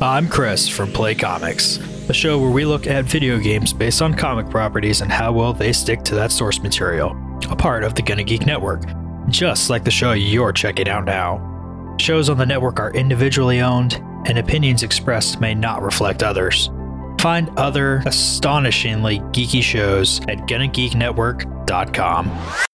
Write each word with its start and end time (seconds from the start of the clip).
I'm 0.00 0.28
Chris 0.28 0.68
from 0.68 0.92
Play 0.92 1.16
Comics, 1.16 1.78
a 2.08 2.12
show 2.12 2.38
where 2.38 2.52
we 2.52 2.64
look 2.64 2.86
at 2.86 3.04
video 3.04 3.36
games 3.36 3.72
based 3.72 4.00
on 4.00 4.14
comic 4.14 4.48
properties 4.48 5.00
and 5.00 5.10
how 5.10 5.32
well 5.32 5.52
they 5.52 5.72
stick 5.72 6.04
to 6.04 6.14
that 6.14 6.30
source 6.30 6.62
material, 6.62 7.16
a 7.50 7.56
part 7.56 7.82
of 7.82 7.96
the 7.96 8.02
Gonna 8.02 8.22
Geek 8.22 8.46
Network, 8.46 8.84
just 9.28 9.70
like 9.70 9.82
the 9.82 9.90
show 9.90 10.12
you're 10.12 10.52
checking 10.52 10.88
out 10.88 11.04
now. 11.04 11.96
Shows 11.98 12.30
on 12.30 12.38
the 12.38 12.46
network 12.46 12.78
are 12.78 12.92
individually 12.92 13.60
owned, 13.60 13.94
and 14.26 14.38
opinions 14.38 14.84
expressed 14.84 15.40
may 15.40 15.52
not 15.52 15.82
reflect 15.82 16.22
others. 16.22 16.70
Find 17.20 17.50
other 17.58 18.00
astonishingly 18.06 19.18
geeky 19.32 19.62
shows 19.62 20.20
at 20.28 20.38
GonnaGeekNetwork.com. 20.46 22.67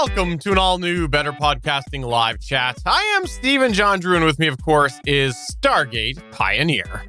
Welcome 0.00 0.38
to 0.38 0.52
an 0.52 0.58
all 0.58 0.78
new 0.78 1.08
Better 1.08 1.32
Podcasting 1.32 2.04
live 2.04 2.38
chat. 2.38 2.78
I 2.86 3.02
am 3.16 3.26
Stephen 3.26 3.72
John 3.72 3.98
Drew, 3.98 4.14
and 4.14 4.24
with 4.24 4.38
me, 4.38 4.46
of 4.46 4.62
course, 4.62 5.00
is 5.04 5.34
Stargate 5.34 6.22
Pioneer. 6.30 7.06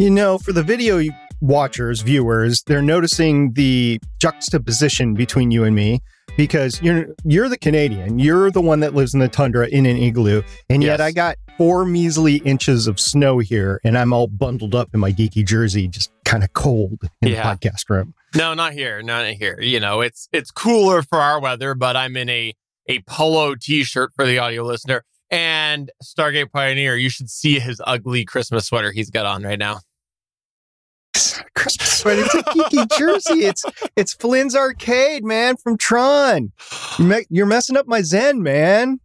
You 0.00 0.10
know, 0.10 0.36
for 0.36 0.52
the 0.52 0.64
video 0.64 1.00
watchers, 1.40 2.00
viewers, 2.00 2.64
they're 2.66 2.82
noticing 2.82 3.52
the 3.52 4.00
juxtaposition 4.20 5.14
between 5.14 5.52
you 5.52 5.62
and 5.62 5.76
me 5.76 6.00
because 6.36 6.80
you're 6.82 7.06
you're 7.24 7.48
the 7.48 7.58
Canadian, 7.58 8.18
you're 8.18 8.50
the 8.50 8.60
one 8.60 8.80
that 8.80 8.94
lives 8.94 9.14
in 9.14 9.20
the 9.20 9.28
tundra 9.28 9.66
in 9.68 9.86
an 9.86 9.96
igloo, 9.96 10.42
and 10.70 10.82
yet 10.82 10.98
Yes. 11.00 11.06
I 11.08 11.12
got 11.12 11.36
four 11.56 11.84
measly 11.84 12.36
inches 12.44 12.86
of 12.86 13.00
snow 13.00 13.38
here, 13.38 13.80
and 13.84 13.96
I'm 13.98 14.12
all 14.12 14.26
bundled 14.28 14.74
up 14.74 14.90
in 14.94 15.00
my 15.00 15.12
geeky 15.12 15.44
jersey, 15.44 15.88
just 15.88 16.10
kind 16.24 16.44
of 16.44 16.52
cold 16.52 17.00
in 17.22 17.28
Yeah. 17.32 17.42
the 17.54 17.66
podcast 17.66 17.88
room. 17.90 18.14
No, 18.36 18.54
not 18.54 18.72
here, 18.74 19.02
not 19.02 19.26
here. 19.26 19.60
You 19.60 19.80
know, 19.80 20.00
it's 20.00 20.28
it's 20.32 20.50
cooler 20.50 21.02
for 21.02 21.18
our 21.18 21.40
weather, 21.40 21.74
but 21.74 21.96
I'm 21.96 22.16
in 22.16 22.28
a 22.28 22.54
a 22.88 23.00
polo 23.06 23.54
T-shirt 23.54 24.12
for 24.16 24.24
the 24.26 24.38
audio 24.38 24.62
listener. 24.64 25.04
And 25.30 25.90
Stargate 26.02 26.50
Pioneer, 26.50 26.96
you 26.96 27.10
should 27.10 27.28
see 27.28 27.58
his 27.58 27.82
ugly 27.86 28.24
Christmas 28.24 28.64
sweater 28.66 28.92
he's 28.92 29.10
got 29.10 29.26
on 29.26 29.42
right 29.42 29.58
now. 29.58 29.80
It's 31.14 31.36
not 31.36 31.46
a 31.46 31.50
Christmas 31.54 31.98
sweater. 31.98 32.22
It's 32.24 32.34
a 32.34 32.42
geeky 32.42 32.90
jersey. 32.98 33.44
It's 33.46 33.64
it's 33.96 34.14
Flynn's 34.14 34.54
Arcade, 34.54 35.24
man, 35.24 35.56
from 35.56 35.76
Tron. 35.76 36.52
You're 37.28 37.46
messing 37.46 37.76
up 37.76 37.86
my 37.86 38.02
zen, 38.02 38.42
man. 38.42 39.00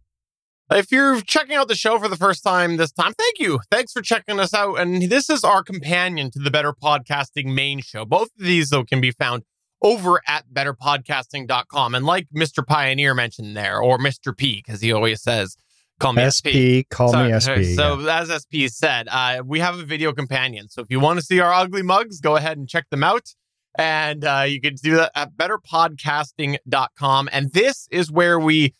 If 0.70 0.90
you're 0.90 1.20
checking 1.20 1.54
out 1.54 1.68
the 1.68 1.74
show 1.74 1.98
for 1.98 2.08
the 2.08 2.16
first 2.16 2.42
time 2.42 2.78
this 2.78 2.90
time, 2.90 3.12
thank 3.18 3.38
you. 3.38 3.60
Thanks 3.70 3.92
for 3.92 4.00
checking 4.00 4.40
us 4.40 4.54
out. 4.54 4.80
And 4.80 5.10
this 5.10 5.28
is 5.28 5.44
our 5.44 5.62
companion 5.62 6.30
to 6.32 6.38
the 6.38 6.50
Better 6.50 6.72
Podcasting 6.72 7.54
main 7.54 7.80
show. 7.80 8.04
Both 8.06 8.30
of 8.38 8.46
these, 8.46 8.70
though, 8.70 8.84
can 8.84 9.00
be 9.00 9.10
found 9.10 9.42
over 9.82 10.22
at 10.26 10.46
betterpodcasting.com. 10.52 11.94
And 11.94 12.06
like 12.06 12.28
Mr. 12.34 12.66
Pioneer 12.66 13.14
mentioned 13.14 13.54
there, 13.56 13.78
or 13.78 13.98
Mr. 13.98 14.34
P, 14.34 14.62
because 14.64 14.80
he 14.80 14.90
always 14.90 15.22
says, 15.22 15.56
call 16.00 16.12
me 16.12 16.28
SP. 16.30 16.48
SP, 16.84 16.88
call 16.90 17.12
me 17.12 17.32
So- 17.40 17.54
SP. 17.54 17.76
So, 17.76 18.00
as 18.08 18.28
SP 18.30 18.66
said, 18.68 19.08
uh, 19.10 19.42
we 19.44 19.60
have 19.60 19.78
a 19.78 19.84
video 19.84 20.12
companion. 20.12 20.68
So 20.68 20.82
if 20.82 20.88
you 20.90 21.00
want 21.00 21.18
to 21.18 21.24
see 21.24 21.40
our 21.40 21.52
ugly 21.52 21.82
mugs, 21.82 22.20
go 22.20 22.36
ahead 22.36 22.58
and 22.58 22.68
check 22.68 22.88
them 22.90 23.04
out. 23.04 23.34
And 23.76 24.24
uh, 24.24 24.44
you 24.46 24.60
can 24.60 24.74
do 24.76 24.96
that 24.96 25.10
at 25.14 25.32
betterpodcasting.com. 25.36 27.28
And 27.32 27.52
this 27.52 27.88
is 27.90 28.10
where 28.10 28.38
we 28.38 28.74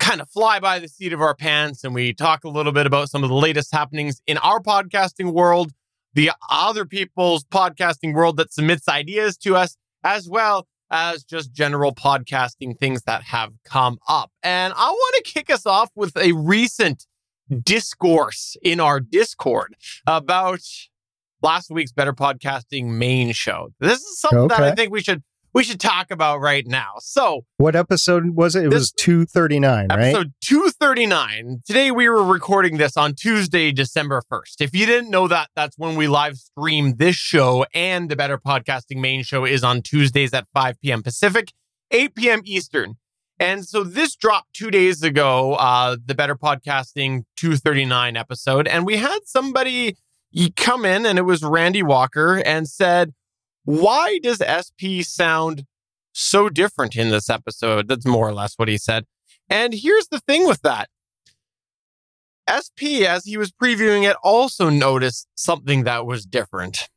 kind 0.00 0.20
of 0.20 0.28
fly 0.28 0.58
by 0.58 0.78
the 0.80 0.88
seat 0.88 1.12
of 1.12 1.20
our 1.20 1.34
pants 1.36 1.84
and 1.84 1.94
we 1.94 2.12
talk 2.12 2.44
a 2.44 2.48
little 2.48 2.72
bit 2.72 2.84
about 2.86 3.08
some 3.10 3.22
of 3.22 3.30
the 3.30 3.36
latest 3.36 3.72
happenings 3.72 4.20
in 4.26 4.36
our 4.38 4.60
podcasting 4.60 5.32
world, 5.32 5.70
the 6.14 6.32
other 6.50 6.84
people's 6.84 7.44
podcasting 7.44 8.12
world 8.12 8.36
that 8.36 8.52
submits 8.52 8.88
ideas 8.88 9.36
to 9.38 9.54
us, 9.56 9.76
as 10.02 10.28
well 10.28 10.66
as 10.90 11.24
just 11.24 11.52
general 11.52 11.94
podcasting 11.94 12.78
things 12.78 13.02
that 13.02 13.22
have 13.22 13.52
come 13.64 13.98
up. 14.08 14.30
And 14.42 14.72
I 14.76 14.90
want 14.90 15.24
to 15.24 15.30
kick 15.30 15.50
us 15.50 15.66
off 15.66 15.90
with 15.94 16.16
a 16.16 16.32
recent 16.32 17.06
discourse 17.62 18.56
in 18.62 18.80
our 18.80 19.00
Discord 19.00 19.74
about 20.06 20.60
last 21.42 21.70
week's 21.70 21.92
Better 21.92 22.12
Podcasting 22.12 22.86
main 22.86 23.32
show. 23.32 23.70
This 23.80 24.00
is 24.00 24.18
something 24.18 24.48
that 24.48 24.62
I 24.62 24.74
think 24.74 24.92
we 24.92 25.02
should 25.02 25.22
we 25.54 25.62
should 25.62 25.80
talk 25.80 26.10
about 26.10 26.40
right 26.40 26.66
now. 26.66 26.94
So, 26.98 27.46
What 27.58 27.76
episode 27.76 28.30
was 28.30 28.56
it? 28.56 28.64
It 28.64 28.72
was 28.72 28.92
239, 28.92 29.86
right? 29.88 30.00
Episode 30.00 30.32
239. 30.40 31.60
Today 31.64 31.92
we 31.92 32.08
were 32.08 32.24
recording 32.24 32.76
this 32.76 32.96
on 32.96 33.14
Tuesday, 33.14 33.70
December 33.70 34.20
1st. 34.30 34.60
If 34.60 34.74
you 34.74 34.84
didn't 34.84 35.10
know 35.10 35.28
that, 35.28 35.50
that's 35.54 35.78
when 35.78 35.94
we 35.94 36.08
live 36.08 36.36
stream 36.36 36.96
this 36.96 37.14
show 37.14 37.64
and 37.72 38.10
the 38.10 38.16
Better 38.16 38.36
Podcasting 38.36 39.00
main 39.00 39.22
show 39.22 39.44
is 39.44 39.62
on 39.62 39.80
Tuesdays 39.80 40.34
at 40.34 40.46
5 40.52 40.80
p.m. 40.80 41.02
Pacific, 41.02 41.52
8 41.92 42.14
p.m. 42.16 42.42
Eastern. 42.44 42.96
And 43.38 43.64
so 43.64 43.84
this 43.84 44.16
dropped 44.16 44.54
two 44.54 44.70
days 44.70 45.02
ago, 45.02 45.54
uh, 45.54 45.96
the 46.04 46.14
Better 46.14 46.36
Podcasting 46.36 47.24
239 47.36 48.16
episode. 48.16 48.66
And 48.66 48.84
we 48.86 48.96
had 48.96 49.20
somebody 49.24 49.96
come 50.56 50.84
in, 50.84 51.06
and 51.06 51.18
it 51.18 51.22
was 51.22 51.42
Randy 51.42 51.82
Walker, 51.82 52.42
and 52.44 52.68
said, 52.68 53.12
Why 53.64 54.18
does 54.22 54.42
SP 54.44 55.02
sound 55.02 55.64
so 56.12 56.48
different 56.48 56.96
in 56.96 57.10
this 57.10 57.28
episode? 57.28 57.88
That's 57.88 58.06
more 58.06 58.28
or 58.28 58.34
less 58.34 58.54
what 58.56 58.68
he 58.68 58.78
said. 58.78 59.04
And 59.48 59.74
here's 59.74 60.08
the 60.08 60.20
thing 60.20 60.46
with 60.46 60.62
that. 60.62 60.88
SP, 62.48 63.08
as 63.08 63.24
he 63.24 63.36
was 63.36 63.50
previewing 63.50 64.08
it, 64.08 64.16
also 64.22 64.68
noticed 64.68 65.28
something 65.34 65.84
that 65.84 66.04
was 66.06 66.26
different. 66.26 66.88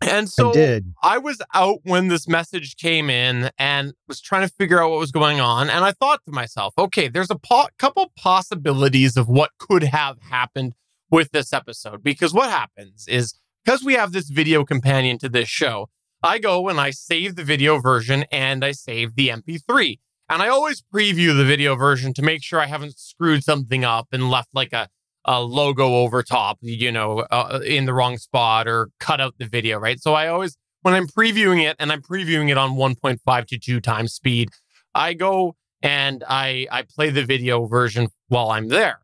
And 0.00 0.30
so 0.30 0.48
I 0.50 0.52
did. 0.52 0.94
I 1.02 1.18
was 1.18 1.42
out 1.52 1.80
when 1.82 2.08
this 2.08 2.26
message 2.26 2.76
came 2.76 3.10
in 3.10 3.50
and 3.58 3.92
was 4.08 4.20
trying 4.20 4.48
to 4.48 4.54
figure 4.54 4.82
out 4.82 4.90
what 4.90 4.98
was 4.98 5.12
going 5.12 5.40
on. 5.40 5.68
And 5.68 5.84
I 5.84 5.92
thought 5.92 6.20
to 6.24 6.32
myself, 6.32 6.72
okay, 6.78 7.08
there's 7.08 7.30
a 7.30 7.38
po- 7.38 7.68
couple 7.78 8.10
possibilities 8.16 9.18
of 9.18 9.28
what 9.28 9.50
could 9.58 9.82
have 9.82 10.16
happened 10.22 10.72
with 11.10 11.30
this 11.32 11.52
episode. 11.52 12.02
Because 12.02 12.32
what 12.32 12.48
happens 12.48 13.06
is 13.08 13.34
because 13.64 13.82
we 13.82 13.94
have 13.94 14.12
this 14.12 14.28
video 14.28 14.64
companion 14.64 15.18
to 15.18 15.28
this 15.28 15.48
show, 15.48 15.88
I 16.22 16.38
go 16.38 16.68
and 16.68 16.80
I 16.80 16.90
save 16.90 17.36
the 17.36 17.44
video 17.44 17.78
version 17.78 18.24
and 18.30 18.64
I 18.64 18.72
save 18.72 19.14
the 19.14 19.28
MP3. 19.28 19.98
And 20.28 20.42
I 20.42 20.48
always 20.48 20.82
preview 20.94 21.36
the 21.36 21.44
video 21.44 21.74
version 21.74 22.14
to 22.14 22.22
make 22.22 22.42
sure 22.44 22.60
I 22.60 22.66
haven't 22.66 22.98
screwed 22.98 23.42
something 23.42 23.84
up 23.84 24.08
and 24.12 24.30
left 24.30 24.50
like 24.54 24.72
a 24.72 24.88
a 25.24 25.42
logo 25.42 25.96
over 25.96 26.22
top, 26.22 26.58
you 26.62 26.90
know, 26.90 27.20
uh, 27.30 27.60
in 27.64 27.84
the 27.84 27.92
wrong 27.92 28.16
spot 28.16 28.66
or 28.66 28.88
cut 29.00 29.20
out 29.20 29.34
the 29.38 29.46
video, 29.46 29.78
right? 29.78 30.00
So 30.00 30.14
I 30.14 30.28
always, 30.28 30.56
when 30.80 30.94
I'm 30.94 31.06
previewing 31.06 31.62
it 31.62 31.76
and 31.78 31.92
I'm 31.92 32.00
previewing 32.00 32.50
it 32.50 32.56
on 32.56 32.70
1.5 32.70 33.46
to 33.48 33.58
2 33.58 33.80
times 33.80 34.14
speed, 34.14 34.48
I 34.94 35.12
go 35.14 35.56
and 35.82 36.24
I 36.28 36.66
I 36.70 36.82
play 36.82 37.10
the 37.10 37.24
video 37.24 37.66
version 37.66 38.08
while 38.28 38.50
I'm 38.50 38.68
there. 38.68 39.00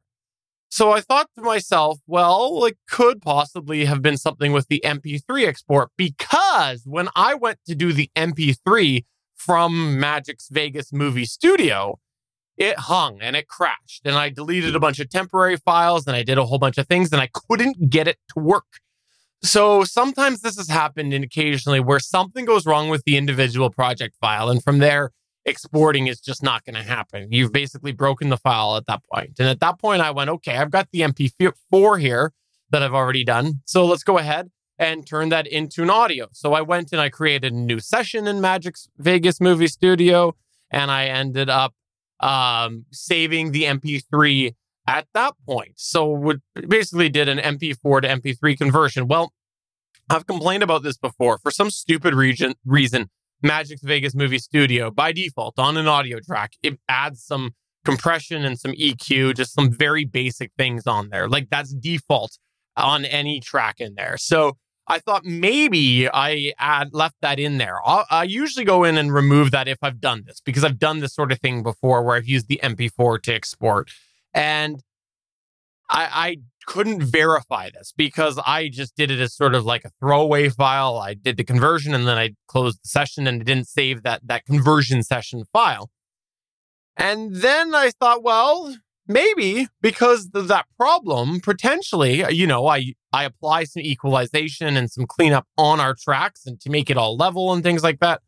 So 0.77 0.93
I 0.93 1.01
thought 1.01 1.31
to 1.37 1.41
myself, 1.41 2.01
well, 2.07 2.63
it 2.67 2.77
could 2.87 3.23
possibly 3.23 3.87
have 3.87 4.03
been 4.03 4.19
something 4.19 4.53
with 4.53 4.69
the 4.69 4.83
MP3 4.85 5.47
export 5.47 5.89
because 5.97 6.83
when 6.85 7.09
I 7.17 7.33
went 7.33 7.61
to 7.67 7.75
do 7.75 7.95
the 7.95 8.11
MP3 8.15 9.07
from 9.35 9.99
Magix 9.99 10.51
Vegas 10.51 10.93
movie 10.93 11.25
studio, 11.25 11.99
it 12.59 12.79
hung 12.79 13.23
and 13.23 13.35
it 13.37 13.49
crashed. 13.49 14.03
And 14.05 14.17
i 14.17 14.29
deleted 14.29 14.77
a 14.77 14.79
bunch 14.79 15.01
of 15.01 15.09
temporary 15.09 15.57
files 15.57 16.07
and 16.07 16.15
i 16.15 16.23
did 16.23 16.37
a 16.37 16.45
whole 16.45 16.59
bunch 16.59 16.77
of 16.77 16.87
things 16.87 17.11
and 17.11 17.23
i 17.23 17.31
couldn't 17.33 17.89
get 17.89 18.07
it 18.07 18.19
to 18.35 18.41
work. 18.41 18.81
So 19.43 19.83
sometimes 19.83 20.43
this 20.43 20.59
has 20.59 20.69
happened 20.69 21.15
occasionally 21.15 21.81
where 21.81 22.01
something 22.01 22.45
goes 22.45 22.67
wrong 22.67 22.91
with 22.91 23.03
the 23.07 23.17
individual 23.17 23.71
project 23.71 24.15
file 24.21 24.51
and 24.51 24.63
from 24.63 24.81
there 24.81 25.13
exporting 25.47 26.09
is 26.09 26.21
just 26.21 26.43
not 26.43 26.65
going 26.65 26.75
to 26.75 26.83
happen 26.83 27.29
you've 27.31 27.53
basically 27.53 27.93
broken 27.93 28.29
the 28.29 28.37
file 28.37 28.77
at 28.77 28.87
that 28.87 29.01
point 29.13 29.33
and 29.39 29.49
at 29.49 29.61
that 29.61 29.79
point 29.79 30.03
i 30.03 30.11
went 30.11 30.29
okay 30.29 30.57
i've 30.57 30.71
got 30.71 30.89
the 30.93 31.01
mp4 31.01 32.01
here 32.01 32.33
that 32.71 32.83
i've 32.83 32.95
already 32.95 33.25
done 33.25 33.61
so 33.65 33.87
let's 33.87 34.03
go 34.03 34.19
ahead 34.19 34.51
and 34.79 35.07
turn 35.07 35.29
that 35.31 35.47
into 35.47 35.83
an 35.83 35.91
audio 35.91 36.27
so 36.33 36.53
i 36.53 36.61
went 36.61 36.93
and 36.93 37.01
i 37.01 37.09
created 37.09 37.53
a 37.53 37.57
new 37.57 37.79
session 37.79 38.27
in 38.27 38.37
Magix 38.37 38.89
vegas 38.99 39.41
movie 39.41 39.69
studio 39.69 40.35
and 40.71 40.91
i 40.91 41.07
ended 41.07 41.49
up 41.49 41.73
um, 42.21 42.87
saving 42.93 43.53
the 43.53 43.65
MP3 43.65 44.55
at 44.87 45.07
that 45.15 45.35
point. 45.47 45.73
So 45.77 46.11
would 46.11 46.41
basically 46.69 47.09
did 47.09 47.29
an 47.29 47.39
MP4 47.39 48.03
to 48.03 48.09
MP3 48.09 48.57
conversion. 48.57 49.09
Well, 49.09 49.33
I've 50.09 50.27
complained 50.27 50.63
about 50.63 50.83
this 50.83 50.97
before. 50.97 51.39
For 51.39 51.51
some 51.51 51.71
stupid 51.71 52.15
region, 52.15 52.55
reason, 52.65 53.11
Magix 53.47 53.83
Vegas 53.83 54.15
Movie 54.15 54.39
Studio, 54.39 54.91
by 54.91 55.13
default, 55.13 55.59
on 55.59 55.77
an 55.77 55.87
audio 55.87 56.19
track, 56.21 56.55
it 56.63 56.79
adds 56.89 57.23
some 57.23 57.55
compression 57.85 58.45
and 58.45 58.59
some 58.59 58.73
EQ, 58.73 59.37
just 59.37 59.55
some 59.55 59.71
very 59.71 60.05
basic 60.05 60.51
things 60.59 60.87
on 60.87 61.11
there. 61.11 61.29
Like 61.29 61.49
that's 61.51 61.73
default 61.73 62.39
on 62.77 63.05
any 63.05 63.41
track 63.41 63.77
in 63.79 63.95
there. 63.95 64.17
So 64.19 64.57
I 64.89 64.99
thought 64.99 65.25
maybe 65.25 66.09
I 66.09 66.53
add 66.59 66.89
left 66.93 67.17
that 67.23 67.39
in 67.39 67.59
there. 67.59 67.79
i 67.87 68.05
I 68.11 68.25
usually 68.25 68.65
go 68.65 68.85
in 68.85 68.99
and 68.99 69.13
remove 69.13 69.51
that 69.53 69.69
if 69.69 69.79
I've 69.83 70.01
done 70.01 70.25
this 70.27 70.41
because 70.41 70.65
I've 70.65 70.79
done 70.79 71.01
this 71.01 71.15
sort 71.15 71.33
of 71.33 71.41
thing 71.41 71.63
before 71.63 72.03
where 72.03 72.17
I've 72.17 72.29
used 72.29 72.49
the 72.49 72.61
MP4 72.63 73.23
to 73.23 73.35
export, 73.35 73.91
and 74.35 74.83
I, 75.89 76.09
I 76.13 76.37
couldn't 76.67 77.03
verify 77.03 77.71
this 77.71 77.93
because 77.97 78.39
I 78.45 78.69
just 78.69 78.97
did 78.97 79.11
it 79.11 79.21
as 79.21 79.35
sort 79.35 79.55
of 79.55 79.65
like 79.65 79.85
a 79.85 79.91
throwaway 80.01 80.49
file. 80.49 80.99
I 80.99 81.15
did 81.15 81.37
the 81.37 81.45
conversion 81.45 81.95
and 81.95 82.07
then 82.07 82.19
I 82.19 82.31
closed 82.49 82.83
the 82.83 82.89
session 82.89 83.27
and 83.27 83.41
it 83.41 83.45
didn't 83.45 83.69
save 83.69 84.03
that 84.03 84.27
that 84.27 84.45
conversion 84.45 85.03
session 85.03 85.45
file. 85.53 85.91
And 86.97 87.37
then 87.37 87.75
I 87.75 87.91
thought, 87.91 88.23
well, 88.23 88.75
maybe 89.07 89.69
because 89.81 90.29
of 90.35 90.49
that 90.49 90.67
problem, 90.77 91.41
potentially, 91.41 92.25
you 92.33 92.47
know, 92.47 92.67
I 92.67 92.95
I 93.13 93.25
apply 93.25 93.65
some 93.65 93.83
equalization 93.83 94.77
and 94.77 94.91
some 94.91 95.07
cleanup 95.07 95.47
on 95.57 95.81
our 95.81 95.95
tracks 95.95 96.47
and 96.47 96.61
to 96.61 96.71
make 96.71 96.91
it 96.91 96.97
all 96.97 97.17
level 97.17 97.53
and 97.53 97.63
things 97.63 97.83
like 97.83 98.01
that. 98.01 98.21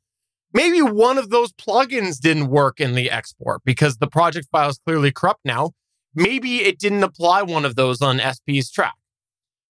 Maybe 0.55 0.81
one 0.81 1.19
of 1.19 1.29
those 1.29 1.53
plugins 1.53 2.21
didn't 2.21 2.49
work 2.49 2.81
in 2.81 2.95
the 2.95 3.11
export 3.11 3.63
because 3.65 3.99
the 3.99 4.07
project 4.07 4.49
file 4.51 4.71
is 4.71 4.79
clearly 4.79 5.13
corrupt 5.13 5.41
now. 5.45 5.73
Maybe 6.19 6.65
it 6.65 6.81
didn't 6.81 7.05
apply 7.05 7.43
one 7.43 7.65
of 7.65 7.77
those 7.77 8.03
on 8.03 8.19
SP's 8.19 8.73
track. 8.73 8.97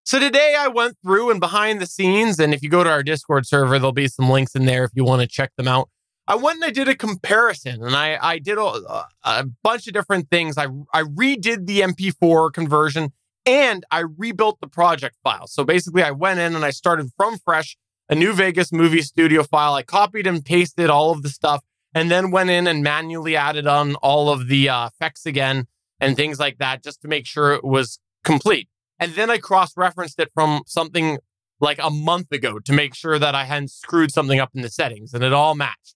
So 0.03 0.17
today 0.17 0.55
I 0.57 0.67
went 0.67 0.97
through 1.05 1.29
and 1.29 1.39
behind 1.39 1.79
the 1.79 1.85
scenes, 1.85 2.39
and 2.39 2.55
if 2.55 2.63
you 2.63 2.69
go 2.69 2.83
to 2.83 2.89
our 2.89 3.03
Discord 3.03 3.45
server, 3.45 3.77
there'll 3.77 3.91
be 3.91 4.07
some 4.07 4.31
links 4.31 4.55
in 4.55 4.65
there 4.65 4.83
if 4.83 4.89
you 4.95 5.03
want 5.03 5.21
to 5.21 5.27
check 5.27 5.51
them 5.57 5.67
out. 5.67 5.89
I 6.27 6.33
went 6.37 6.55
and 6.55 6.65
I 6.65 6.71
did 6.71 6.87
a 6.87 6.95
comparison 6.95 7.83
and 7.83 7.95
I, 7.95 8.17
I 8.19 8.39
did 8.39 8.57
a, 8.57 9.05
a 9.23 9.45
bunch 9.61 9.85
of 9.85 9.93
different 9.93 10.31
things. 10.31 10.57
I, 10.57 10.65
I 10.91 11.03
redid 11.03 11.67
the 11.67 11.81
MP4 11.81 12.51
conversion 12.51 13.13
and 13.45 13.85
I 13.91 13.99
rebuilt 13.99 14.57
the 14.59 14.67
project 14.67 15.17
file. 15.23 15.45
So 15.45 15.63
basically, 15.63 16.01
I 16.01 16.11
went 16.11 16.39
in 16.39 16.55
and 16.55 16.65
I 16.65 16.71
started 16.71 17.11
from 17.15 17.37
fresh, 17.37 17.77
a 18.09 18.15
new 18.15 18.33
Vegas 18.33 18.71
movie 18.71 19.03
studio 19.03 19.43
file. 19.43 19.75
I 19.75 19.83
copied 19.83 20.25
and 20.25 20.43
pasted 20.43 20.89
all 20.89 21.11
of 21.11 21.21
the 21.21 21.29
stuff 21.29 21.61
and 21.93 22.09
then 22.09 22.31
went 22.31 22.49
in 22.49 22.65
and 22.65 22.81
manually 22.81 23.35
added 23.35 23.67
on 23.67 23.93
all 23.97 24.31
of 24.31 24.47
the 24.47 24.67
uh, 24.67 24.87
effects 24.87 25.27
again 25.27 25.67
and 25.99 26.15
things 26.15 26.39
like 26.39 26.57
that 26.57 26.83
just 26.83 27.01
to 27.01 27.07
make 27.07 27.25
sure 27.25 27.53
it 27.53 27.63
was 27.63 27.99
complete. 28.23 28.69
And 28.99 29.13
then 29.13 29.29
I 29.29 29.37
cross 29.37 29.77
referenced 29.77 30.19
it 30.19 30.29
from 30.33 30.61
something 30.65 31.19
like 31.61 31.79
a 31.81 31.89
month 31.89 32.31
ago 32.31 32.59
to 32.59 32.73
make 32.73 32.95
sure 32.95 33.19
that 33.19 33.35
I 33.35 33.45
hadn't 33.45 33.71
screwed 33.71 34.11
something 34.11 34.39
up 34.39 34.51
in 34.55 34.61
the 34.61 34.69
settings 34.69 35.13
and 35.13 35.23
it 35.23 35.33
all 35.33 35.55
matched. 35.55 35.95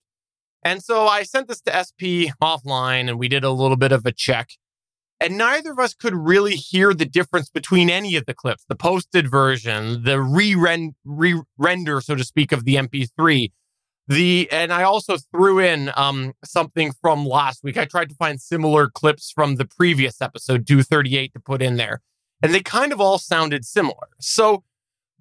And 0.63 0.81
so 0.81 1.07
I 1.07 1.23
sent 1.23 1.47
this 1.47 1.61
to 1.61 1.83
SP 1.83 2.31
offline 2.41 3.09
and 3.09 3.19
we 3.19 3.27
did 3.27 3.43
a 3.43 3.51
little 3.51 3.77
bit 3.77 3.91
of 3.91 4.05
a 4.05 4.11
check. 4.11 4.51
And 5.19 5.37
neither 5.37 5.71
of 5.71 5.79
us 5.79 5.93
could 5.93 6.13
really 6.13 6.55
hear 6.55 6.93
the 6.93 7.05
difference 7.05 7.49
between 7.49 7.89
any 7.89 8.15
of 8.17 8.25
the 8.25 8.33
clips, 8.33 8.65
the 8.67 8.75
posted 8.75 9.29
version, 9.29 10.03
the 10.03 10.21
re-render, 10.21 12.01
so 12.01 12.15
to 12.15 12.23
speak, 12.25 12.51
of 12.51 12.65
the 12.65 12.75
MP3. 12.75 13.51
The 14.07 14.49
and 14.51 14.73
I 14.73 14.83
also 14.83 15.17
threw 15.17 15.59
in 15.59 15.91
um, 15.95 16.33
something 16.43 16.91
from 16.91 17.25
last 17.25 17.63
week. 17.63 17.77
I 17.77 17.85
tried 17.85 18.09
to 18.09 18.15
find 18.15 18.41
similar 18.41 18.89
clips 18.89 19.31
from 19.31 19.55
the 19.55 19.65
previous 19.65 20.21
episode, 20.21 20.67
238, 20.67 21.33
to 21.33 21.39
put 21.39 21.61
in 21.61 21.77
there. 21.77 22.01
And 22.41 22.53
they 22.53 22.59
kind 22.59 22.91
of 22.91 22.99
all 22.99 23.17
sounded 23.17 23.63
similar. 23.63 24.09
So 24.19 24.63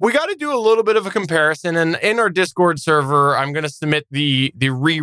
we 0.00 0.12
got 0.12 0.26
to 0.26 0.34
do 0.34 0.52
a 0.52 0.58
little 0.58 0.82
bit 0.82 0.96
of 0.96 1.06
a 1.06 1.10
comparison. 1.10 1.76
And 1.76 1.96
in 2.02 2.18
our 2.18 2.28
Discord 2.28 2.80
server, 2.80 3.36
I'm 3.36 3.52
going 3.52 3.62
to 3.62 3.68
submit 3.68 4.06
the 4.10 4.52
the 4.56 4.70
re 4.70 5.00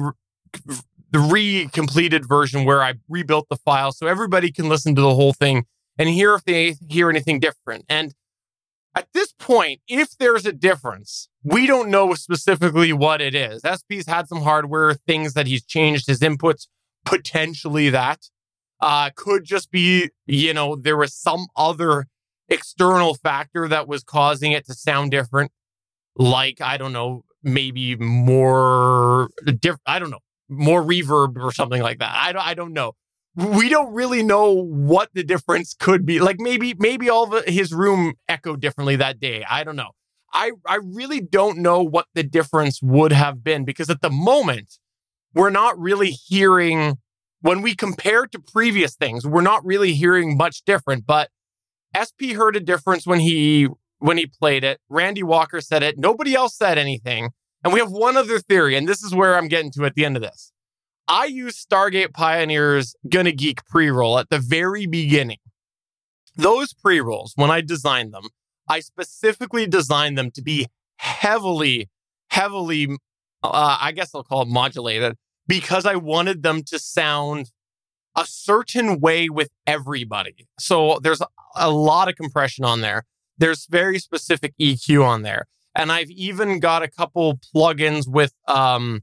the 1.11 1.19
re-completed 1.19 2.27
version 2.27 2.65
where 2.65 2.83
I 2.83 2.95
rebuilt 3.07 3.47
the 3.49 3.55
file 3.55 3.91
so 3.91 4.07
everybody 4.07 4.51
can 4.51 4.69
listen 4.69 4.93
to 4.95 5.01
the 5.01 5.15
whole 5.15 5.33
thing 5.33 5.65
and 5.97 6.07
hear 6.07 6.35
if 6.35 6.43
they 6.43 6.75
hear 6.87 7.09
anything 7.09 7.39
different. 7.39 7.85
And 7.89 8.13
at 8.99 9.07
this 9.13 9.31
point, 9.31 9.79
if 9.87 10.17
there's 10.17 10.45
a 10.45 10.51
difference, 10.51 11.29
we 11.41 11.65
don't 11.65 11.89
know 11.89 12.13
specifically 12.15 12.91
what 12.91 13.21
it 13.21 13.33
is. 13.33 13.61
SP's 13.61 14.07
had 14.07 14.27
some 14.27 14.41
hardware 14.41 14.93
things 14.93 15.35
that 15.35 15.47
he's 15.47 15.65
changed 15.65 16.07
his 16.07 16.19
inputs, 16.19 16.67
potentially 17.05 17.89
that. 17.89 18.29
Uh, 18.81 19.09
could 19.15 19.45
just 19.45 19.71
be, 19.71 20.09
you 20.25 20.53
know, 20.53 20.75
there 20.75 20.97
was 20.97 21.13
some 21.15 21.47
other 21.55 22.07
external 22.49 23.13
factor 23.13 23.69
that 23.69 23.87
was 23.87 24.03
causing 24.03 24.51
it 24.51 24.65
to 24.65 24.73
sound 24.73 25.11
different. 25.11 25.51
Like, 26.17 26.59
I 26.59 26.75
don't 26.75 26.93
know, 26.93 27.23
maybe 27.41 27.95
more 27.95 29.29
different. 29.61 29.81
I 29.85 29.99
don't 29.99 30.09
know 30.09 30.19
more 30.49 30.83
reverb 30.83 31.37
or 31.37 31.51
something 31.53 31.81
like 31.81 31.99
that. 31.99 32.13
I 32.13 32.31
don't, 32.33 32.45
I 32.45 32.53
don't 32.53 32.73
know. 32.73 32.93
We 33.39 33.69
don't 33.69 33.93
really 33.93 34.21
know 34.21 34.51
what 34.51 35.09
the 35.13 35.23
difference 35.23 35.73
could 35.79 36.05
be. 36.05 36.19
Like 36.19 36.39
maybe, 36.39 36.75
maybe 36.77 37.09
all 37.09 37.33
of 37.33 37.45
his 37.45 37.73
room 37.73 38.15
echoed 38.27 38.59
differently 38.59 38.97
that 38.97 39.19
day. 39.19 39.45
I 39.49 39.63
don't 39.63 39.77
know. 39.77 39.91
I, 40.33 40.51
I 40.65 40.79
really 40.83 41.21
don't 41.21 41.59
know 41.59 41.81
what 41.81 42.07
the 42.13 42.23
difference 42.23 42.81
would 42.81 43.13
have 43.13 43.43
been 43.43 43.63
because 43.63 43.89
at 43.89 44.01
the 44.01 44.09
moment, 44.09 44.77
we're 45.33 45.49
not 45.49 45.79
really 45.79 46.11
hearing, 46.11 46.97
when 47.41 47.61
we 47.61 47.75
compare 47.75 48.27
to 48.27 48.39
previous 48.39 48.95
things, 48.95 49.25
we're 49.25 49.41
not 49.41 49.65
really 49.65 49.93
hearing 49.93 50.35
much 50.35 50.63
different. 50.65 51.05
But 51.05 51.29
SP 51.95 52.35
heard 52.35 52.55
a 52.55 52.59
difference 52.59 53.07
when 53.07 53.19
he 53.19 53.67
when 53.99 54.17
he 54.17 54.25
played 54.25 54.63
it. 54.63 54.79
Randy 54.89 55.23
Walker 55.23 55.61
said 55.61 55.83
it. 55.83 55.97
Nobody 55.97 56.33
else 56.35 56.57
said 56.57 56.77
anything. 56.77 57.31
And 57.63 57.73
we 57.73 57.79
have 57.79 57.91
one 57.91 58.15
other 58.15 58.39
theory, 58.39 58.75
and 58.75 58.87
this 58.87 59.03
is 59.03 59.13
where 59.13 59.35
I'm 59.35 59.49
getting 59.49 59.71
to 59.73 59.85
at 59.85 59.95
the 59.95 60.05
end 60.05 60.15
of 60.15 60.21
this. 60.21 60.53
I 61.09 61.25
use 61.25 61.65
Stargate 61.65 62.13
Pioneer's 62.13 62.95
Gonna 63.09 63.31
Geek 63.31 63.65
pre 63.65 63.89
roll 63.89 64.19
at 64.19 64.29
the 64.29 64.37
very 64.37 64.85
beginning. 64.85 65.39
Those 66.37 66.71
pre 66.71 67.01
rolls, 67.01 67.33
when 67.35 67.49
I 67.49 67.61
designed 67.61 68.13
them, 68.13 68.29
I 68.69 68.79
specifically 68.79 69.65
designed 69.65 70.17
them 70.17 70.29
to 70.31 70.43
be 70.43 70.67
heavily, 70.97 71.89
heavily, 72.29 72.97
uh, 73.41 73.77
I 73.81 73.91
guess 73.91 74.13
I'll 74.13 74.23
call 74.23 74.43
it 74.43 74.47
modulated 74.47 75.15
because 75.47 75.85
I 75.87 75.95
wanted 75.95 76.43
them 76.43 76.61
to 76.67 76.77
sound 76.77 77.51
a 78.15 78.25
certain 78.27 78.99
way 78.99 79.29
with 79.29 79.49
everybody. 79.65 80.47
So 80.59 80.99
there's 81.01 81.21
a 81.55 81.71
lot 81.71 82.07
of 82.07 82.15
compression 82.15 82.65
on 82.65 82.81
there. 82.81 83.03
There's 83.39 83.65
very 83.65 83.97
specific 83.97 84.53
EQ 84.61 85.03
on 85.03 85.23
there. 85.23 85.47
And 85.73 85.91
I've 85.91 86.11
even 86.11 86.59
got 86.59 86.83
a 86.83 86.87
couple 86.87 87.39
plugins 87.55 88.07
with 88.07 88.33
um 88.47 89.01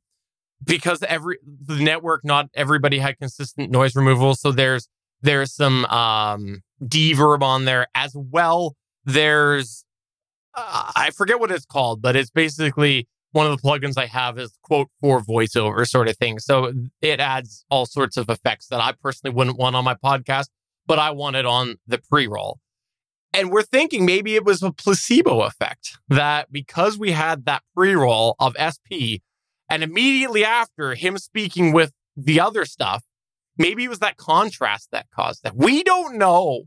because 0.67 1.03
every 1.05 1.39
the 1.45 1.77
network 1.77 2.25
not 2.25 2.49
everybody 2.55 2.99
had 2.99 3.19
consistent 3.19 3.71
noise 3.71 3.95
removal 3.97 4.35
so 4.35 4.53
there's 4.53 4.89
there's 5.23 5.55
some 5.55 5.85
um 5.87 6.63
deverb 6.83 7.43
on 7.43 7.65
there 7.65 7.87
as 7.95 8.13
well. 8.15 8.77
There's 9.05 9.85
uh, 10.55 10.93
I 10.95 11.11
forget 11.11 11.41
what 11.41 11.51
it's 11.51 11.67
called 11.67 12.03
but 12.03 12.17
it's 12.17 12.31
basically 12.31 13.09
one 13.33 13.47
of 13.47 13.61
the 13.61 13.63
plugins 13.63 13.99
I 13.99 14.07
have 14.07 14.39
is 14.39 14.57
quote 14.63 14.89
for 15.01 15.21
voiceover 15.21 15.87
sort 15.87 16.09
of 16.09 16.17
thing. 16.17 16.39
So 16.39 16.73
it 17.03 17.21
adds 17.21 17.65
all 17.71 17.87
sorts 17.87 18.17
of 18.17 18.29
effects 18.31 18.69
that 18.69 18.81
I 18.81 18.93
personally 18.93 19.35
wouldn't 19.35 19.59
want 19.59 19.77
on 19.77 19.85
my 19.85 19.95
podcast 19.95 20.47
but 20.87 20.99
I 20.99 21.11
want 21.11 21.37
it 21.37 21.45
on 21.45 21.77
the 21.87 21.99
pre-roll. 21.99 22.61
And 23.33 23.51
we're 23.51 23.63
thinking 23.63 24.07
maybe 24.07 24.35
it 24.35 24.45
was 24.45 24.63
a 24.63 24.73
placebo 24.73 25.43
effect 25.43 25.99
that 26.09 26.51
because 26.51 26.97
we 26.99 27.13
had 27.13 27.45
that 27.47 27.63
pre 27.75 27.95
roll 27.95 28.35
of 28.39 28.57
SP 28.57 29.21
and 29.69 29.83
immediately 29.83 30.45
after 30.45 30.95
him 30.95 31.19
speaking 31.19 31.73
with 31.73 31.93
the 32.17 32.41
other 32.41 32.65
stuff, 32.65 33.05
maybe 33.59 33.85
it 33.85 33.89
was 33.89 33.99
that 34.01 34.17
contrast 34.17 34.91
that 34.93 35.07
caused 35.15 35.43
that. 35.43 35.57
We 35.57 35.83
don't 35.83 36.17
know. 36.17 36.65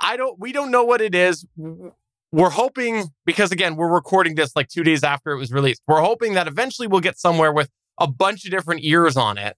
I 0.00 0.16
don't, 0.16 0.38
we 0.38 0.52
don't 0.52 0.70
know 0.70 0.84
what 0.84 1.00
it 1.00 1.14
is. 1.14 1.46
We're 1.56 2.50
hoping, 2.50 3.04
because 3.24 3.52
again, 3.52 3.76
we're 3.76 3.92
recording 3.92 4.34
this 4.34 4.56
like 4.56 4.68
two 4.68 4.82
days 4.82 5.04
after 5.04 5.32
it 5.32 5.38
was 5.38 5.52
released. 5.52 5.82
We're 5.86 6.00
hoping 6.00 6.34
that 6.34 6.48
eventually 6.48 6.88
we'll 6.88 7.00
get 7.00 7.18
somewhere 7.18 7.52
with 7.52 7.70
a 7.98 8.08
bunch 8.08 8.44
of 8.44 8.50
different 8.50 8.82
ears 8.82 9.16
on 9.16 9.38
it 9.38 9.56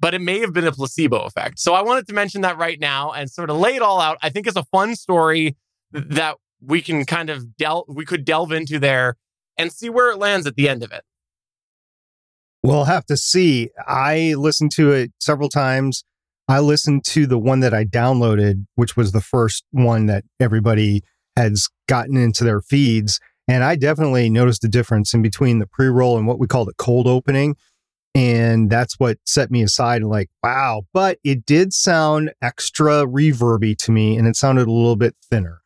but 0.00 0.14
it 0.14 0.20
may 0.20 0.40
have 0.40 0.52
been 0.52 0.66
a 0.66 0.72
placebo 0.72 1.20
effect. 1.20 1.58
So 1.58 1.74
I 1.74 1.82
wanted 1.82 2.08
to 2.08 2.14
mention 2.14 2.40
that 2.40 2.56
right 2.56 2.80
now 2.80 3.12
and 3.12 3.30
sort 3.30 3.50
of 3.50 3.58
lay 3.58 3.76
it 3.76 3.82
all 3.82 4.00
out. 4.00 4.16
I 4.22 4.30
think 4.30 4.46
it's 4.46 4.56
a 4.56 4.64
fun 4.64 4.96
story 4.96 5.56
that 5.92 6.36
we 6.60 6.80
can 6.80 7.04
kind 7.04 7.30
of 7.30 7.56
delve 7.56 7.84
we 7.88 8.04
could 8.04 8.24
delve 8.24 8.52
into 8.52 8.78
there 8.78 9.16
and 9.58 9.70
see 9.70 9.90
where 9.90 10.10
it 10.10 10.16
lands 10.16 10.46
at 10.46 10.56
the 10.56 10.68
end 10.68 10.82
of 10.82 10.90
it. 10.90 11.02
We'll 12.62 12.84
have 12.84 13.06
to 13.06 13.16
see. 13.16 13.70
I 13.86 14.34
listened 14.36 14.72
to 14.72 14.92
it 14.92 15.12
several 15.18 15.48
times. 15.48 16.04
I 16.46 16.58
listened 16.58 17.04
to 17.06 17.26
the 17.26 17.38
one 17.38 17.60
that 17.60 17.72
I 17.72 17.84
downloaded, 17.84 18.66
which 18.74 18.96
was 18.96 19.12
the 19.12 19.20
first 19.20 19.64
one 19.70 20.06
that 20.06 20.24
everybody 20.38 21.02
has 21.36 21.68
gotten 21.88 22.16
into 22.16 22.44
their 22.44 22.60
feeds. 22.60 23.20
And 23.48 23.64
I 23.64 23.76
definitely 23.76 24.28
noticed 24.28 24.64
a 24.64 24.68
difference 24.68 25.14
in 25.14 25.22
between 25.22 25.58
the 25.58 25.66
pre 25.66 25.86
roll 25.86 26.18
and 26.18 26.26
what 26.26 26.38
we 26.38 26.46
call 26.46 26.64
the 26.64 26.74
cold 26.74 27.06
opening. 27.06 27.56
And 28.14 28.68
that's 28.68 28.98
what 28.98 29.18
set 29.24 29.50
me 29.50 29.62
aside 29.62 30.02
like, 30.02 30.28
wow. 30.42 30.82
But 30.92 31.18
it 31.24 31.46
did 31.46 31.72
sound 31.72 32.32
extra 32.42 33.06
reverby 33.06 33.76
to 33.78 33.92
me 33.92 34.16
and 34.16 34.26
it 34.26 34.36
sounded 34.36 34.66
a 34.66 34.72
little 34.72 34.96
bit 34.96 35.14
thinner. 35.30 35.59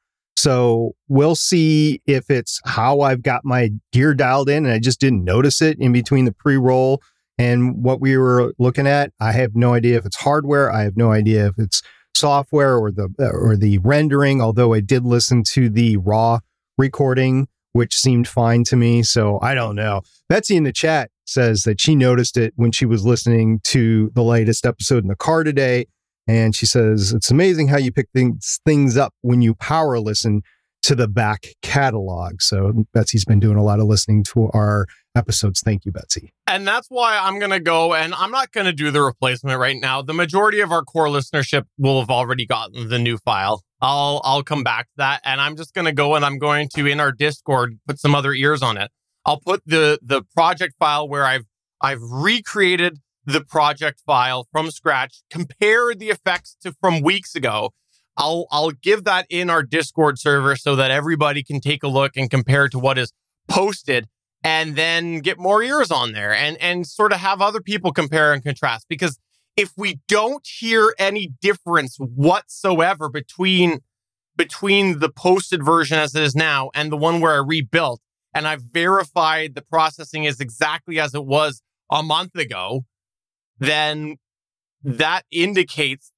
So 0.45 0.95
we'll 1.09 1.37
see 1.37 2.03
if 2.07 2.29
it's 2.29 2.61
how 2.67 3.01
I've 3.01 3.23
got 3.23 3.47
my 3.47 3.71
gear 3.93 4.13
dialed 4.13 4.51
in 4.51 4.67
and 4.67 4.75
I 4.75 4.79
just 4.79 5.01
didn't 5.01 5.25
notice 5.25 5.63
it 5.63 5.79
in 5.81 5.91
between 5.91 6.27
the 6.27 6.33
pre 6.33 6.59
roll 6.59 7.01
and 7.39 7.83
what 7.83 7.99
we 7.99 8.19
were 8.19 8.53
looking 8.59 8.87
at. 8.87 9.11
I 9.19 9.33
have 9.33 9.57
no 9.57 9.73
idea 9.73 9.97
if 9.97 10.05
it's 10.05 10.17
hardware. 10.17 10.71
I 10.71 10.83
have 10.83 10.99
no 10.99 11.13
idea 11.13 11.47
if 11.47 11.55
it's 11.57 11.81
software 12.15 12.77
or 12.77 12.93
the 12.93 13.09
uh, 13.19 13.31
or 13.31 13.57
the 13.57 13.79
rendering. 13.79 14.43
Although 14.43 14.75
I 14.75 14.81
did 14.81 15.07
listen 15.07 15.45
to 15.53 15.71
the 15.71 15.97
raw 15.97 16.41
recording, 16.77 17.49
which 17.73 17.97
seemed 17.97 18.29
fine 18.29 18.65
to 18.65 18.77
me. 18.77 19.03
So 19.03 19.39
I 19.41 19.55
don't 19.55 19.75
know. 19.75 20.03
Betsy 20.29 20.57
in 20.57 20.65
the 20.65 20.73
chat 20.73 21.11
says 21.25 21.63
that 21.63 21.81
she 21.81 21.97
noticed 21.97 22.37
it 22.37 22.53
when 22.57 22.71
she 22.71 22.85
was 22.85 23.07
listening 23.07 23.61
to 23.65 24.11
the 24.15 24.23
latest 24.23 24.67
episode 24.67 25.05
in 25.05 25.09
the 25.09 25.17
car 25.17 25.43
today 25.43 25.87
and 26.27 26.55
she 26.55 26.67
says, 26.67 27.13
It's 27.13 27.31
amazing 27.31 27.69
how 27.69 27.79
you 27.79 27.93
pick 27.93 28.09
things, 28.15 28.61
things 28.65 28.97
up 28.97 29.13
when 29.23 29.43
you 29.43 29.55
power 29.55 29.99
listen 29.99 30.43
to 30.85 30.95
the 30.95 31.09
back 31.09 31.47
catalog. 31.63 32.43
So 32.43 32.85
Betsy's 32.93 33.25
been 33.25 33.41
doing 33.41 33.57
a 33.57 33.63
lot 33.63 33.81
of 33.81 33.87
listening 33.87 34.23
to 34.25 34.51
our 34.53 34.87
episodes. 35.17 35.61
Thank 35.61 35.87
you, 35.87 35.93
Betsy. 35.93 36.33
And 36.47 36.69
that's 36.69 36.89
why 36.91 37.19
I'm 37.19 37.39
going 37.39 37.53
to 37.53 37.61
go 37.61 37.95
and 37.95 38.15
I'm 38.15 38.31
not 38.31 38.53
going 38.53 38.67
to 38.67 38.73
do 38.73 38.91
the 38.91 39.01
replacement 39.01 39.59
right 39.59 39.77
now. 39.81 40.03
The 40.03 40.13
majority 40.13 40.61
of 40.61 40.73
our 40.73 40.83
core 40.83 41.07
listenership 41.07 41.65
will 41.79 42.01
have 42.01 42.11
already 42.11 42.45
gotten 42.45 42.91
the 42.91 42.99
new 42.99 43.17
file. 43.17 43.63
I'll 43.81 44.21
I'll 44.25 44.43
come 44.43 44.63
back 44.63 44.85
to 44.87 44.93
that 44.99 45.21
and 45.25 45.41
I'm 45.41 45.57
just 45.57 45.73
going 45.73 45.87
to 45.87 45.93
go 45.93 46.17
and 46.17 46.25
I'm 46.25 46.39
going 46.39 46.69
to 46.75 46.87
in 46.87 47.01
our 47.01 47.13
Discord 47.13 47.79
put 47.87 47.99
some 47.99 48.15
other 48.15 48.33
ears 48.33 48.63
on 48.63 48.77
it. 48.77 48.91
I'll 49.25 49.41
put 49.41 49.63
the 49.65 49.99
the 50.03 50.23
project 50.35 50.75
file 50.79 51.09
where 51.09 51.25
I've 51.25 51.47
I've 51.81 52.03
recreated 52.03 52.99
the 53.27 53.43
project 53.43 54.01
file 54.05 54.47
from 54.53 54.71
scratch, 54.71 55.23
compare 55.31 55.95
the 55.95 56.11
effects 56.11 56.57
to 56.63 56.73
from 56.81 57.01
weeks 57.01 57.35
ago. 57.35 57.71
I'll 58.17 58.47
I'll 58.51 58.71
give 58.71 59.05
that 59.05 59.27
in 59.29 59.51
our 59.51 59.63
Discord 59.63 60.19
server 60.19 60.57
so 60.57 60.77
that 60.77 60.91
everybody 60.91 61.43
can 61.43 61.61
take 61.61 61.83
a 61.83 61.89
look 61.89 62.13
and 62.17 62.31
compare 62.31 62.69
to 62.69 62.79
what 62.79 62.99
is 62.99 63.13
posted 63.49 64.07
and 64.43 64.77
then 64.77 65.19
get 65.19 65.39
more 65.39 65.63
ears 65.63 65.91
on 65.91 66.13
there 66.13 66.33
and 66.33 66.57
and 66.59 66.87
sort 66.87 67.13
of 67.13 67.19
have 67.19 67.41
other 67.41 67.61
people 67.61 67.93
compare 67.93 68.33
and 68.33 68.45
contrast 68.45 68.87
because 68.89 69.19
if 69.57 69.73
we 69.77 70.01
don't 70.09 70.47
hear 70.47 70.95
any 70.99 71.33
difference 71.41 71.97
whatsoever 71.97 73.09
between 73.09 73.81
between 74.37 74.99
the 74.99 75.09
posted 75.09 75.65
version 75.65 75.99
as 75.99 76.15
it 76.15 76.23
is 76.23 76.35
now 76.35 76.71
and 76.75 76.91
the 76.91 76.97
one 76.97 77.21
where 77.21 77.35
I 77.35 77.45
rebuilt 77.45 78.01
and 78.35 78.49
I've 78.49 78.63
verified 78.63 79.55
the 79.55 79.63
processing 79.63 80.25
is 80.25 80.41
exactly 80.41 80.99
as 80.99 81.15
it 81.15 81.25
was 81.25 81.63
a 81.91 82.03
month 82.03 82.35
ago, 82.35 82.85
then 83.59 84.17
that 84.83 85.23
indicates 85.31 86.13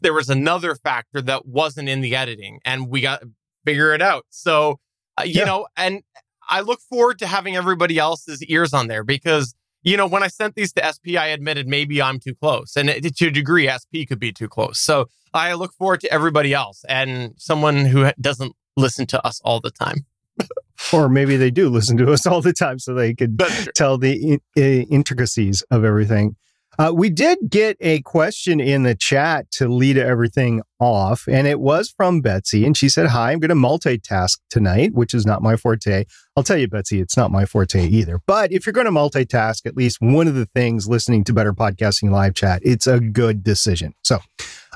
there 0.00 0.12
was 0.12 0.28
another 0.28 0.74
factor 0.74 1.20
that 1.22 1.46
wasn't 1.46 1.88
in 1.88 2.00
the 2.00 2.16
editing 2.16 2.58
and 2.64 2.88
we 2.88 3.00
got 3.00 3.20
to 3.20 3.30
figure 3.64 3.94
it 3.94 4.02
out. 4.02 4.24
So, 4.30 4.80
uh, 5.18 5.24
you 5.24 5.40
yeah. 5.40 5.44
know, 5.44 5.66
and 5.76 6.02
I 6.48 6.60
look 6.60 6.80
forward 6.80 7.18
to 7.20 7.26
having 7.26 7.56
everybody 7.56 7.98
else's 7.98 8.42
ears 8.44 8.72
on 8.72 8.88
there 8.88 9.04
because, 9.04 9.54
you 9.82 9.96
know, 9.96 10.06
when 10.06 10.22
I 10.22 10.28
sent 10.28 10.54
these 10.54 10.72
to 10.74 10.92
SP, 10.92 11.14
I 11.18 11.26
admitted 11.26 11.68
maybe 11.68 12.00
I'm 12.00 12.18
too 12.18 12.34
close. 12.34 12.76
And 12.76 12.88
it, 12.88 13.16
to 13.16 13.26
a 13.26 13.30
degree, 13.30 13.68
SP 13.68 14.08
could 14.08 14.18
be 14.18 14.32
too 14.32 14.48
close. 14.48 14.80
So 14.80 15.06
I 15.34 15.52
look 15.54 15.74
forward 15.74 16.00
to 16.00 16.12
everybody 16.12 16.54
else 16.54 16.84
and 16.88 17.34
someone 17.36 17.84
who 17.84 18.10
doesn't 18.20 18.54
listen 18.76 19.06
to 19.08 19.26
us 19.26 19.40
all 19.44 19.60
the 19.60 19.70
time. 19.70 20.06
or 20.92 21.08
maybe 21.08 21.36
they 21.36 21.50
do 21.50 21.68
listen 21.68 21.96
to 21.98 22.12
us 22.12 22.26
all 22.26 22.40
the 22.40 22.52
time 22.52 22.78
so 22.78 22.94
they 22.94 23.14
could 23.14 23.40
tell 23.74 23.98
the 23.98 24.40
in- 24.56 24.86
intricacies 24.90 25.62
of 25.70 25.84
everything. 25.84 26.36
Uh, 26.80 26.92
we 26.94 27.10
did 27.10 27.38
get 27.48 27.76
a 27.80 28.00
question 28.02 28.60
in 28.60 28.84
the 28.84 28.94
chat 28.94 29.50
to 29.50 29.66
lead 29.66 29.98
everything 29.98 30.62
off, 30.78 31.26
and 31.26 31.48
it 31.48 31.58
was 31.58 31.90
from 31.90 32.20
Betsy. 32.20 32.64
And 32.64 32.76
she 32.76 32.88
said, 32.88 33.08
Hi, 33.08 33.32
I'm 33.32 33.40
going 33.40 33.48
to 33.48 33.56
multitask 33.56 34.38
tonight, 34.48 34.94
which 34.94 35.12
is 35.12 35.26
not 35.26 35.42
my 35.42 35.56
forte. 35.56 36.04
I'll 36.36 36.44
tell 36.44 36.56
you, 36.56 36.68
Betsy, 36.68 37.00
it's 37.00 37.16
not 37.16 37.32
my 37.32 37.46
forte 37.46 37.84
either. 37.84 38.20
But 38.28 38.52
if 38.52 38.64
you're 38.64 38.72
going 38.72 38.84
to 38.86 38.92
multitask, 38.92 39.66
at 39.66 39.76
least 39.76 39.98
one 40.00 40.28
of 40.28 40.36
the 40.36 40.46
things 40.46 40.86
listening 40.86 41.24
to 41.24 41.32
Better 41.32 41.52
Podcasting 41.52 42.12
Live 42.12 42.34
Chat, 42.34 42.62
it's 42.64 42.86
a 42.86 43.00
good 43.00 43.42
decision. 43.42 43.94
So 44.04 44.20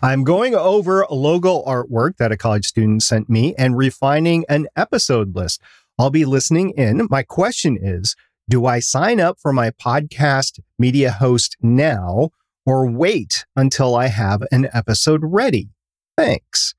I'm 0.02 0.24
going 0.24 0.56
over 0.56 1.06
logo 1.08 1.62
artwork 1.64 2.16
that 2.16 2.32
a 2.32 2.36
college 2.36 2.66
student 2.66 3.04
sent 3.04 3.30
me 3.30 3.54
and 3.56 3.76
refining 3.76 4.44
an 4.48 4.66
episode 4.74 5.36
list. 5.36 5.62
I'll 6.00 6.10
be 6.10 6.24
listening 6.24 6.70
in. 6.70 7.06
My 7.10 7.22
question 7.22 7.78
is, 7.80 8.16
do 8.48 8.66
I 8.66 8.80
sign 8.80 9.20
up 9.20 9.38
for 9.40 9.52
my 9.52 9.70
podcast 9.70 10.60
media 10.78 11.10
host 11.12 11.56
now 11.60 12.30
or 12.66 12.90
wait 12.90 13.44
until 13.56 13.94
I 13.94 14.06
have 14.06 14.42
an 14.50 14.68
episode 14.72 15.20
ready? 15.22 15.70
Thanks. 16.16 16.74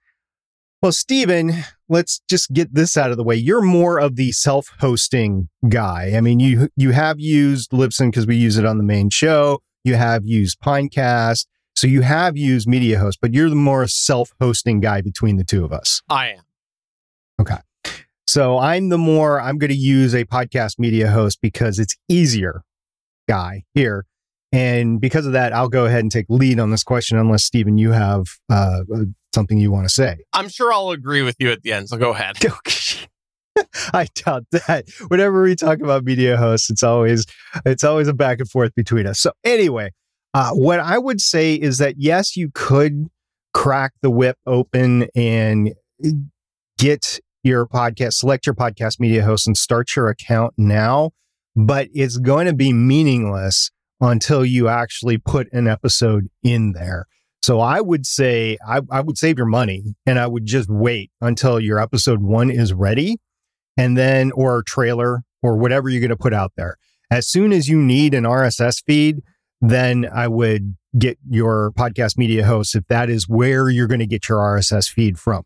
Well, 0.82 0.92
Stephen, 0.92 1.64
let's 1.88 2.22
just 2.30 2.52
get 2.52 2.74
this 2.76 2.98
out 2.98 3.12
of 3.12 3.18
the 3.18 3.24
way. 3.24 3.36
You're 3.36 3.62
more 3.62 4.00
of 4.00 4.18
the 4.18 4.34
self-hosting 4.34 5.48
guy. 5.70 6.12
I 6.16 6.22
mean, 6.22 6.42
you 6.42 6.68
you 6.76 6.92
have 6.92 7.20
used 7.20 7.72
Libsyn 7.72 8.12
because 8.12 8.28
we 8.28 8.36
use 8.36 8.58
it 8.58 8.66
on 8.66 8.78
the 8.78 8.84
main 8.84 9.10
show. 9.10 9.62
You 9.86 9.96
have 9.96 10.26
used 10.26 10.60
Pinecast, 10.60 11.46
so 11.74 11.88
you 11.88 12.02
have 12.02 12.38
used 12.38 12.68
MediaHost, 12.68 13.18
but 13.22 13.34
you're 13.34 13.50
the 13.50 13.56
more 13.56 13.88
self-hosting 13.88 14.82
guy 14.82 15.02
between 15.02 15.38
the 15.38 15.44
two 15.46 15.64
of 15.64 15.72
us. 15.72 16.02
I 16.10 16.32
am. 16.32 16.44
Okay. 17.40 17.58
So 18.34 18.58
I'm 18.58 18.90
the 18.90 18.98
more 18.98 19.40
I'm 19.40 19.60
going 19.60 19.70
to 19.70 19.78
use 19.78 20.16
a 20.16 20.26
podcast 20.26 20.80
media 20.80 21.12
host 21.12 21.38
because 21.40 21.78
it's 21.78 21.96
easier 22.10 22.64
guy 23.30 23.62
here. 23.76 24.08
And 24.52 25.00
because 25.00 25.28
of 25.28 25.34
that, 25.34 25.54
I'll 25.54 25.70
go 25.70 25.86
ahead 25.86 26.00
and 26.00 26.12
take 26.12 26.26
lead 26.30 26.60
on 26.60 26.72
this 26.72 26.84
question, 26.84 27.20
unless 27.20 27.44
Stephen, 27.44 27.78
you 27.78 27.92
have 27.92 28.26
uh, 28.50 28.80
something 29.36 29.60
you 29.60 29.72
want 29.72 29.88
to 29.88 29.94
say. 29.94 30.18
I'm 30.34 30.50
sure 30.50 30.74
I'll 30.74 30.90
agree 30.90 31.22
with 31.22 31.36
you 31.38 31.52
at 31.52 31.62
the 31.62 31.74
end. 31.74 31.90
So 31.90 31.98
go 31.98 32.10
ahead. 32.10 32.38
I 33.94 34.08
doubt 34.16 34.46
that. 34.50 34.86
Whenever 35.10 35.44
we 35.44 35.56
talk 35.56 35.80
about 35.82 36.04
media 36.04 36.36
hosts, 36.36 36.72
it's 36.72 36.82
always 36.82 37.28
it's 37.68 37.84
always 37.84 38.08
a 38.08 38.16
back 38.16 38.40
and 38.40 38.50
forth 38.50 38.74
between 38.74 39.06
us. 39.06 39.20
So 39.20 39.34
anyway, 39.44 39.92
uh, 40.34 40.54
what 40.54 40.80
I 40.80 40.98
would 40.98 41.22
say 41.22 41.54
is 41.54 41.78
that 41.78 41.98
yes, 42.00 42.36
you 42.36 42.50
could 42.56 43.10
crack 43.54 43.92
the 44.02 44.10
whip 44.10 44.40
open 44.48 45.08
and 45.14 45.76
get 46.80 47.20
your 47.44 47.68
podcast, 47.68 48.14
select 48.14 48.46
your 48.46 48.56
podcast 48.56 49.00
media 49.00 49.24
host 49.24 49.48
and 49.48 49.58
start 49.58 49.96
your 49.96 50.08
account 50.08 50.54
now, 50.58 51.12
but 51.56 51.90
it's 51.94 52.18
going 52.18 52.48
to 52.48 52.54
be 52.54 52.74
meaningless 52.74 53.70
until 54.02 54.44
you 54.44 54.68
actually 54.68 55.18
put 55.18 55.52
an 55.54 55.68
episode 55.68 56.28
in 56.42 56.74
there. 56.74 57.06
So 57.42 57.60
I 57.60 57.82
would 57.82 58.06
say 58.06 58.58
I, 58.66 58.82
I 58.90 59.02
would 59.02 59.18
save 59.18 59.38
your 59.38 59.48
money 59.48 59.96
and 60.06 60.18
I 60.18 60.28
would 60.28 60.46
just 60.46 60.70
wait 60.70 61.12
until 61.20 61.60
your 61.60 61.80
episode 61.80 62.22
one 62.22 62.50
is 62.50 62.74
ready 62.74 63.18
and 63.78 63.98
then 63.98 64.32
or 64.32 64.64
trailer 64.64 65.24
or 65.42 65.58
whatever 65.58 65.90
you're 65.90 66.00
going 66.00 66.10
to 66.10 66.16
put 66.16 66.34
out 66.34 66.54
there. 66.56 66.78
As 67.12 67.28
soon 67.28 67.52
as 67.52 67.68
you 67.68 67.78
need 67.78 68.14
an 68.14 68.24
RSS 68.24 68.82
feed, 68.86 69.22
then 69.60 70.08
I 70.14 70.28
would 70.28 70.76
get 70.98 71.18
your 71.30 71.72
podcast 71.78 72.18
media 72.18 72.46
host 72.46 72.76
if 72.76 72.86
that 72.88 73.10
is 73.10 73.28
where 73.28 73.70
you're 73.70 73.88
going 73.88 74.00
to 74.00 74.08
get 74.08 74.30
your 74.30 74.40
RSS 74.40 74.90
feed 74.90 75.20
from 75.20 75.44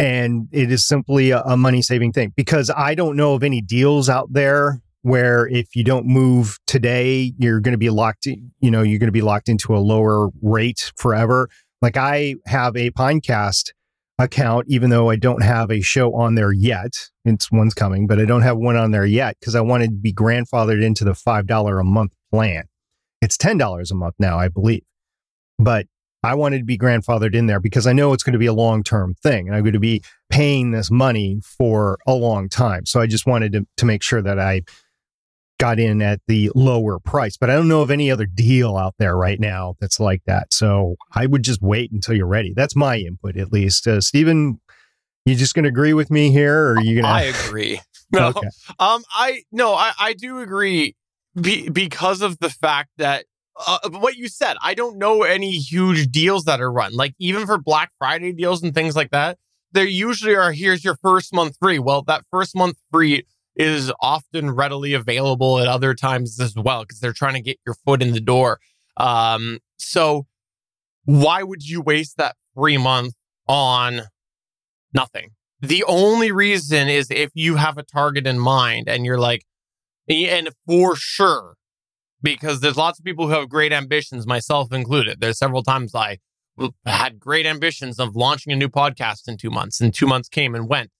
and 0.00 0.48
it 0.50 0.72
is 0.72 0.86
simply 0.86 1.30
a, 1.30 1.42
a 1.42 1.56
money 1.56 1.82
saving 1.82 2.12
thing 2.12 2.32
because 2.34 2.70
I 2.74 2.94
don't 2.94 3.16
know 3.16 3.34
of 3.34 3.42
any 3.42 3.60
deals 3.60 4.08
out 4.08 4.32
there 4.32 4.80
where 5.02 5.46
if 5.48 5.76
you 5.76 5.84
don't 5.84 6.06
move 6.06 6.58
today, 6.66 7.32
you're 7.38 7.60
going 7.60 7.72
to 7.72 7.78
be 7.78 7.90
locked, 7.90 8.26
you 8.26 8.70
know, 8.70 8.82
you're 8.82 8.98
going 8.98 9.08
to 9.08 9.12
be 9.12 9.22
locked 9.22 9.48
into 9.48 9.74
a 9.74 9.78
lower 9.78 10.28
rate 10.42 10.92
forever. 10.96 11.48
Like 11.82 11.96
I 11.96 12.36
have 12.46 12.76
a 12.76 12.90
Pinecast 12.90 13.72
account, 14.18 14.66
even 14.68 14.90
though 14.90 15.10
I 15.10 15.16
don't 15.16 15.42
have 15.42 15.70
a 15.70 15.80
show 15.80 16.14
on 16.14 16.34
there 16.34 16.52
yet. 16.52 16.92
It's 17.24 17.50
one's 17.50 17.74
coming, 17.74 18.06
but 18.06 18.18
I 18.18 18.24
don't 18.24 18.42
have 18.42 18.56
one 18.56 18.76
on 18.76 18.90
there 18.90 19.06
yet 19.06 19.36
because 19.40 19.54
I 19.54 19.60
wanted 19.60 19.90
to 19.90 19.96
be 19.96 20.12
grandfathered 20.12 20.82
into 20.82 21.04
the 21.04 21.12
$5 21.12 21.80
a 21.80 21.84
month 21.84 22.12
plan. 22.32 22.64
It's 23.20 23.36
$10 23.36 23.90
a 23.90 23.94
month 23.94 24.14
now, 24.18 24.38
I 24.38 24.48
believe. 24.48 24.82
But 25.58 25.86
I 26.22 26.34
wanted 26.34 26.58
to 26.58 26.64
be 26.64 26.76
grandfathered 26.76 27.34
in 27.34 27.46
there 27.46 27.60
because 27.60 27.86
I 27.86 27.92
know 27.92 28.12
it's 28.12 28.22
going 28.22 28.34
to 28.34 28.38
be 28.38 28.46
a 28.46 28.52
long 28.52 28.82
term 28.82 29.14
thing 29.22 29.46
and 29.46 29.56
I'm 29.56 29.62
going 29.62 29.72
to 29.72 29.80
be 29.80 30.02
paying 30.28 30.70
this 30.70 30.90
money 30.90 31.40
for 31.42 31.98
a 32.06 32.14
long 32.14 32.48
time. 32.48 32.86
So 32.86 33.00
I 33.00 33.06
just 33.06 33.26
wanted 33.26 33.52
to, 33.52 33.66
to 33.78 33.86
make 33.86 34.02
sure 34.02 34.20
that 34.22 34.38
I 34.38 34.62
got 35.58 35.78
in 35.78 36.02
at 36.02 36.20
the 36.26 36.50
lower 36.54 36.98
price. 36.98 37.36
But 37.36 37.50
I 37.50 37.54
don't 37.54 37.68
know 37.68 37.82
of 37.82 37.90
any 37.90 38.10
other 38.10 38.26
deal 38.26 38.76
out 38.76 38.94
there 38.98 39.16
right 39.16 39.40
now 39.40 39.76
that's 39.80 40.00
like 40.00 40.22
that. 40.26 40.52
So 40.52 40.96
I 41.14 41.26
would 41.26 41.42
just 41.42 41.62
wait 41.62 41.92
until 41.92 42.14
you're 42.14 42.26
ready. 42.26 42.52
That's 42.54 42.76
my 42.76 42.96
input, 42.96 43.36
at 43.36 43.52
least. 43.52 43.86
Uh, 43.86 44.00
Stephen, 44.00 44.60
you 45.24 45.34
just 45.34 45.54
going 45.54 45.64
to 45.64 45.68
agree 45.68 45.92
with 45.94 46.10
me 46.10 46.30
here 46.30 46.68
or 46.68 46.74
are 46.74 46.82
you 46.82 46.94
going 47.00 47.04
to? 47.04 47.10
I 47.10 47.22
agree. 47.22 47.80
No, 48.12 48.30
okay. 48.30 48.48
um, 48.80 49.04
I, 49.12 49.42
no, 49.52 49.72
I, 49.72 49.92
I 49.96 50.14
do 50.14 50.40
agree 50.40 50.96
be, 51.40 51.68
because 51.68 52.22
of 52.22 52.40
the 52.40 52.50
fact 52.50 52.90
that 52.96 53.26
uh, 53.66 53.90
what 53.90 54.16
you 54.16 54.28
said. 54.28 54.56
I 54.62 54.74
don't 54.74 54.98
know 54.98 55.22
any 55.22 55.52
huge 55.52 56.10
deals 56.10 56.44
that 56.44 56.60
are 56.60 56.72
run. 56.72 56.92
Like 56.94 57.14
even 57.18 57.46
for 57.46 57.58
Black 57.58 57.90
Friday 57.98 58.32
deals 58.32 58.62
and 58.62 58.74
things 58.74 58.96
like 58.96 59.10
that, 59.10 59.38
there 59.72 59.86
usually 59.86 60.34
are 60.34 60.52
here's 60.52 60.84
your 60.84 60.96
first 60.96 61.32
month 61.32 61.56
free. 61.60 61.78
Well, 61.78 62.02
that 62.02 62.24
first 62.30 62.56
month 62.56 62.76
free 62.90 63.24
is 63.56 63.92
often 64.00 64.50
readily 64.52 64.94
available 64.94 65.58
at 65.58 65.68
other 65.68 65.94
times 65.94 66.40
as 66.40 66.54
well 66.56 66.82
because 66.82 67.00
they're 67.00 67.12
trying 67.12 67.34
to 67.34 67.40
get 67.40 67.58
your 67.66 67.74
foot 67.84 68.02
in 68.02 68.12
the 68.12 68.20
door. 68.20 68.58
Um, 68.96 69.58
so 69.78 70.26
why 71.04 71.42
would 71.42 71.66
you 71.66 71.80
waste 71.80 72.16
that 72.16 72.36
free 72.54 72.78
month 72.78 73.14
on 73.48 74.02
nothing? 74.94 75.30
The 75.60 75.84
only 75.84 76.32
reason 76.32 76.88
is 76.88 77.10
if 77.10 77.30
you 77.34 77.56
have 77.56 77.76
a 77.76 77.82
target 77.82 78.26
in 78.26 78.38
mind 78.38 78.88
and 78.88 79.04
you're 79.04 79.18
like, 79.18 79.44
and 80.08 80.48
for 80.66 80.96
sure, 80.96 81.54
because 82.22 82.60
there's 82.60 82.76
lots 82.76 82.98
of 82.98 83.04
people 83.04 83.26
who 83.26 83.32
have 83.32 83.48
great 83.48 83.72
ambitions, 83.72 84.26
myself 84.26 84.72
included. 84.72 85.20
There's 85.20 85.38
several 85.38 85.62
times 85.62 85.94
I 85.94 86.18
had 86.84 87.18
great 87.18 87.46
ambitions 87.46 87.98
of 87.98 88.14
launching 88.14 88.52
a 88.52 88.56
new 88.56 88.68
podcast 88.68 89.28
in 89.28 89.36
two 89.36 89.50
months, 89.50 89.80
and 89.80 89.94
two 89.94 90.06
months 90.06 90.28
came 90.28 90.54
and 90.54 90.68
went. 90.68 90.90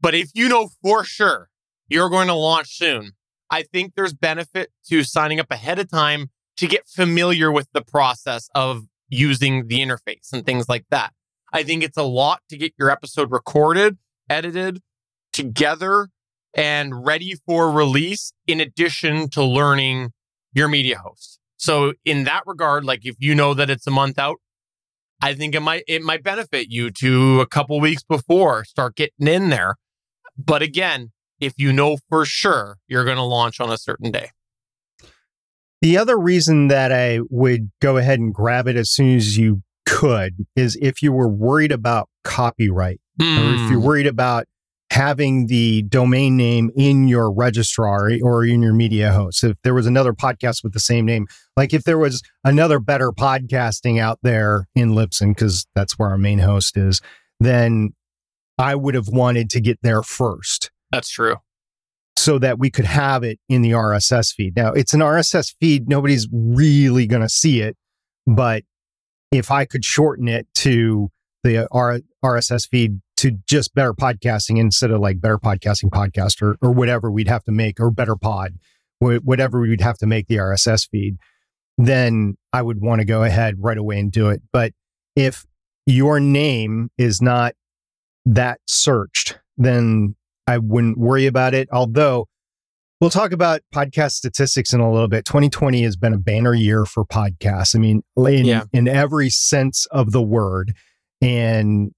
But 0.00 0.14
if 0.14 0.30
you 0.34 0.48
know 0.48 0.68
for 0.82 1.04
sure 1.04 1.48
you're 1.88 2.10
going 2.10 2.28
to 2.28 2.34
launch 2.34 2.76
soon, 2.76 3.12
I 3.50 3.62
think 3.62 3.94
there's 3.94 4.12
benefit 4.12 4.70
to 4.88 5.02
signing 5.04 5.40
up 5.40 5.50
ahead 5.50 5.78
of 5.78 5.90
time 5.90 6.30
to 6.56 6.66
get 6.66 6.86
familiar 6.86 7.50
with 7.50 7.68
the 7.72 7.82
process 7.82 8.48
of 8.54 8.86
using 9.08 9.68
the 9.68 9.80
interface 9.80 10.32
and 10.32 10.44
things 10.44 10.68
like 10.68 10.84
that. 10.90 11.12
I 11.52 11.62
think 11.62 11.82
it's 11.82 11.96
a 11.96 12.02
lot 12.02 12.40
to 12.50 12.56
get 12.56 12.74
your 12.78 12.90
episode 12.90 13.30
recorded, 13.30 13.96
edited, 14.28 14.80
together, 15.32 16.08
and 16.54 17.04
ready 17.04 17.34
for 17.46 17.70
release, 17.70 18.32
in 18.46 18.60
addition 18.60 19.28
to 19.30 19.42
learning 19.42 20.12
your 20.54 20.68
media 20.68 20.98
host. 20.98 21.38
So 21.56 21.94
in 22.04 22.24
that 22.24 22.42
regard, 22.46 22.84
like 22.84 23.04
if 23.04 23.16
you 23.18 23.34
know 23.34 23.54
that 23.54 23.70
it's 23.70 23.86
a 23.86 23.90
month 23.90 24.18
out, 24.18 24.36
I 25.22 25.34
think 25.34 25.54
it 25.54 25.60
might 25.60 25.84
it 25.88 26.02
might 26.02 26.22
benefit 26.22 26.68
you 26.70 26.90
to 26.90 27.40
a 27.40 27.46
couple 27.46 27.80
weeks 27.80 28.02
before 28.02 28.64
start 28.64 28.96
getting 28.96 29.26
in 29.28 29.50
there. 29.50 29.76
But 30.36 30.62
again, 30.62 31.12
if 31.40 31.54
you 31.56 31.72
know 31.72 31.98
for 32.08 32.24
sure 32.24 32.78
you're 32.88 33.04
going 33.04 33.16
to 33.16 33.22
launch 33.22 33.60
on 33.60 33.70
a 33.70 33.78
certain 33.78 34.10
day. 34.10 34.30
The 35.80 35.98
other 35.98 36.18
reason 36.18 36.68
that 36.68 36.92
I 36.92 37.20
would 37.28 37.70
go 37.80 37.96
ahead 37.98 38.18
and 38.18 38.32
grab 38.32 38.66
it 38.66 38.76
as 38.76 38.90
soon 38.90 39.16
as 39.16 39.36
you 39.36 39.62
could 39.86 40.46
is 40.56 40.76
if 40.80 41.02
you 41.02 41.12
were 41.12 41.28
worried 41.28 41.72
about 41.72 42.08
copyright 42.24 43.00
mm. 43.20 43.38
or 43.38 43.54
if 43.54 43.70
you're 43.70 43.80
Hmm. 43.80 43.86
worried 43.86 44.06
about 44.06 44.46
having 44.94 45.48
the 45.48 45.82
domain 45.82 46.36
name 46.36 46.70
in 46.76 47.08
your 47.08 47.32
registrar 47.32 48.12
or 48.22 48.44
in 48.44 48.62
your 48.62 48.72
media 48.72 49.12
host. 49.12 49.42
If 49.42 49.56
there 49.64 49.74
was 49.74 49.86
another 49.86 50.12
podcast 50.12 50.62
with 50.62 50.72
the 50.72 50.78
same 50.78 51.04
name, 51.04 51.26
like 51.56 51.74
if 51.74 51.82
there 51.82 51.98
was 51.98 52.22
another 52.44 52.78
better 52.78 53.10
podcasting 53.10 54.00
out 54.00 54.20
there 54.22 54.68
in 54.76 54.90
Libsyn, 54.90 55.34
because 55.34 55.66
that's 55.74 55.98
where 55.98 56.10
our 56.10 56.16
main 56.16 56.38
host 56.38 56.76
is, 56.76 57.00
then 57.40 57.90
I 58.56 58.76
would 58.76 58.94
have 58.94 59.08
wanted 59.08 59.50
to 59.50 59.60
get 59.60 59.80
there 59.82 60.04
first 60.04 60.70
That's 60.92 61.10
true. 61.10 61.38
so 62.16 62.38
that 62.38 62.60
we 62.60 62.70
could 62.70 62.84
have 62.84 63.24
it 63.24 63.40
in 63.48 63.62
the 63.62 63.72
RSS 63.72 64.32
feed. 64.32 64.54
Now, 64.54 64.72
it's 64.72 64.94
an 64.94 65.00
RSS 65.00 65.56
feed. 65.60 65.88
Nobody's 65.88 66.28
really 66.32 67.08
going 67.08 67.22
to 67.22 67.28
see 67.28 67.60
it. 67.60 67.76
But 68.28 68.62
if 69.32 69.50
I 69.50 69.64
could 69.64 69.84
shorten 69.84 70.28
it 70.28 70.46
to 70.54 71.10
the 71.44 71.58
uh, 71.58 71.66
R- 71.70 72.00
RSS 72.24 72.68
feed 72.68 73.00
to 73.18 73.32
just 73.46 73.74
better 73.74 73.92
podcasting 73.94 74.58
instead 74.58 74.90
of 74.90 75.00
like 75.00 75.20
better 75.20 75.38
podcasting 75.38 75.90
podcast 75.90 76.42
or, 76.42 76.56
or 76.60 76.72
whatever 76.72 77.10
we'd 77.10 77.28
have 77.28 77.44
to 77.44 77.52
make 77.52 77.78
or 77.78 77.90
better 77.92 78.16
pod, 78.16 78.54
wh- 78.98 79.22
whatever 79.22 79.60
we'd 79.60 79.80
have 79.80 79.98
to 79.98 80.06
make 80.06 80.26
the 80.26 80.36
RSS 80.36 80.88
feed, 80.90 81.16
then 81.78 82.36
I 82.52 82.62
would 82.62 82.80
want 82.80 83.00
to 83.00 83.04
go 83.04 83.22
ahead 83.22 83.56
right 83.60 83.78
away 83.78 84.00
and 84.00 84.10
do 84.10 84.30
it. 84.30 84.42
But 84.52 84.72
if 85.14 85.44
your 85.86 86.18
name 86.18 86.90
is 86.98 87.22
not 87.22 87.54
that 88.26 88.58
searched, 88.66 89.38
then 89.56 90.16
I 90.46 90.58
wouldn't 90.58 90.98
worry 90.98 91.26
about 91.26 91.54
it. 91.54 91.68
Although 91.70 92.26
we'll 93.00 93.10
talk 93.10 93.32
about 93.32 93.60
podcast 93.74 94.12
statistics 94.12 94.72
in 94.72 94.80
a 94.80 94.90
little 94.90 95.08
bit. 95.08 95.24
2020 95.24 95.82
has 95.82 95.96
been 95.96 96.14
a 96.14 96.18
banner 96.18 96.54
year 96.54 96.84
for 96.84 97.04
podcasts. 97.04 97.76
I 97.76 97.78
mean, 97.78 98.02
in, 98.16 98.44
Yeah. 98.46 98.64
in 98.72 98.88
every 98.88 99.30
sense 99.30 99.86
of 99.86 100.12
the 100.12 100.22
word. 100.22 100.72
And 101.20 101.92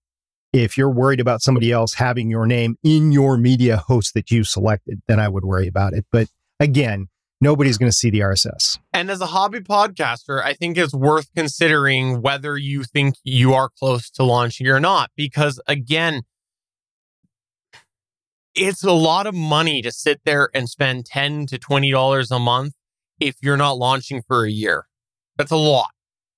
if 0.53 0.77
you're 0.77 0.91
worried 0.91 1.21
about 1.21 1.43
somebody 1.43 1.73
else 1.73 1.95
having 1.95 2.31
your 2.31 2.47
name 2.47 2.77
in 2.83 3.13
your 3.13 3.37
media 3.37 3.77
host 3.77 4.15
that 4.15 4.31
you 4.31 4.45
selected, 4.45 5.01
then 5.09 5.21
I 5.21 5.29
would 5.29 5.45
worry 5.45 5.69
about 5.69 5.93
it. 5.93 6.07
But 6.11 6.29
again, 6.61 7.09
nobody's 7.41 7.79
going 7.79 7.91
to 7.91 7.97
see 7.97 8.11
the 8.11 8.21
RSS. 8.21 8.79
And 8.93 9.11
as 9.11 9.21
a 9.21 9.27
hobby 9.27 9.61
podcaster, 9.61 10.43
I 10.43 10.55
think 10.55 10.79
it's 10.79 10.95
worth 10.95 11.29
considering 11.35 12.23
whether 12.23 12.57
you 12.57 12.85
think 12.85 13.17
you 13.25 13.53
are 13.55 13.69
close 13.79 14.11
to 14.11 14.25
launching 14.25 14.69
or 14.69 14.81
not. 14.81 15.11
Because 15.17 15.61
again, 15.67 16.23
it's 18.55 18.83
a 18.83 18.93
lot 18.93 19.27
of 19.27 19.35
money 19.35 19.83
to 19.83 19.93
sit 19.93 20.21
there 20.25 20.49
and 20.55 20.69
spend 20.69 21.05
10 21.05 21.47
to 21.47 21.59
$20 21.59 22.31
a 22.35 22.39
month 22.39 22.73
if 23.21 23.37
you're 23.43 23.59
not 23.59 23.73
launching 23.73 24.23
for 24.23 24.45
a 24.45 24.51
year. 24.51 24.87
That's 25.37 25.51
a 25.51 25.57
lot. 25.57 25.91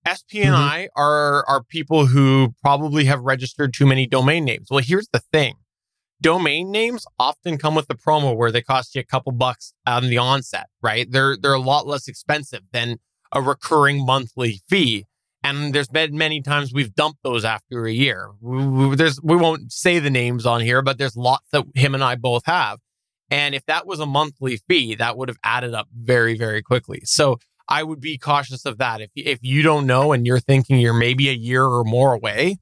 SP 0.08 0.42
and 0.42 0.54
Mhm. 0.54 0.58
I 0.58 0.88
are, 0.96 1.44
are 1.48 1.62
people 1.62 2.06
who 2.06 2.54
probably 2.62 3.04
have 3.04 3.20
registered 3.20 3.72
too 3.74 3.86
many 3.86 4.06
domain 4.06 4.44
names. 4.44 4.68
Well, 4.70 4.82
here's 4.84 5.08
the 5.12 5.20
thing. 5.32 5.54
Domain 6.20 6.70
names 6.72 7.06
often 7.18 7.58
come 7.58 7.74
with 7.76 7.88
a 7.90 7.94
promo 7.94 8.36
where 8.36 8.50
they 8.50 8.62
cost 8.62 8.94
you 8.94 9.00
a 9.00 9.04
couple 9.04 9.30
bucks 9.32 9.72
on 9.86 10.08
the 10.08 10.18
onset, 10.18 10.66
right? 10.82 11.06
They're 11.10 11.36
they're 11.36 11.52
a 11.52 11.60
lot 11.60 11.86
less 11.86 12.08
expensive 12.08 12.62
than 12.72 12.96
a 13.32 13.40
recurring 13.40 14.04
monthly 14.04 14.60
fee. 14.68 15.04
And 15.44 15.72
there's 15.72 15.88
been 15.88 16.18
many 16.18 16.42
times 16.42 16.72
we've 16.72 16.92
dumped 16.94 17.22
those 17.22 17.44
after 17.44 17.86
a 17.86 17.92
year. 17.92 18.30
There's 18.42 19.20
we 19.22 19.36
won't 19.36 19.70
say 19.72 20.00
the 20.00 20.10
names 20.10 20.44
on 20.44 20.60
here, 20.60 20.82
but 20.82 20.98
there's 20.98 21.16
lots 21.16 21.46
that 21.52 21.64
him 21.74 21.94
and 21.94 22.02
I 22.02 22.16
both 22.16 22.44
have. 22.46 22.80
And 23.30 23.54
if 23.54 23.64
that 23.66 23.87
was 23.87 24.00
a 24.00 24.06
monthly 24.06 24.56
fee, 24.56 24.96
that 24.96 25.16
would 25.16 25.28
have 25.28 25.38
added 25.44 25.72
up 25.74 25.87
very 25.94 26.37
very 26.37 26.62
quickly. 26.62 27.02
So 27.04 27.38
I 27.68 27.83
would 27.83 28.00
be 28.00 28.16
cautious 28.18 28.64
of 28.64 28.78
that. 28.78 29.00
If 29.00 29.11
if 29.14 29.38
you 29.42 29.62
don't 29.62 29.87
know 29.87 30.12
and 30.12 30.26
you're 30.26 30.40
thinking 30.40 30.78
you're 30.78 30.94
maybe 30.94 31.28
a 31.28 31.35
year 31.35 31.64
or 31.64 31.85
more 31.85 32.14
away, 32.14 32.59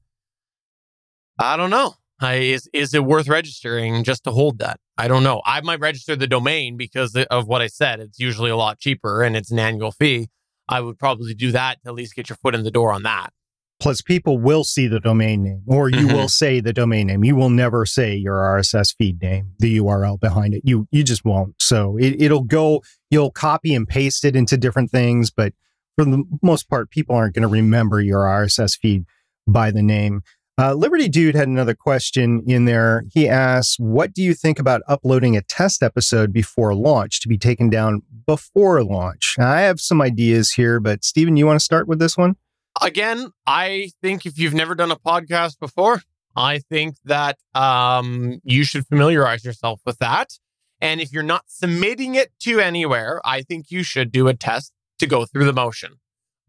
I 1.39 1.57
don't 1.57 1.69
know. 1.69 1.95
I, 2.19 2.35
is 2.35 2.69
is 2.73 2.93
it 2.93 3.05
worth 3.05 3.27
registering 3.27 4.03
just 4.03 4.23
to 4.23 4.31
hold 4.31 4.59
that? 4.59 4.79
I 4.97 5.07
don't 5.07 5.23
know. 5.23 5.41
I 5.45 5.61
might 5.61 5.79
register 5.79 6.15
the 6.15 6.27
domain 6.27 6.75
because 6.75 7.15
of 7.15 7.47
what 7.47 7.61
I 7.61 7.67
said. 7.67 7.99
It's 7.99 8.19
usually 8.19 8.49
a 8.49 8.57
lot 8.57 8.79
cheaper 8.79 9.23
and 9.23 9.37
it's 9.37 9.51
an 9.51 9.59
annual 9.59 9.91
fee. 9.91 10.29
I 10.67 10.81
would 10.81 10.97
probably 10.97 11.33
do 11.33 11.51
that 11.51 11.81
to 11.83 11.89
at 11.89 11.95
least 11.95 12.15
get 12.15 12.29
your 12.29 12.37
foot 12.37 12.55
in 12.55 12.63
the 12.63 12.71
door 12.71 12.91
on 12.91 13.03
that. 13.03 13.31
Plus, 13.79 14.01
people 14.01 14.39
will 14.39 14.63
see 14.63 14.87
the 14.87 14.99
domain 14.99 15.43
name, 15.43 15.61
or 15.67 15.87
you 15.89 16.07
Mhm. 16.07 16.13
will 16.13 16.27
say 16.29 16.59
the 16.59 16.73
domain 16.73 17.07
name. 17.07 17.23
You 17.23 17.35
will 17.35 17.51
never 17.51 17.85
say 17.85 18.15
your 18.15 18.37
RSS 18.43 18.91
feed 18.91 19.21
name, 19.21 19.51
the 19.59 19.69
URL 19.79 20.17
behind 20.17 20.55
it. 20.55 20.61
You 20.65 20.87
you 20.91 21.03
just 21.03 21.23
won't. 21.23 21.53
So 21.61 21.95
it, 21.97 22.19
it'll 22.21 22.43
go. 22.43 22.81
You'll 23.11 23.31
copy 23.31 23.75
and 23.75 23.87
paste 23.87 24.25
it 24.25 24.35
into 24.35 24.57
different 24.57 24.89
things, 24.89 25.29
but 25.29 25.53
for 25.95 26.05
the 26.05 26.23
most 26.41 26.69
part, 26.69 26.89
people 26.89 27.15
aren't 27.15 27.35
going 27.35 27.43
to 27.43 27.47
remember 27.47 28.01
your 28.01 28.25
RSS 28.27 28.75
feed 28.75 29.05
by 29.47 29.69
the 29.71 29.83
name. 29.83 30.21
Uh, 30.59 30.73
Liberty 30.73 31.07
Dude 31.07 31.35
had 31.35 31.47
another 31.47 31.75
question 31.75 32.41
in 32.47 32.65
there. 32.65 33.03
He 33.13 33.29
asks, 33.29 33.77
"What 33.77 34.11
do 34.11 34.23
you 34.23 34.33
think 34.33 34.57
about 34.57 34.81
uploading 34.87 35.37
a 35.37 35.43
test 35.43 35.83
episode 35.83 36.33
before 36.33 36.73
launch 36.73 37.21
to 37.21 37.27
be 37.27 37.37
taken 37.37 37.69
down 37.69 38.01
before 38.25 38.83
launch?" 38.83 39.35
I 39.37 39.61
have 39.61 39.79
some 39.79 40.01
ideas 40.01 40.53
here, 40.53 40.79
but 40.79 41.03
Stephen, 41.03 41.37
you 41.37 41.45
want 41.45 41.59
to 41.59 41.63
start 41.63 41.87
with 41.87 41.99
this 41.99 42.17
one? 42.17 42.37
Again, 42.81 43.31
I 43.45 43.91
think 44.01 44.25
if 44.25 44.37
you've 44.37 44.53
never 44.53 44.75
done 44.75 44.91
a 44.91 44.95
podcast 44.95 45.59
before, 45.59 46.01
I 46.35 46.59
think 46.59 46.97
that 47.05 47.37
um, 47.55 48.39
you 48.43 48.63
should 48.63 48.85
familiarize 48.87 49.43
yourself 49.43 49.81
with 49.85 49.97
that. 49.99 50.37
And 50.79 51.01
if 51.01 51.11
you're 51.11 51.23
not 51.23 51.45
submitting 51.47 52.15
it 52.15 52.31
to 52.41 52.59
anywhere, 52.59 53.19
I 53.25 53.41
think 53.41 53.71
you 53.71 53.83
should 53.83 54.11
do 54.11 54.27
a 54.27 54.33
test 54.33 54.71
to 54.99 55.07
go 55.07 55.25
through 55.25 55.45
the 55.45 55.53
motion. 55.53 55.93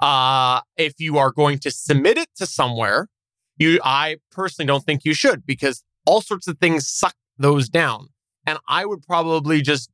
Uh, 0.01 0.61
if 0.77 0.95
you 0.99 1.19
are 1.19 1.33
going 1.33 1.59
to 1.61 1.71
submit 1.71 2.19
it 2.19 2.29
to 2.37 2.47
somewhere, 2.47 3.09
you, 3.57 3.81
I 3.83 4.19
personally 4.31 4.67
don't 4.67 4.85
think 4.85 5.05
you 5.05 5.14
should 5.14 5.45
because 5.47 5.83
all 6.07 6.21
sorts 6.21 6.47
of 6.47 6.59
things 6.59 6.88
suck 6.88 7.14
those 7.38 7.69
down. 7.69 8.09
And 8.47 8.59
I 8.69 8.85
would 8.87 9.03
probably 9.03 9.62
just 9.62 9.91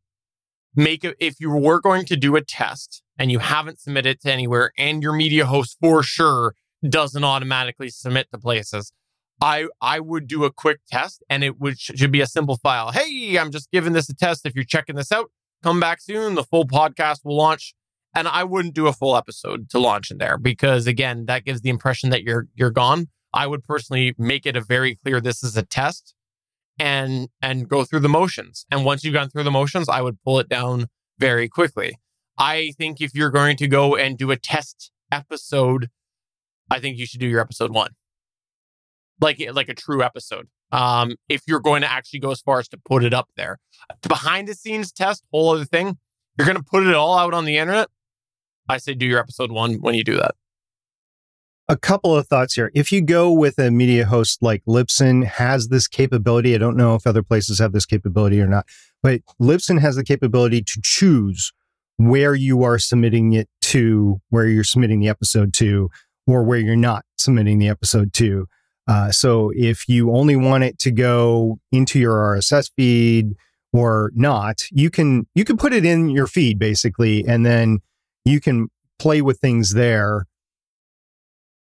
make 0.76 1.04
it, 1.04 1.16
if 1.18 1.36
you 1.40 1.50
were 1.50 1.80
going 1.80 2.04
to 2.06 2.16
do 2.16 2.36
a 2.36 2.42
test 2.42 3.02
and 3.18 3.30
you 3.30 3.38
haven't 3.38 3.80
submitted 3.80 4.20
to 4.22 4.32
anywhere 4.32 4.72
and 4.78 5.02
your 5.02 5.12
media 5.12 5.46
host 5.46 5.76
for 5.80 6.02
sure 6.02 6.54
doesn't 6.88 7.24
automatically 7.24 7.88
submit 7.88 8.28
to 8.32 8.38
places, 8.38 8.92
I, 9.40 9.66
I 9.80 10.00
would 10.00 10.26
do 10.26 10.44
a 10.44 10.52
quick 10.52 10.80
test 10.90 11.22
and 11.28 11.42
it 11.42 11.60
would 11.60 11.78
should 11.78 12.12
be 12.12 12.20
a 12.20 12.26
simple 12.26 12.56
file. 12.56 12.92
Hey, 12.92 13.36
I'm 13.38 13.50
just 13.50 13.70
giving 13.70 13.92
this 13.92 14.08
a 14.08 14.14
test. 14.14 14.46
If 14.46 14.54
you're 14.54 14.64
checking 14.64 14.96
this 14.96 15.12
out, 15.12 15.30
come 15.62 15.80
back 15.80 16.00
soon. 16.00 16.34
The 16.34 16.44
full 16.44 16.66
podcast 16.66 17.20
will 17.24 17.36
launch. 17.36 17.74
And 18.16 18.28
I 18.28 18.44
wouldn't 18.44 18.74
do 18.74 18.86
a 18.86 18.92
full 18.92 19.16
episode 19.16 19.68
to 19.70 19.80
launch 19.80 20.12
in 20.12 20.18
there 20.18 20.38
because 20.38 20.86
again, 20.86 21.26
that 21.26 21.44
gives 21.44 21.62
the 21.62 21.70
impression 21.70 22.10
that 22.10 22.22
you're 22.22 22.46
you're 22.54 22.70
gone. 22.70 23.08
I 23.32 23.48
would 23.48 23.64
personally 23.64 24.14
make 24.16 24.46
it 24.46 24.56
a 24.56 24.60
very 24.60 24.94
clear 24.94 25.20
this 25.20 25.42
is 25.42 25.56
a 25.56 25.64
test 25.64 26.14
and 26.78 27.28
and 27.40 27.68
go 27.68 27.84
through 27.84 28.00
the 28.00 28.08
motions. 28.08 28.66
And 28.70 28.84
once 28.84 29.04
you've 29.04 29.14
gone 29.14 29.30
through 29.30 29.44
the 29.44 29.50
motions, 29.50 29.88
I 29.88 30.00
would 30.00 30.20
pull 30.22 30.38
it 30.38 30.48
down 30.48 30.86
very 31.18 31.48
quickly. 31.48 31.98
I 32.38 32.72
think 32.78 33.00
if 33.00 33.14
you're 33.14 33.30
going 33.30 33.56
to 33.58 33.68
go 33.68 33.96
and 33.96 34.18
do 34.18 34.30
a 34.30 34.36
test 34.36 34.90
episode, 35.12 35.88
I 36.70 36.80
think 36.80 36.98
you 36.98 37.06
should 37.06 37.20
do 37.20 37.28
your 37.28 37.40
episode 37.40 37.72
one. 37.72 37.90
Like 39.20 39.42
like 39.52 39.68
a 39.68 39.74
true 39.74 40.02
episode. 40.02 40.48
Um, 40.72 41.14
if 41.28 41.42
you're 41.46 41.60
going 41.60 41.82
to 41.82 41.90
actually 41.90 42.18
go 42.18 42.32
as 42.32 42.40
far 42.40 42.58
as 42.58 42.68
to 42.68 42.78
put 42.84 43.04
it 43.04 43.14
up 43.14 43.28
there. 43.36 43.58
The 44.02 44.08
behind 44.08 44.48
the 44.48 44.54
scenes 44.54 44.90
test, 44.90 45.22
whole 45.32 45.50
other 45.50 45.64
thing. 45.64 45.98
You're 46.36 46.48
gonna 46.48 46.64
put 46.64 46.84
it 46.84 46.94
all 46.94 47.16
out 47.16 47.32
on 47.32 47.44
the 47.44 47.58
internet. 47.58 47.88
I 48.68 48.78
say 48.78 48.94
do 48.94 49.06
your 49.06 49.20
episode 49.20 49.52
one 49.52 49.74
when 49.74 49.94
you 49.94 50.02
do 50.02 50.16
that. 50.16 50.34
A 51.68 51.76
couple 51.76 52.14
of 52.14 52.26
thoughts 52.26 52.54
here. 52.54 52.70
If 52.74 52.92
you 52.92 53.00
go 53.00 53.32
with 53.32 53.58
a 53.58 53.70
media 53.70 54.04
host 54.04 54.42
like 54.42 54.62
Libsyn 54.66 55.24
has 55.24 55.68
this 55.68 55.88
capability, 55.88 56.54
I 56.54 56.58
don't 56.58 56.76
know 56.76 56.94
if 56.94 57.06
other 57.06 57.22
places 57.22 57.58
have 57.58 57.72
this 57.72 57.86
capability 57.86 58.40
or 58.40 58.46
not, 58.46 58.66
but 59.02 59.22
Libsyn 59.40 59.80
has 59.80 59.96
the 59.96 60.04
capability 60.04 60.62
to 60.62 60.80
choose 60.82 61.52
where 61.96 62.34
you 62.34 62.62
are 62.64 62.78
submitting 62.78 63.32
it 63.32 63.48
to, 63.62 64.20
where 64.28 64.46
you're 64.46 64.64
submitting 64.64 65.00
the 65.00 65.08
episode 65.08 65.54
to, 65.54 65.90
or 66.26 66.42
where 66.42 66.58
you're 66.58 66.76
not 66.76 67.04
submitting 67.16 67.58
the 67.58 67.68
episode 67.68 68.12
to. 68.14 68.46
Uh, 68.86 69.10
so 69.10 69.50
if 69.54 69.88
you 69.88 70.12
only 70.12 70.36
want 70.36 70.64
it 70.64 70.78
to 70.78 70.90
go 70.90 71.58
into 71.72 71.98
your 71.98 72.14
RSS 72.14 72.70
feed 72.76 73.34
or 73.72 74.12
not, 74.14 74.64
you 74.70 74.90
can 74.90 75.26
you 75.34 75.44
can 75.44 75.56
put 75.56 75.72
it 75.72 75.84
in 75.84 76.10
your 76.10 76.26
feed 76.26 76.58
basically, 76.58 77.24
and 77.26 77.46
then 77.46 77.78
you 78.24 78.40
can 78.40 78.68
play 78.98 79.22
with 79.22 79.38
things 79.38 79.72
there 79.72 80.26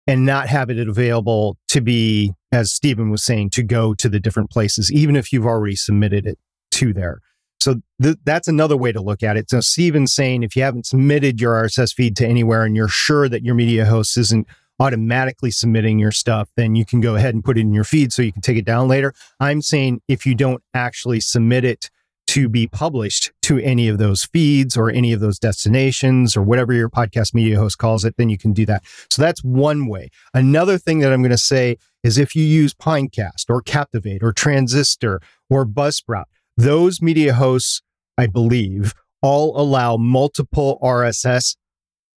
and 0.07 0.25
not 0.25 0.47
have 0.47 0.69
it 0.69 0.87
available 0.87 1.57
to 1.69 1.81
be, 1.81 2.33
as 2.51 2.71
Stephen 2.71 3.09
was 3.09 3.23
saying, 3.23 3.49
to 3.51 3.63
go 3.63 3.93
to 3.93 4.09
the 4.09 4.19
different 4.19 4.49
places, 4.49 4.91
even 4.91 5.15
if 5.15 5.31
you've 5.31 5.45
already 5.45 5.75
submitted 5.75 6.25
it 6.25 6.37
to 6.71 6.93
there. 6.93 7.19
So 7.59 7.81
th- 8.01 8.17
that's 8.25 8.49
another 8.49 8.75
way 8.75 8.91
to 8.91 9.01
look 9.01 9.23
at 9.23 9.37
it. 9.37 9.49
So 9.49 9.61
Stephen's 9.61 10.13
saying 10.13 10.43
if 10.43 10.55
you 10.55 10.63
haven't 10.63 10.85
submitted 10.85 11.39
your 11.39 11.53
RSS 11.53 11.93
feed 11.93 12.17
to 12.17 12.27
anywhere 12.27 12.65
and 12.65 12.75
you're 12.75 12.89
sure 12.89 13.29
that 13.29 13.43
your 13.43 13.55
media 13.55 13.85
host 13.85 14.17
isn't 14.17 14.47
automatically 14.79 15.51
submitting 15.51 15.99
your 15.99 16.11
stuff, 16.11 16.49
then 16.57 16.75
you 16.75 16.85
can 16.85 16.99
go 16.99 17.15
ahead 17.15 17.33
and 17.33 17.43
put 17.43 17.57
it 17.57 17.61
in 17.61 17.73
your 17.73 17.85
feed 17.85 18.11
so 18.11 18.21
you 18.21 18.33
can 18.33 18.41
take 18.41 18.57
it 18.57 18.65
down 18.65 18.89
later. 18.89 19.13
I'm 19.39 19.61
saying 19.61 20.01
if 20.09 20.25
you 20.25 20.35
don't 20.35 20.61
actually 20.73 21.21
submit 21.21 21.63
it 21.63 21.89
to 22.27 22.49
be 22.49 22.67
published 22.67 23.31
to 23.43 23.59
any 23.59 23.87
of 23.87 23.97
those 23.97 24.23
feeds 24.23 24.75
or 24.77 24.89
any 24.89 25.13
of 25.13 25.19
those 25.19 25.37
destinations 25.37 26.35
or 26.35 26.41
whatever 26.41 26.73
your 26.73 26.89
podcast 26.89 27.33
media 27.33 27.57
host 27.57 27.77
calls 27.77 28.05
it, 28.05 28.15
then 28.17 28.29
you 28.29 28.37
can 28.37 28.53
do 28.53 28.65
that. 28.65 28.83
So 29.09 29.21
that's 29.21 29.43
one 29.43 29.87
way. 29.87 30.09
Another 30.33 30.77
thing 30.77 30.99
that 30.99 31.11
I'm 31.11 31.21
going 31.21 31.31
to 31.31 31.37
say 31.37 31.77
is 32.03 32.17
if 32.17 32.35
you 32.35 32.43
use 32.43 32.73
Pinecast 32.73 33.49
or 33.49 33.61
Captivate 33.61 34.23
or 34.23 34.33
Transistor 34.33 35.21
or 35.49 35.65
Buzzsprout, 35.65 36.25
those 36.57 37.01
media 37.01 37.33
hosts, 37.33 37.81
I 38.17 38.27
believe, 38.27 38.93
all 39.21 39.59
allow 39.59 39.97
multiple 39.97 40.79
RSS 40.81 41.55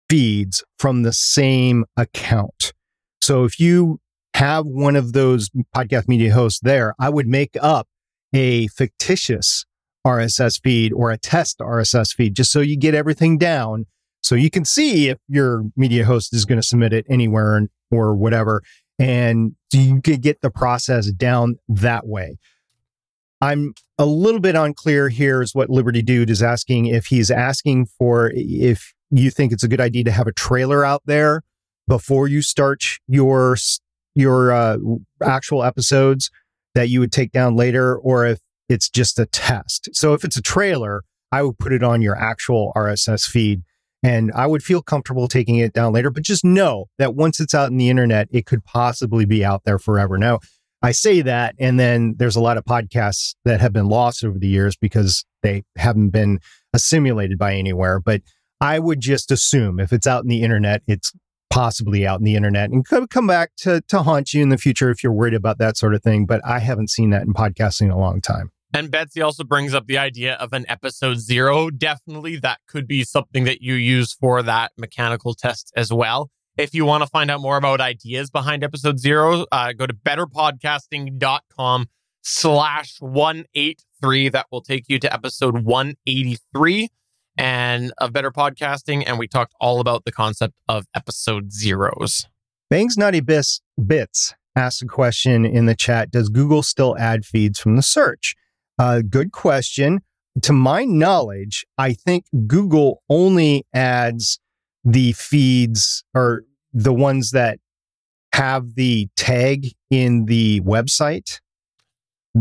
feeds 0.09 0.65
from 0.79 1.03
the 1.03 1.13
same 1.13 1.85
account. 1.97 2.73
So 3.23 3.45
if 3.45 3.59
you 3.59 4.01
have 4.35 4.67
one 4.67 4.97
of 4.97 5.13
those 5.13 5.51
podcast 5.75 6.09
media 6.09 6.33
hosts 6.33 6.61
there, 6.61 6.95
I 6.99 7.09
would 7.09 7.27
make 7.27 7.57
up 7.61 7.89
a 8.35 8.67
fictitious 8.69 9.65
RSS 10.07 10.61
feed 10.63 10.93
or 10.93 11.11
a 11.11 11.19
test 11.19 11.59
RSS 11.59 12.15
feed 12.15 12.37
just 12.37 12.53
so 12.53 12.61
you 12.61 12.79
get 12.79 12.95
everything 12.95 13.39
down 13.39 13.87
so 14.23 14.35
you 14.35 14.51
can 14.51 14.65
see 14.65 15.09
if 15.09 15.19
your 15.29 15.65
media 15.77 16.05
host 16.05 16.33
is 16.33 16.45
going 16.45 16.61
to 16.61 16.67
submit 16.67 16.93
it 16.93 17.07
anywhere 17.09 17.69
or 17.91 18.15
whatever. 18.15 18.63
And 18.99 19.57
you 19.73 20.01
can 20.01 20.21
get 20.21 20.41
the 20.41 20.51
process 20.51 21.11
down 21.11 21.57
that 21.69 22.07
way. 22.07 22.39
I'm 23.41 23.75
a 23.99 24.07
little 24.07 24.41
bit 24.41 24.55
unclear 24.55 25.09
here 25.09 25.43
is 25.43 25.55
what 25.55 25.71
Liberty 25.71 26.03
Dude 26.03 26.31
is 26.31 26.43
asking 26.43 26.87
if 26.87 27.07
he's 27.07 27.31
asking 27.31 27.87
for 27.99 28.33
if 28.35 28.95
you 29.11 29.31
think 29.31 29.53
it's 29.53 29.63
a 29.63 29.69
good 29.69 29.81
idea 29.81 30.05
to 30.05 30.11
have 30.11 30.27
a 30.27 30.33
trailer 30.33 30.85
out 30.85 31.03
there 31.05 31.43
before 31.87 32.29
you 32.29 32.43
start 32.43 32.83
your 33.07 33.57
your 34.15 34.51
uh, 34.51 34.79
actual 35.23 35.63
episodes 35.63 36.31
that 36.75 36.89
you 36.89 37.01
would 37.01 37.13
take 37.13 37.33
down 37.33 37.55
later 37.55 37.97
or 37.97 38.27
if 38.27 38.41
it's 38.69 38.89
just 38.89 39.19
a 39.19 39.27
test. 39.27 39.89
So 39.93 40.13
if 40.15 40.25
it's 40.25 40.37
a 40.37 40.43
trailer, 40.43 41.03
I 41.33 41.43
would 41.43 41.59
put 41.59 41.73
it 41.73 41.83
on 41.83 42.03
your 42.03 42.17
actual 42.17 42.73
RSS 42.77 43.29
feed 43.29 43.63
and 44.03 44.31
I 44.35 44.47
would 44.47 44.63
feel 44.63 44.83
comfortable 44.83 45.27
taking 45.27 45.57
it 45.57 45.73
down 45.73 45.93
later, 45.93 46.11
but 46.11 46.23
just 46.23 46.45
know 46.45 46.87
that 46.99 47.15
once 47.15 47.41
it's 47.41 47.55
out 47.55 47.71
in 47.71 47.77
the 47.77 47.89
internet, 47.89 48.29
it 48.31 48.47
could 48.47 48.65
possibly 48.65 49.25
be 49.25 49.45
out 49.45 49.65
there 49.65 49.79
forever. 49.79 50.19
Now, 50.19 50.41
I 50.83 50.93
say 50.93 51.23
that, 51.23 51.57
and 51.59 51.81
then 51.81 52.15
there's 52.19 52.37
a 52.37 52.41
lot 52.41 52.59
of 52.59 52.65
podcasts 52.65 53.35
that 53.45 53.61
have 53.61 53.73
been 53.73 53.89
lost 53.89 54.25
over 54.25 54.39
the 54.39 54.47
years 54.47 54.77
because 54.77 55.25
they 55.43 55.65
haven't 55.77 56.11
been 56.11 56.39
assimilated 56.73 57.39
by 57.39 57.55
anywhere. 57.55 57.99
But 57.99 58.23
I 58.61 58.79
would 58.79 59.01
just 59.01 59.33
assume 59.33 59.81
if 59.81 59.93
it's 59.93 60.07
out 60.07 60.23
in 60.23 60.29
the 60.29 60.43
internet, 60.43 60.83
it's 60.87 61.13
possibly 61.51 62.07
out 62.07 62.21
in 62.21 62.25
the 62.25 62.37
internet 62.37 62.71
and 62.71 62.87
could 62.87 63.09
come 63.09 63.27
back 63.27 63.53
to, 63.57 63.81
to 63.89 64.03
haunt 64.03 64.35
you 64.35 64.43
in 64.43 64.51
the 64.51 64.59
future 64.59 64.91
if 64.91 65.03
you're 65.03 65.13
worried 65.13 65.35
about 65.35 65.59
that 65.59 65.77
sort 65.77 65.95
of 65.95 66.03
thing. 66.03 66.27
But 66.27 66.41
I 66.45 66.59
haven't 66.59 66.91
seen 66.91 67.11
that 67.11 67.23
in 67.23 67.33
podcasting 67.33 67.87
in 67.87 67.91
a 67.91 67.99
long 67.99 68.21
time. 68.21 68.51
And 68.77 68.91
Betsy 68.91 69.23
also 69.23 69.43
brings 69.43 69.73
up 69.73 69.87
the 69.87 69.97
idea 69.97 70.35
of 70.35 70.53
an 70.53 70.67
episode 70.69 71.19
zero. 71.19 71.71
Definitely, 71.71 72.37
that 72.37 72.61
could 72.69 72.87
be 72.87 73.05
something 73.05 73.45
that 73.45 73.63
you 73.63 73.73
use 73.73 74.13
for 74.13 74.43
that 74.43 74.73
mechanical 74.77 75.33
test 75.33 75.73
as 75.75 75.91
well. 75.91 76.31
If 76.59 76.75
you 76.75 76.85
want 76.85 77.03
to 77.03 77.09
find 77.09 77.31
out 77.31 77.41
more 77.41 77.57
about 77.57 77.81
ideas 77.81 78.29
behind 78.29 78.63
episode 78.63 78.99
zero, 78.99 79.47
uh, 79.51 79.73
go 79.73 79.87
to 79.87 79.95
betterpodcasting.com 79.95 81.87
slash 82.21 82.97
183. 83.01 84.29
That 84.29 84.45
will 84.53 84.61
take 84.61 84.85
you 84.89 84.99
to 84.99 85.11
episode 85.11 85.65
183 85.65 86.91
and 87.39 87.95
of 87.97 88.13
better 88.13 88.31
podcasting. 88.31 89.05
And 89.07 89.19
we 89.19 89.27
talked 89.27 89.55
all 89.59 89.81
about 89.81 90.05
the 90.05 90.13
concept 90.13 90.53
of 90.69 90.85
episode 90.95 91.51
zeros. 91.51 92.27
Bangs 92.69 92.99
Naughty 92.99 93.21
Bits, 93.21 93.63
Bits 93.87 94.35
asked 94.55 94.83
a 94.83 94.87
question 94.87 95.47
in 95.47 95.65
the 95.65 95.75
chat 95.75 96.11
Does 96.11 96.29
Google 96.29 96.63
still 96.63 96.95
add 96.99 97.25
feeds 97.25 97.59
from 97.59 97.77
the 97.77 97.83
search? 97.83 98.35
Uh, 98.79 99.03
good 99.09 99.33
question. 99.33 100.01
To 100.43 100.53
my 100.53 100.85
knowledge, 100.85 101.65
I 101.79 101.95
think 101.95 102.27
Google 102.47 103.03
only 103.09 103.65
adds 103.73 104.39
the 104.85 105.13
feeds 105.13 106.05
or 106.15 106.45
the 106.73 106.93
ones 106.93 107.31
that 107.31 107.59
have 108.35 108.75
the 108.75 109.09
tag 109.17 109.69
in 109.91 110.27
the 110.27 110.61
website. 110.61 111.41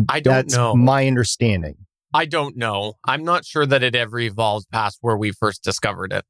I 0.09 0.19
don't 0.19 0.33
That's 0.33 0.55
know. 0.55 0.75
my 0.75 1.07
understanding. 1.07 1.77
I 2.13 2.25
don't 2.25 2.57
know. 2.57 2.93
I'm 3.05 3.23
not 3.23 3.45
sure 3.45 3.65
that 3.65 3.81
it 3.81 3.95
ever 3.95 4.19
evolved 4.19 4.67
past 4.71 4.97
where 5.01 5.17
we 5.17 5.31
first 5.31 5.63
discovered 5.63 6.11
it. 6.11 6.25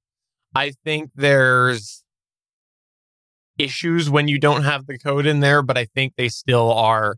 I 0.54 0.74
think 0.84 1.12
there's 1.16 2.04
issues 3.58 4.10
when 4.10 4.28
you 4.28 4.38
don't 4.40 4.64
have 4.64 4.86
the 4.86 4.98
code 5.00 5.26
in 5.26 5.40
there, 5.40 5.62
but 5.62 5.78
I 5.78 5.86
think 5.86 6.14
they 6.16 6.30
still 6.30 6.72
are 6.72 7.18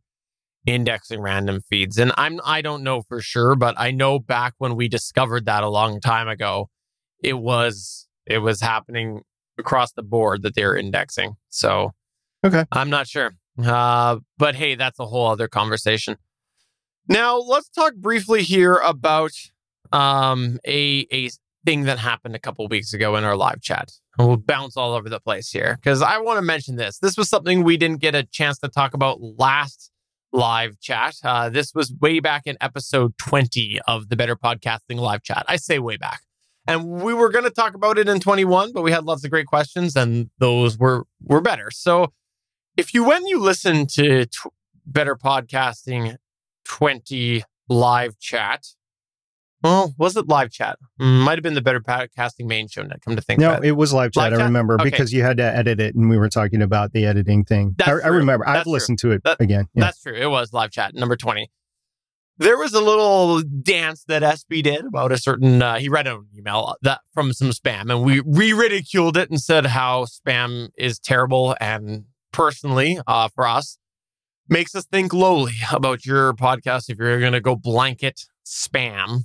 indexing 0.67 1.21
random 1.21 1.61
feeds. 1.69 1.97
And 1.97 2.11
I'm 2.17 2.39
I 2.45 2.61
don't 2.61 2.83
know 2.83 3.01
for 3.01 3.21
sure, 3.21 3.55
but 3.55 3.73
I 3.79 3.89
know 3.89 4.19
back 4.19 4.53
when 4.59 4.75
we 4.75 4.87
discovered 4.87 5.45
that 5.45 5.63
a 5.63 5.69
long 5.69 5.99
time 5.99 6.27
ago, 6.27 6.69
it 7.23 7.39
was 7.39 8.07
it 8.27 8.39
was 8.39 8.61
happening 8.61 9.21
across 9.57 9.93
the 9.93 10.03
board 10.03 10.43
that 10.43 10.53
they're 10.53 10.75
indexing. 10.75 11.35
So 11.49 11.93
Okay. 12.45 12.65
I'm 12.71 12.91
not 12.91 13.07
sure. 13.07 13.31
Uh, 13.63 14.17
but 14.37 14.53
hey, 14.55 14.75
that's 14.75 14.99
a 14.99 15.05
whole 15.07 15.25
other 15.27 15.47
conversation. 15.47 16.17
Now 17.09 17.37
let's 17.37 17.69
talk 17.69 17.95
briefly 17.95 18.43
here 18.43 18.75
about 18.75 19.31
um, 19.91 20.59
a 20.67 21.07
a 21.11 21.29
thing 21.65 21.83
that 21.83 21.97
happened 21.97 22.35
a 22.35 22.39
couple 22.39 22.67
weeks 22.67 22.93
ago 22.93 23.15
in 23.15 23.23
our 23.23 23.35
live 23.35 23.61
chat. 23.61 23.91
And 24.19 24.27
we'll 24.27 24.37
bounce 24.37 24.77
all 24.77 24.93
over 24.93 25.09
the 25.09 25.19
place 25.19 25.49
here 25.49 25.77
because 25.81 26.01
I 26.01 26.19
want 26.19 26.37
to 26.37 26.41
mention 26.41 26.75
this. 26.75 26.99
This 26.99 27.17
was 27.17 27.29
something 27.29 27.63
we 27.63 27.77
didn't 27.77 28.01
get 28.01 28.15
a 28.15 28.23
chance 28.23 28.59
to 28.59 28.67
talk 28.67 28.93
about 28.93 29.21
last 29.21 29.91
live 30.37 30.79
chat. 30.79 31.15
Uh, 31.23 31.49
this 31.49 31.73
was 31.73 31.91
way 31.99 32.19
back 32.19 32.43
in 32.45 32.55
episode 32.61 33.17
20 33.17 33.79
of 33.87 34.09
the 34.09 34.15
Better 34.15 34.35
Podcasting 34.35 34.97
live 34.97 35.23
chat. 35.23 35.43
I 35.47 35.55
say 35.55 35.79
way 35.79 35.97
back. 35.97 36.21
And 36.67 37.01
we 37.01 37.13
were 37.13 37.29
going 37.29 37.45
to 37.45 37.49
talk 37.49 37.73
about 37.73 37.97
it 37.97 38.07
in 38.07 38.19
21, 38.19 38.71
but 38.71 38.83
we 38.83 38.91
had 38.91 39.03
lots 39.03 39.23
of 39.23 39.31
great 39.31 39.47
questions 39.47 39.95
and 39.95 40.29
those 40.37 40.77
were 40.77 41.05
were 41.23 41.41
better. 41.41 41.71
So 41.71 42.13
if 42.75 42.93
you 42.93 43.03
when 43.03 43.25
you 43.25 43.39
listen 43.39 43.87
to 43.93 44.27
Better 44.85 45.15
Podcasting 45.15 46.17
20 46.65 47.43
live 47.67 48.19
chat, 48.19 48.67
well, 49.63 49.93
was 49.97 50.15
it 50.15 50.27
live 50.27 50.51
chat? 50.51 50.77
Mm, 51.01 51.23
Might 51.23 51.37
have 51.37 51.43
been 51.43 51.53
the 51.55 51.61
Better 51.61 51.79
Podcasting 51.79 52.45
main 52.45 52.67
show. 52.67 52.83
Net, 52.83 53.01
come 53.01 53.15
to 53.15 53.21
think 53.21 53.39
No, 53.39 53.49
about 53.51 53.65
it. 53.65 53.69
it 53.69 53.71
was 53.71 53.91
live 53.93 54.11
chat. 54.11 54.23
Live 54.23 54.33
I 54.33 54.37
chat? 54.37 54.45
remember 54.45 54.75
Okay. 54.75 54.83
because 54.85 55.11
you 55.13 55.23
had 55.23 55.37
to 55.37 55.43
edit 55.43 55.79
it, 55.79 55.95
and 55.95 56.09
we 56.09 56.17
were 56.17 56.29
talking 56.29 56.61
about 56.61 56.93
the 56.93 57.05
editing 57.05 57.43
thing. 57.43 57.75
I, 57.79 57.83
That's 57.91 58.05
I 58.05 58.07
remember. 58.09 58.45
That's 58.45 58.59
I've 58.59 58.63
true. 58.63 58.71
listened 58.73 58.99
to 58.99 59.11
it 59.11 59.23
That- 59.23 59.41
again. 59.41 59.67
Yeah. 59.73 59.85
That's 59.85 60.01
true. 60.01 60.13
It 60.13 60.27
was 60.29 60.53
live 60.53 60.71
chat 60.71 60.93
number 60.95 61.15
20. 61.15 61.49
There 62.39 62.55
was 62.57 62.73
a 62.75 62.81
little 62.81 63.41
dance 63.41 64.03
that 64.07 64.21
SP 64.21 64.61
did 64.61 64.85
about 64.85 65.11
a 65.11 65.17
certain, 65.17 65.59
uh, 65.59 65.79
he 65.79 65.89
read 65.89 66.05
an 66.05 66.27
email 66.37 66.75
that 66.83 67.01
from 67.11 67.33
some 67.33 67.49
spam 67.49 67.89
and 67.91 68.03
we 68.03 68.19
re 68.23 68.53
ridiculed 68.53 69.17
it 69.17 69.31
and 69.31 69.41
said 69.41 69.65
how 69.65 70.05
spam 70.05 70.69
is 70.77 70.99
terrible. 70.99 71.55
And 71.59 72.05
personally, 72.31 72.99
uh, 73.07 73.29
for 73.33 73.47
us, 73.47 73.79
makes 74.47 74.75
us 74.75 74.85
think 74.85 75.13
lowly 75.13 75.53
about 75.71 76.05
your 76.05 76.31
podcast 76.33 76.91
if 76.91 76.99
you're 76.99 77.19
going 77.19 77.33
to 77.33 77.41
go 77.41 77.55
blanket 77.55 78.25
spam 78.45 79.23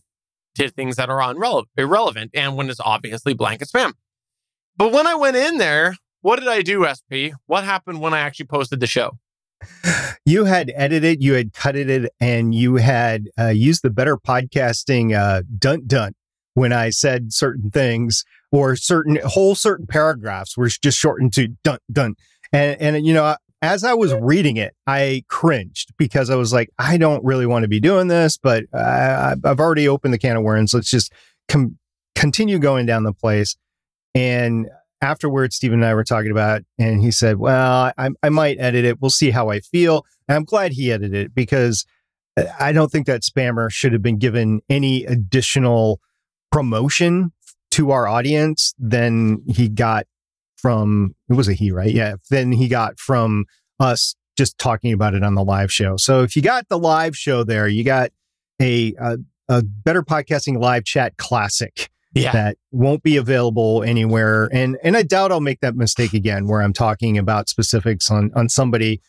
to 0.57 0.69
things 0.69 0.97
that 0.97 1.09
are 1.11 1.23
unrelevant, 1.23 1.69
irrelevant, 1.77 2.31
and 2.35 2.57
when 2.57 2.69
it's 2.69 2.81
obviously 2.81 3.35
blanket 3.35 3.69
spam. 3.69 3.93
But 4.77 4.93
when 4.93 5.07
I 5.07 5.15
went 5.15 5.37
in 5.37 5.59
there, 5.59 5.97
what 6.21 6.38
did 6.38 6.49
I 6.49 6.62
do, 6.62 6.87
SP? 6.87 7.35
What 7.47 7.65
happened 7.65 8.01
when 8.01 8.15
I 8.15 8.21
actually 8.21 8.47
posted 8.47 8.81
the 8.81 8.87
show? 8.87 9.19
you 10.25 10.45
had 10.45 10.73
edited, 10.75 11.23
you 11.23 11.35
had 11.35 11.53
cut 11.53 11.77
it, 11.77 12.12
and 12.21 12.55
you 12.55 12.77
had 12.77 13.29
uh, 13.38 13.49
used 13.49 13.83
the 13.83 13.91
better 13.91 14.17
podcasting 14.17 15.17
uh, 15.17 15.43
dunt 15.59 15.88
dunt 15.88 16.17
when 16.55 16.73
I 16.73 16.91
said 16.91 17.33
certain 17.33 17.71
things 17.71 18.25
or 18.51 18.77
certain 18.77 19.19
whole 19.25 19.55
certain 19.55 19.87
paragraphs 19.87 20.57
were 20.57 20.69
just 20.69 20.99
shortened 20.99 21.33
to 21.35 21.49
dunt 21.65 21.83
dunt. 21.91 22.19
And 22.53 22.81
and 22.81 23.07
you 23.07 23.15
know, 23.15 23.37
as 23.62 23.85
I 23.85 23.94
was 23.94 24.12
reading 24.12 24.57
it, 24.57 24.75
I 24.88 25.25
cringed 25.29 25.92
because 25.96 26.29
I 26.31 26.35
was 26.35 26.53
like, 26.53 26.68
I 26.79 26.96
don't 26.96 27.25
really 27.25 27.46
want 27.46 27.62
to 27.62 27.68
be 27.68 27.79
doing 27.79 28.09
this, 28.09 28.37
but 28.37 28.64
uh, 28.75 28.79
I, 28.79 29.35
I've 29.44 29.61
already 29.61 29.87
opened 29.87 30.12
the 30.12 30.18
can 30.18 30.37
of 30.37 30.42
worms. 30.42 30.75
Let's 30.75 30.90
just 30.90 31.12
com- 31.48 31.79
continue 32.16 32.59
going 32.59 32.87
down 32.87 33.05
the 33.05 33.12
place. 33.12 33.57
And 34.16 34.68
afterwards, 35.01 35.55
Stephen 35.57 35.79
and 35.79 35.87
I 35.88 35.94
were 35.94 36.05
talking 36.05 36.33
about, 36.33 36.61
it, 36.61 36.66
and 36.79 37.01
he 37.01 37.12
said, 37.12 37.38
"Well, 37.38 37.92
I, 37.96 38.11
I 38.22 38.29
might 38.29 38.59
edit 38.59 38.85
it. 38.85 39.01
We'll 39.01 39.11
see 39.11 39.31
how 39.31 39.48
I 39.48 39.61
feel." 39.61 40.05
And 40.29 40.37
I'm 40.37 40.44
glad 40.44 40.72
he 40.72 40.92
edited 40.92 41.14
it 41.14 41.35
because 41.35 41.87
uh, 42.37 42.44
I 42.59 42.72
don't 42.72 42.90
think 42.90 43.07
that 43.07 43.22
spammer 43.22 43.70
should 43.70 43.92
have 43.92 44.03
been 44.03 44.18
given 44.18 44.61
any 44.68 45.05
additional 45.05 46.01
promotion 46.51 47.33
to 47.70 47.92
our 47.92 48.07
audience 48.07 48.75
than 48.79 49.42
he 49.46 49.68
got 49.68 50.07
from 50.62 51.14
it 51.29 51.35
was 51.35 51.48
a 51.48 51.53
he, 51.53 51.70
right? 51.72 51.92
Yeah, 51.92 52.14
Then 52.31 52.53
he 52.53 52.68
got 52.68 52.98
from 52.98 53.44
us 53.81 54.14
just 54.38 54.57
talking 54.57 54.92
about 54.94 55.12
it 55.14 55.22
on 55.22 55.35
the 55.35 55.44
live 55.44 55.70
show. 55.70 55.96
So 55.98 56.22
if 56.22 56.35
you 56.37 56.40
got 56.42 56.68
the 56.68 56.79
live 56.79 57.14
show 57.16 57.44
there, 57.44 57.68
you 57.68 57.85
got 57.85 58.11
a 58.61 58.94
a, 58.98 59.18
a 59.48 59.62
better 59.62 60.03
podcasting 60.03 60.59
live 60.59 60.85
chat 60.85 61.16
classic 61.18 61.90
Yeah. 62.14 62.33
that 62.33 62.57
won't 62.70 63.03
be 63.03 63.16
available 63.18 63.83
anywhere. 63.83 64.48
And 64.53 64.79
and 64.83 64.96
I 64.96 65.03
doubt 65.03 65.33
I'll 65.33 65.40
make 65.40 65.61
that 65.61 65.75
mistake 65.77 66.14
again 66.14 66.46
where 66.46 66.62
I'm 66.62 66.72
talking 66.72 67.18
about 67.18 67.48
specifics 67.48 68.11
on 68.11 68.31
on 68.35 68.48
somebody 68.48 69.03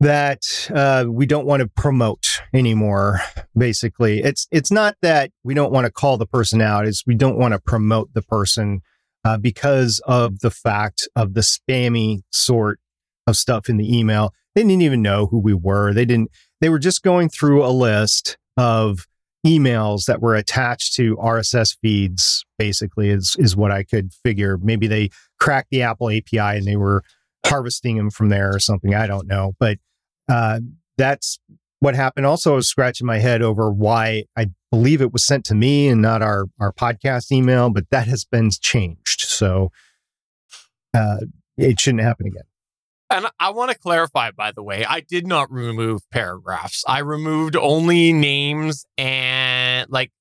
that 0.00 0.70
uh, 0.72 1.06
we 1.08 1.26
don't 1.26 1.44
want 1.44 1.60
to 1.60 1.66
promote 1.68 2.40
anymore. 2.54 3.20
Basically, 3.56 4.20
it's 4.20 4.46
it's 4.52 4.70
not 4.70 4.94
that 5.02 5.32
we 5.42 5.54
don't 5.54 5.72
want 5.72 5.86
to 5.86 5.90
call 5.92 6.16
the 6.16 6.26
person 6.26 6.60
out; 6.62 6.86
it's 6.86 7.04
we 7.06 7.16
don't 7.16 7.36
want 7.36 7.52
to 7.52 7.58
promote 7.58 8.14
the 8.14 8.22
person 8.22 8.80
uh, 9.28 9.36
because 9.36 10.00
of 10.06 10.40
the 10.40 10.50
fact 10.50 11.06
of 11.14 11.34
the 11.34 11.42
spammy 11.42 12.22
sort 12.30 12.80
of 13.26 13.36
stuff 13.36 13.68
in 13.68 13.76
the 13.76 13.98
email. 13.98 14.32
They 14.54 14.62
didn't 14.62 14.80
even 14.80 15.02
know 15.02 15.26
who 15.26 15.38
we 15.38 15.52
were. 15.52 15.92
They 15.92 16.06
didn't. 16.06 16.30
They 16.62 16.70
were 16.70 16.78
just 16.78 17.02
going 17.02 17.28
through 17.28 17.62
a 17.64 17.68
list 17.68 18.38
of 18.56 19.06
emails 19.46 20.06
that 20.06 20.22
were 20.22 20.34
attached 20.34 20.94
to 20.94 21.16
RSS 21.16 21.76
feeds. 21.82 22.46
Basically, 22.58 23.10
is 23.10 23.36
is 23.38 23.54
what 23.54 23.70
I 23.70 23.84
could 23.84 24.14
figure. 24.24 24.56
Maybe 24.62 24.86
they 24.86 25.10
cracked 25.38 25.68
the 25.70 25.82
Apple 25.82 26.08
API 26.08 26.38
and 26.38 26.66
they 26.66 26.76
were 26.76 27.04
harvesting 27.44 27.98
them 27.98 28.10
from 28.10 28.30
there 28.30 28.54
or 28.54 28.58
something. 28.58 28.94
I 28.94 29.06
don't 29.06 29.26
know, 29.26 29.52
but 29.60 29.78
uh, 30.28 30.60
that's 30.96 31.38
what 31.80 31.94
happened. 31.94 32.24
Also, 32.24 32.52
I 32.52 32.56
was 32.56 32.68
scratching 32.68 33.06
my 33.06 33.18
head 33.18 33.42
over 33.42 33.70
why 33.70 34.24
I 34.36 34.46
believe 34.70 35.00
it 35.00 35.12
was 35.12 35.26
sent 35.26 35.44
to 35.46 35.54
me 35.54 35.88
and 35.88 36.00
not 36.02 36.22
our 36.22 36.46
our 36.58 36.72
podcast 36.72 37.30
email, 37.30 37.70
but 37.70 37.90
that 37.90 38.08
has 38.08 38.24
been 38.24 38.50
changed. 38.50 39.17
So 39.38 39.70
uh, 40.94 41.18
it 41.56 41.80
shouldn't 41.80 42.02
happen 42.02 42.26
again. 42.26 42.42
And 43.10 43.26
I 43.40 43.50
want 43.50 43.70
to 43.70 43.78
clarify, 43.78 44.32
by 44.32 44.52
the 44.52 44.62
way, 44.62 44.84
I 44.84 45.00
did 45.00 45.26
not 45.26 45.50
remove 45.50 46.02
paragraphs. 46.10 46.84
I 46.86 46.98
removed 46.98 47.56
only 47.56 48.12
names 48.12 48.84
and 48.98 49.90
like 49.90 50.12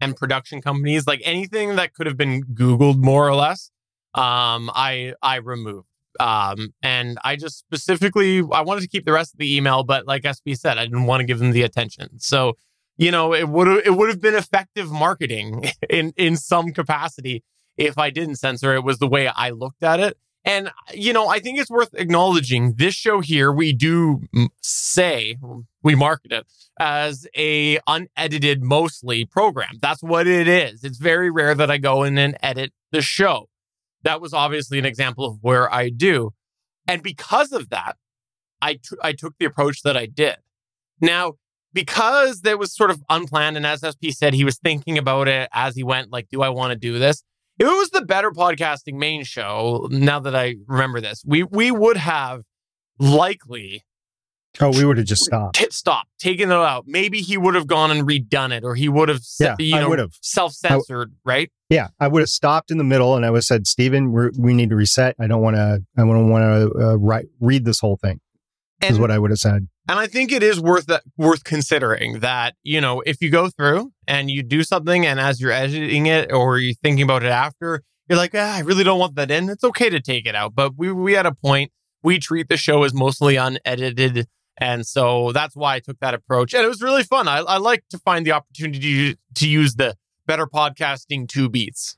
and 0.00 0.14
production 0.14 0.60
companies, 0.60 1.06
like 1.06 1.20
anything 1.24 1.76
that 1.76 1.94
could 1.94 2.06
have 2.06 2.16
been 2.16 2.44
Googled 2.44 2.98
more 2.98 3.28
or 3.28 3.34
less. 3.34 3.70
Um, 4.14 4.70
I 4.74 5.14
I 5.22 5.36
removed. 5.36 5.88
Um, 6.20 6.72
and 6.82 7.18
I 7.24 7.36
just 7.36 7.58
specifically 7.58 8.42
I 8.52 8.62
wanted 8.62 8.82
to 8.82 8.88
keep 8.88 9.04
the 9.04 9.12
rest 9.12 9.34
of 9.34 9.38
the 9.38 9.56
email, 9.56 9.82
but 9.82 10.06
like 10.06 10.24
SP 10.24 10.54
said, 10.54 10.78
I 10.78 10.84
didn't 10.84 11.04
want 11.04 11.20
to 11.20 11.26
give 11.26 11.40
them 11.40 11.50
the 11.50 11.62
attention. 11.62 12.20
So, 12.20 12.56
you 12.96 13.10
know, 13.10 13.34
it 13.34 13.48
would 13.48 13.68
it 13.84 13.94
would 13.96 14.08
have 14.08 14.20
been 14.20 14.36
effective 14.36 14.90
marketing 14.90 15.64
in 15.90 16.12
in 16.16 16.36
some 16.36 16.72
capacity 16.72 17.42
if 17.76 17.98
I 17.98 18.10
didn't 18.10 18.36
censor 18.36 18.74
it. 18.74 18.84
Was 18.84 18.98
the 18.98 19.08
way 19.08 19.28
I 19.28 19.50
looked 19.50 19.82
at 19.82 20.00
it. 20.00 20.16
And, 20.46 20.70
you 20.94 21.12
know, 21.12 21.26
I 21.26 21.40
think 21.40 21.58
it's 21.58 21.70
worth 21.70 21.92
acknowledging 21.94 22.74
this 22.76 22.94
show 22.94 23.20
here, 23.20 23.50
we 23.50 23.72
do 23.72 24.22
say, 24.62 25.36
we 25.82 25.96
market 25.96 26.30
it 26.30 26.46
as 26.78 27.26
a 27.36 27.80
unedited 27.88 28.62
mostly 28.62 29.24
program. 29.24 29.78
That's 29.82 30.04
what 30.04 30.28
it 30.28 30.46
is. 30.46 30.84
It's 30.84 30.98
very 30.98 31.30
rare 31.30 31.56
that 31.56 31.68
I 31.68 31.78
go 31.78 32.04
in 32.04 32.16
and 32.16 32.38
edit 32.44 32.72
the 32.92 33.02
show. 33.02 33.48
That 34.04 34.20
was 34.20 34.32
obviously 34.32 34.78
an 34.78 34.84
example 34.84 35.24
of 35.24 35.38
where 35.40 35.72
I 35.72 35.88
do. 35.88 36.32
And 36.86 37.02
because 37.02 37.50
of 37.50 37.70
that, 37.70 37.96
I, 38.62 38.74
t- 38.74 38.96
I 39.02 39.14
took 39.14 39.34
the 39.40 39.46
approach 39.46 39.82
that 39.82 39.96
I 39.96 40.06
did. 40.06 40.36
Now, 41.00 41.34
because 41.72 42.42
that 42.42 42.58
was 42.58 42.72
sort 42.72 42.92
of 42.92 43.02
unplanned, 43.10 43.56
and 43.56 43.66
as 43.66 43.80
SP 43.82 44.10
said, 44.10 44.32
he 44.32 44.44
was 44.44 44.58
thinking 44.58 44.96
about 44.96 45.26
it 45.26 45.48
as 45.52 45.74
he 45.74 45.82
went, 45.82 46.12
like, 46.12 46.28
do 46.30 46.40
I 46.42 46.50
want 46.50 46.70
to 46.70 46.78
do 46.78 47.00
this? 47.00 47.24
It 47.58 47.64
was 47.64 47.90
the 47.90 48.02
better 48.02 48.30
podcasting 48.30 48.94
main 48.94 49.24
show, 49.24 49.88
now 49.90 50.20
that 50.20 50.36
I 50.36 50.56
remember 50.66 51.00
this, 51.00 51.22
we 51.26 51.42
we 51.42 51.70
would 51.70 51.96
have 51.96 52.42
likely 52.98 53.84
Oh, 54.58 54.70
we 54.70 54.86
would 54.86 54.96
have 54.96 55.06
just 55.06 55.22
stopped. 55.24 55.56
t- 55.56 55.66
stopped, 55.70 56.08
taken 56.18 56.50
it 56.50 56.54
out. 56.54 56.84
Maybe 56.86 57.20
he 57.20 57.36
would 57.36 57.54
have 57.54 57.66
gone 57.66 57.90
and 57.90 58.08
redone 58.08 58.52
it, 58.56 58.64
or 58.64 58.74
he 58.74 58.88
would 58.88 59.10
have, 59.10 59.20
Yeah, 59.38 59.54
you 59.58 59.76
I 59.76 59.80
know, 59.80 59.90
would 59.90 59.98
have. 59.98 60.12
self 60.22 60.54
censored, 60.54 61.12
right? 61.26 61.50
Yeah, 61.68 61.88
I 62.00 62.08
would 62.08 62.20
have 62.20 62.30
stopped 62.30 62.70
in 62.70 62.78
the 62.78 62.84
middle 62.84 63.16
and 63.16 63.26
I 63.26 63.30
would 63.30 63.38
have 63.38 63.44
said, 63.44 63.66
Stephen, 63.66 64.12
we're, 64.12 64.30
we 64.38 64.54
need 64.54 64.70
to 64.70 64.76
reset. 64.76 65.14
I 65.20 65.26
don't 65.26 65.42
want 65.42 65.56
to. 65.56 65.84
I 65.98 66.00
don't 66.00 66.30
want 66.30 66.42
to 66.72 66.78
uh, 66.78 66.94
write 66.96 67.26
read 67.38 67.66
this 67.66 67.80
whole 67.80 67.98
thing. 67.98 68.20
Is 68.82 68.90
And 68.92 68.98
what 68.98 69.10
I 69.10 69.18
would 69.18 69.30
have 69.30 69.38
said. 69.38 69.68
And 69.88 69.98
I 69.98 70.06
think 70.08 70.32
it 70.32 70.42
is 70.42 70.60
worth 70.60 70.86
that 70.86 71.02
worth 71.16 71.44
considering 71.44 72.20
that, 72.20 72.54
you 72.64 72.80
know, 72.80 73.02
if 73.06 73.20
you 73.20 73.30
go 73.30 73.48
through 73.48 73.92
and 74.08 74.30
you 74.30 74.42
do 74.42 74.64
something 74.64 75.06
and 75.06 75.20
as 75.20 75.40
you're 75.40 75.52
editing 75.52 76.06
it 76.06 76.32
or 76.32 76.58
you're 76.58 76.74
thinking 76.74 77.04
about 77.04 77.22
it 77.22 77.30
after, 77.30 77.82
you're 78.08 78.18
like, 78.18 78.32
ah, 78.34 78.56
I 78.56 78.60
really 78.60 78.84
don't 78.84 78.98
want 78.98 79.14
that 79.14 79.30
in. 79.30 79.48
It's 79.48 79.64
okay 79.64 79.88
to 79.90 80.00
take 80.00 80.26
it 80.26 80.34
out. 80.34 80.54
But 80.54 80.72
we 80.76 80.90
we 80.90 81.12
had 81.12 81.26
a 81.26 81.34
point. 81.34 81.70
We 82.02 82.18
treat 82.18 82.48
the 82.48 82.56
show 82.56 82.82
as 82.82 82.94
mostly 82.94 83.36
unedited. 83.36 84.26
And 84.58 84.86
so 84.86 85.32
that's 85.32 85.54
why 85.54 85.76
I 85.76 85.80
took 85.80 85.98
that 86.00 86.14
approach. 86.14 86.54
And 86.54 86.64
it 86.64 86.68
was 86.68 86.82
really 86.82 87.02
fun. 87.02 87.28
I, 87.28 87.38
I 87.38 87.58
like 87.58 87.84
to 87.90 87.98
find 87.98 88.24
the 88.24 88.32
opportunity 88.32 89.12
to, 89.12 89.18
to 89.34 89.48
use 89.48 89.74
the 89.74 89.96
better 90.26 90.46
podcasting 90.46 91.28
two 91.28 91.48
beats. 91.48 91.96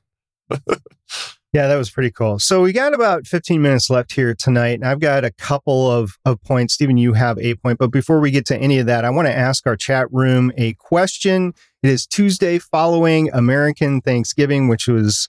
Yeah, 1.51 1.67
that 1.67 1.77
was 1.77 1.89
pretty 1.89 2.11
cool. 2.11 2.37
So 2.37 2.61
we 2.61 2.71
got 2.71 2.93
about 2.93 3.25
15 3.25 3.59
minutes 3.59 3.89
left 3.89 4.13
here 4.13 4.35
tonight, 4.35 4.75
and 4.75 4.85
I've 4.85 4.99
got 4.99 5.25
a 5.25 5.31
couple 5.31 5.89
of, 5.89 6.11
of 6.23 6.39
points. 6.43 6.75
Stephen, 6.75 6.97
you 6.97 7.13
have 7.13 7.39
a 7.39 7.55
point. 7.55 7.79
But 7.79 7.87
before 7.87 8.19
we 8.19 8.29
get 8.29 8.45
to 8.47 8.57
any 8.57 8.77
of 8.77 8.85
that, 8.85 9.03
I 9.03 9.09
want 9.09 9.27
to 9.27 9.35
ask 9.35 9.65
our 9.65 9.75
chat 9.75 10.05
room 10.11 10.51
a 10.57 10.73
question. 10.75 11.53
It 11.81 11.89
is 11.89 12.05
Tuesday 12.05 12.59
following 12.59 13.31
American 13.33 13.99
Thanksgiving, 13.99 14.67
which 14.67 14.87
was 14.87 15.27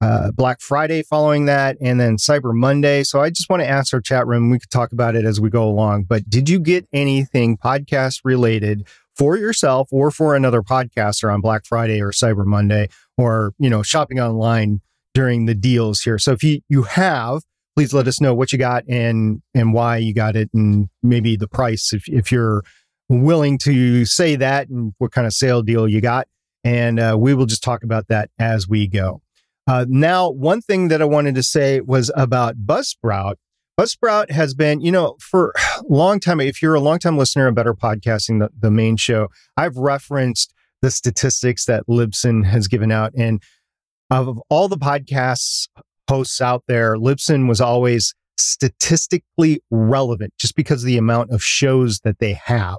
uh, 0.00 0.30
Black 0.30 0.62
Friday 0.62 1.02
following 1.02 1.44
that, 1.44 1.76
and 1.82 2.00
then 2.00 2.16
Cyber 2.16 2.54
Monday. 2.54 3.02
So 3.02 3.20
I 3.20 3.28
just 3.28 3.50
want 3.50 3.60
to 3.60 3.68
ask 3.68 3.92
our 3.92 4.00
chat 4.00 4.26
room. 4.26 4.48
We 4.48 4.58
could 4.58 4.70
talk 4.70 4.92
about 4.92 5.16
it 5.16 5.26
as 5.26 5.38
we 5.38 5.50
go 5.50 5.64
along. 5.64 6.04
But 6.04 6.30
did 6.30 6.48
you 6.48 6.60
get 6.60 6.88
anything 6.94 7.58
podcast 7.58 8.20
related 8.24 8.88
for 9.14 9.36
yourself 9.36 9.88
or 9.90 10.10
for 10.10 10.34
another 10.34 10.62
podcaster 10.62 11.30
on 11.30 11.42
Black 11.42 11.66
Friday 11.66 12.00
or 12.00 12.12
Cyber 12.12 12.46
Monday, 12.46 12.88
or 13.18 13.52
you 13.58 13.68
know, 13.68 13.82
shopping 13.82 14.18
online? 14.18 14.80
During 15.18 15.46
the 15.46 15.54
deals 15.54 16.02
here. 16.02 16.16
So 16.16 16.30
if 16.30 16.44
you 16.44 16.60
you 16.68 16.84
have, 16.84 17.40
please 17.74 17.92
let 17.92 18.06
us 18.06 18.20
know 18.20 18.36
what 18.36 18.52
you 18.52 18.58
got 18.58 18.84
and 18.88 19.42
and 19.52 19.74
why 19.74 19.96
you 19.96 20.14
got 20.14 20.36
it 20.36 20.48
and 20.54 20.88
maybe 21.02 21.34
the 21.34 21.48
price 21.48 21.92
if 21.92 22.04
if 22.06 22.30
you're 22.30 22.62
willing 23.08 23.58
to 23.58 24.04
say 24.04 24.36
that 24.36 24.68
and 24.68 24.92
what 24.98 25.10
kind 25.10 25.26
of 25.26 25.32
sale 25.32 25.62
deal 25.62 25.88
you 25.88 26.00
got. 26.00 26.28
And 26.62 27.00
uh, 27.00 27.16
we 27.18 27.34
will 27.34 27.46
just 27.46 27.64
talk 27.64 27.82
about 27.82 28.06
that 28.06 28.30
as 28.38 28.68
we 28.68 28.86
go. 28.86 29.20
Uh, 29.66 29.86
now, 29.88 30.30
one 30.30 30.60
thing 30.60 30.86
that 30.86 31.02
I 31.02 31.06
wanted 31.06 31.34
to 31.34 31.42
say 31.42 31.80
was 31.80 32.12
about 32.14 32.54
Buzzsprout. 32.64 33.34
Buzzsprout 33.76 34.30
has 34.30 34.54
been, 34.54 34.80
you 34.80 34.92
know, 34.92 35.16
for 35.20 35.52
a 35.78 35.82
long 35.88 36.20
time. 36.20 36.40
If 36.40 36.62
you're 36.62 36.76
a 36.76 36.80
long 36.80 37.00
time 37.00 37.18
listener 37.18 37.48
of 37.48 37.56
Better 37.56 37.74
Podcasting, 37.74 38.38
the, 38.38 38.50
the 38.56 38.70
main 38.70 38.96
show, 38.96 39.28
I've 39.56 39.76
referenced 39.76 40.54
the 40.80 40.92
statistics 40.92 41.64
that 41.64 41.88
Libsyn 41.88 42.44
has 42.44 42.68
given 42.68 42.92
out. 42.92 43.12
And 43.16 43.42
of 44.10 44.40
all 44.48 44.68
the 44.68 44.78
podcasts 44.78 45.68
hosts 46.08 46.40
out 46.40 46.64
there, 46.68 46.96
Libsyn 46.96 47.48
was 47.48 47.60
always 47.60 48.14
statistically 48.38 49.60
relevant 49.70 50.32
just 50.38 50.54
because 50.54 50.82
of 50.82 50.86
the 50.86 50.96
amount 50.96 51.30
of 51.30 51.42
shows 51.42 52.00
that 52.00 52.18
they 52.18 52.32
have. 52.32 52.78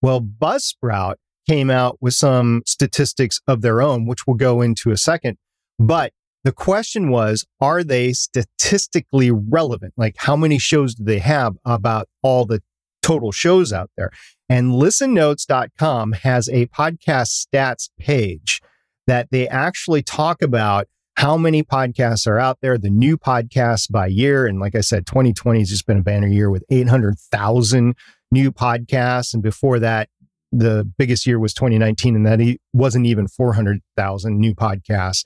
Well, 0.00 0.20
Buzzsprout 0.20 1.14
came 1.48 1.70
out 1.70 1.98
with 2.00 2.14
some 2.14 2.62
statistics 2.66 3.40
of 3.46 3.62
their 3.62 3.80
own, 3.82 4.06
which 4.06 4.26
we'll 4.26 4.36
go 4.36 4.60
into 4.60 4.90
a 4.90 4.96
second. 4.96 5.38
But 5.78 6.12
the 6.44 6.52
question 6.52 7.10
was, 7.10 7.44
are 7.60 7.82
they 7.82 8.12
statistically 8.12 9.30
relevant? 9.30 9.94
Like, 9.96 10.16
how 10.18 10.36
many 10.36 10.58
shows 10.58 10.94
do 10.94 11.04
they 11.04 11.18
have 11.18 11.56
about 11.64 12.08
all 12.22 12.44
the 12.44 12.62
total 13.02 13.32
shows 13.32 13.72
out 13.72 13.90
there? 13.96 14.10
And 14.48 14.72
listennotes.com 14.72 16.12
has 16.12 16.48
a 16.48 16.66
podcast 16.66 17.46
stats 17.46 17.90
page 17.98 18.60
that 19.08 19.28
they 19.30 19.48
actually 19.48 20.02
talk 20.02 20.42
about 20.42 20.86
how 21.16 21.36
many 21.36 21.64
podcasts 21.64 22.26
are 22.28 22.38
out 22.38 22.58
there, 22.62 22.78
the 22.78 22.90
new 22.90 23.18
podcasts 23.18 23.90
by 23.90 24.06
year. 24.06 24.46
And 24.46 24.60
like 24.60 24.76
I 24.76 24.82
said, 24.82 25.06
2020 25.06 25.58
has 25.58 25.70
just 25.70 25.86
been 25.86 25.98
a 25.98 26.02
banner 26.02 26.28
year 26.28 26.50
with 26.50 26.62
800,000 26.70 27.96
new 28.30 28.52
podcasts. 28.52 29.34
And 29.34 29.42
before 29.42 29.80
that, 29.80 30.10
the 30.52 30.88
biggest 30.96 31.26
year 31.26 31.38
was 31.38 31.52
2019, 31.54 32.16
and 32.16 32.26
that 32.26 32.58
wasn't 32.72 33.06
even 33.06 33.26
400,000 33.26 34.38
new 34.38 34.54
podcasts. 34.54 35.24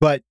But 0.00 0.22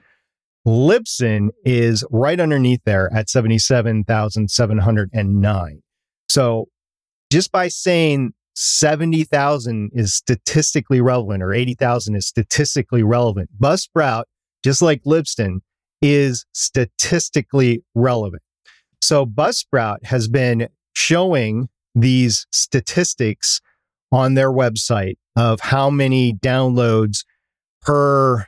Libsyn 0.67 1.47
is 1.63 2.04
right 2.12 2.41
underneath 2.41 2.82
there 2.84 3.10
at 3.13 3.30
77,709. 3.30 5.82
So 6.28 6.65
just 7.32 7.54
by 7.54 7.69
saying 7.69 8.34
70,000 8.56 9.91
is 9.93 10.13
statistically 10.13 11.00
relevant 11.00 11.41
or 11.41 11.54
80,000 11.54 12.17
is 12.17 12.28
statistically 12.28 13.04
relevant, 13.04 13.52
Buzzsprout, 13.58 14.23
just 14.65 14.82
like 14.82 15.02
Libsyn, 15.04 15.60
is 16.02 16.45
statistically 16.52 17.86
relevant. 17.95 18.43
So 19.02 19.26
Buzzsprout 19.26 20.08
has 20.08 20.28
been 20.28 20.67
showing 20.93 21.69
these 21.95 22.45
statistics 22.52 23.62
on 24.12 24.34
their 24.34 24.52
website 24.52 25.15
of 25.36 25.60
how 25.60 25.89
many 25.89 26.34
downloads 26.34 27.26
per 27.82 28.48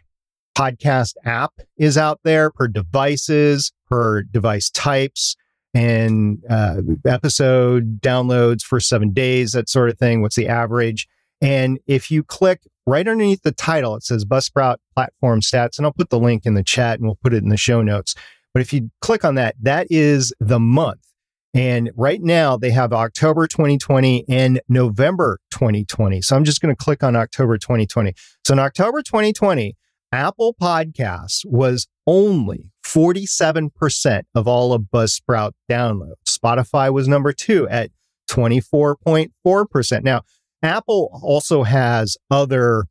podcast 0.57 1.13
app 1.25 1.53
is 1.77 1.97
out 1.97 2.19
there, 2.23 2.49
per 2.49 2.67
devices, 2.67 3.71
per 3.89 4.23
device 4.23 4.69
types, 4.69 5.35
and 5.73 6.39
uh, 6.49 6.81
episode 7.05 8.01
downloads 8.01 8.61
for 8.61 8.79
seven 8.79 9.13
days, 9.13 9.51
that 9.53 9.69
sort 9.69 9.89
of 9.89 9.97
thing. 9.97 10.21
What's 10.21 10.35
the 10.35 10.47
average? 10.47 11.07
And 11.41 11.79
if 11.87 12.11
you 12.11 12.23
click 12.23 12.61
right 12.85 13.07
underneath 13.07 13.43
the 13.43 13.51
title, 13.51 13.95
it 13.95 14.03
says 14.03 14.25
Buzzsprout 14.25 14.77
Platform 14.95 15.41
Stats, 15.41 15.77
and 15.77 15.85
I'll 15.85 15.93
put 15.93 16.09
the 16.09 16.19
link 16.19 16.45
in 16.45 16.55
the 16.55 16.63
chat 16.63 16.99
and 16.99 17.07
we'll 17.07 17.19
put 17.23 17.33
it 17.33 17.43
in 17.43 17.49
the 17.49 17.57
show 17.57 17.81
notes. 17.81 18.15
But 18.53 18.61
if 18.61 18.73
you 18.73 18.89
click 19.01 19.23
on 19.23 19.35
that, 19.35 19.55
that 19.61 19.87
is 19.89 20.33
the 20.39 20.59
month. 20.59 21.05
And 21.53 21.89
right 21.95 22.21
now 22.21 22.57
they 22.57 22.71
have 22.71 22.93
October 22.93 23.47
2020 23.47 24.25
and 24.29 24.61
November 24.69 25.39
2020. 25.51 26.21
So 26.21 26.35
I'm 26.35 26.43
just 26.43 26.61
going 26.61 26.75
to 26.75 26.83
click 26.83 27.03
on 27.03 27.15
October 27.15 27.57
2020. 27.57 28.13
So 28.45 28.53
in 28.53 28.59
October 28.59 29.01
2020, 29.01 29.75
Apple 30.11 30.55
Podcasts 30.59 31.41
was 31.45 31.87
only 32.07 32.71
47% 32.85 34.21
of 34.33 34.47
all 34.47 34.73
of 34.73 34.83
Buzzsprout 34.93 35.51
downloads. 35.69 36.13
Spotify 36.27 36.91
was 36.91 37.07
number 37.07 37.31
two 37.33 37.67
at 37.69 37.91
24.4%. 38.29 40.03
Now, 40.03 40.21
Apple 40.61 41.19
also 41.23 41.63
has 41.63 42.17
other 42.29 42.85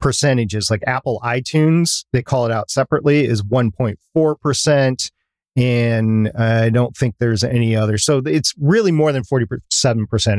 percentages 0.00 0.70
like 0.70 0.82
Apple 0.86 1.20
iTunes, 1.22 2.04
they 2.12 2.22
call 2.22 2.46
it 2.46 2.52
out 2.52 2.70
separately, 2.70 3.24
is 3.24 3.42
1.4%. 3.42 5.10
And 5.60 6.32
I 6.38 6.70
don't 6.70 6.96
think 6.96 7.16
there's 7.18 7.44
any 7.44 7.76
other. 7.76 7.98
So 7.98 8.22
it's 8.24 8.54
really 8.58 8.92
more 8.92 9.12
than 9.12 9.24
47%. 9.24 9.60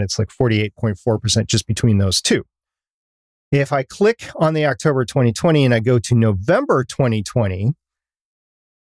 It's 0.02 0.18
like 0.18 0.30
48.4% 0.30 1.46
just 1.46 1.68
between 1.68 2.00
those 2.00 2.22
two. 2.22 2.44
If 3.52 3.72
I 3.72 3.84
click 3.84 4.30
on 4.38 4.56
the 4.56 4.66
October 4.66 5.06
2020 5.06 5.64
and 5.64 5.76
I 5.76 5.80
go 5.80 6.00
to 6.00 6.16
November 6.16 6.84
2020, 6.84 7.76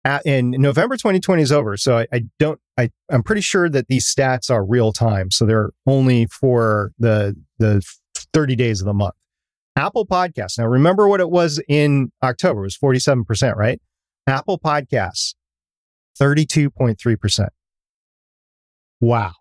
at, 0.05 0.25
and 0.25 0.53
November 0.53 0.97
2020 0.97 1.43
is 1.43 1.51
over. 1.51 1.77
So 1.77 1.99
I, 1.99 2.07
I, 2.12 2.23
don't, 2.38 2.61
I, 2.79 2.90
I'm 3.11 3.25
pretty 3.25 3.43
sure 3.43 3.69
that 3.69 3.88
these 3.88 4.07
stats 4.07 4.51
are 4.51 4.64
real 4.64 4.93
time. 4.93 5.33
So 5.33 5.47
they're 5.47 5.71
only 5.85 6.27
for 6.27 6.93
the, 6.99 7.35
the 7.59 7.83
30 8.33 8.55
days 8.55 8.81
of 8.81 8.87
the 8.87 8.95
month. 8.95 9.14
Apple 9.75 10.07
Podcasts. 10.07 10.59
Now, 10.59 10.66
remember 10.66 11.09
what 11.09 11.21
it 11.21 11.31
was 11.31 11.61
in 11.69 12.12
October? 12.23 12.61
It 12.61 12.64
was 12.64 12.79
47%, 12.79 13.57
right? 13.57 13.81
Apple 14.27 14.59
Podcasts, 14.59 15.35
32.3%. 16.21 17.49
Wow. 19.01 19.33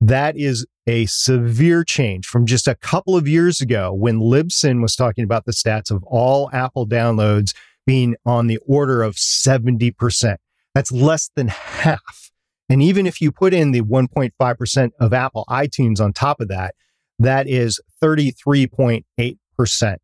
That 0.00 0.36
is 0.36 0.66
a 0.86 1.06
severe 1.06 1.84
change 1.84 2.26
from 2.26 2.46
just 2.46 2.66
a 2.66 2.74
couple 2.74 3.16
of 3.16 3.28
years 3.28 3.60
ago 3.60 3.92
when 3.92 4.18
Libsyn 4.18 4.82
was 4.82 4.96
talking 4.96 5.22
about 5.22 5.44
the 5.44 5.52
stats 5.52 5.90
of 5.90 6.02
all 6.04 6.50
Apple 6.52 6.88
downloads 6.88 7.54
being 7.86 8.16
on 8.24 8.46
the 8.46 8.58
order 8.66 9.02
of 9.02 9.14
70%. 9.14 10.36
That's 10.74 10.90
less 10.90 11.30
than 11.36 11.48
half. 11.48 12.30
And 12.68 12.82
even 12.82 13.06
if 13.06 13.20
you 13.20 13.30
put 13.30 13.52
in 13.52 13.72
the 13.72 13.82
1.5% 13.82 14.90
of 14.98 15.12
Apple 15.12 15.44
iTunes 15.48 16.00
on 16.00 16.12
top 16.12 16.40
of 16.40 16.48
that, 16.48 16.74
that 17.18 17.46
is 17.46 17.80
33.8%. 18.02 19.96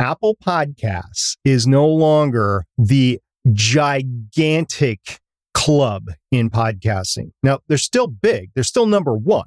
Apple 0.00 0.36
Podcasts 0.36 1.36
is 1.44 1.66
no 1.66 1.86
longer 1.86 2.64
the 2.78 3.20
gigantic 3.52 5.20
club 5.54 6.08
in 6.30 6.50
podcasting. 6.50 7.30
Now, 7.42 7.60
they're 7.68 7.78
still 7.78 8.06
big, 8.06 8.50
they're 8.54 8.64
still 8.64 8.86
number 8.86 9.14
one, 9.16 9.46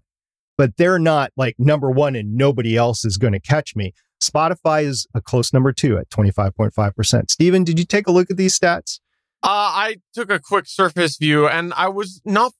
but 0.58 0.78
they're 0.78 1.00
not 1.00 1.32
like 1.38 1.56
number 1.58 1.90
one 1.90 2.16
and 2.16 2.36
nobody 2.36 2.76
else 2.76 3.06
is 3.06 3.18
going 3.18 3.34
to 3.34 3.40
catch 3.40 3.76
me. 3.76 3.94
Spotify 4.22 4.84
is 4.84 5.08
a 5.14 5.22
close 5.22 5.52
number 5.52 5.74
two 5.74 5.98
at 5.98 6.10
25.5%. 6.10 7.32
Steven, 7.32 7.64
did 7.64 7.80
you 7.80 7.86
take 7.86 8.08
a 8.08 8.12
look 8.12 8.30
at 8.30 8.38
these 8.38 8.58
stats? 8.58 9.00
Uh, 9.44 9.48
I 9.50 9.96
took 10.14 10.30
a 10.30 10.40
quick 10.40 10.68
surface 10.68 11.18
view 11.18 11.48
and 11.48 11.74
I 11.74 11.88
was 11.88 12.22
not 12.24 12.54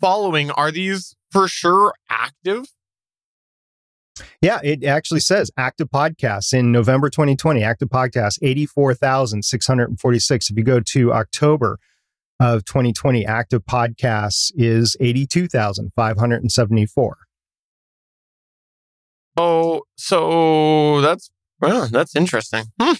following. 0.00 0.50
Are 0.50 0.70
these 0.70 1.16
for 1.30 1.48
sure 1.48 1.94
active? 2.10 2.66
Yeah, 4.40 4.60
it 4.62 4.84
actually 4.84 5.20
says 5.20 5.50
active 5.56 5.88
podcasts 5.90 6.52
in 6.52 6.70
November 6.72 7.08
2020. 7.10 7.62
Active 7.62 7.88
podcasts, 7.88 8.38
84,646. 8.42 10.50
If 10.50 10.56
you 10.56 10.64
go 10.64 10.80
to 10.80 11.12
October 11.12 11.78
of 12.40 12.64
2020, 12.64 13.24
active 13.26 13.64
podcasts 13.64 14.50
is 14.54 14.96
82,574. 15.00 17.18
Oh, 19.38 19.82
so 19.96 21.02
that's 21.02 21.30
well, 21.60 21.88
that's 21.88 22.16
interesting. 22.16 22.64
Hmm. 22.80 22.94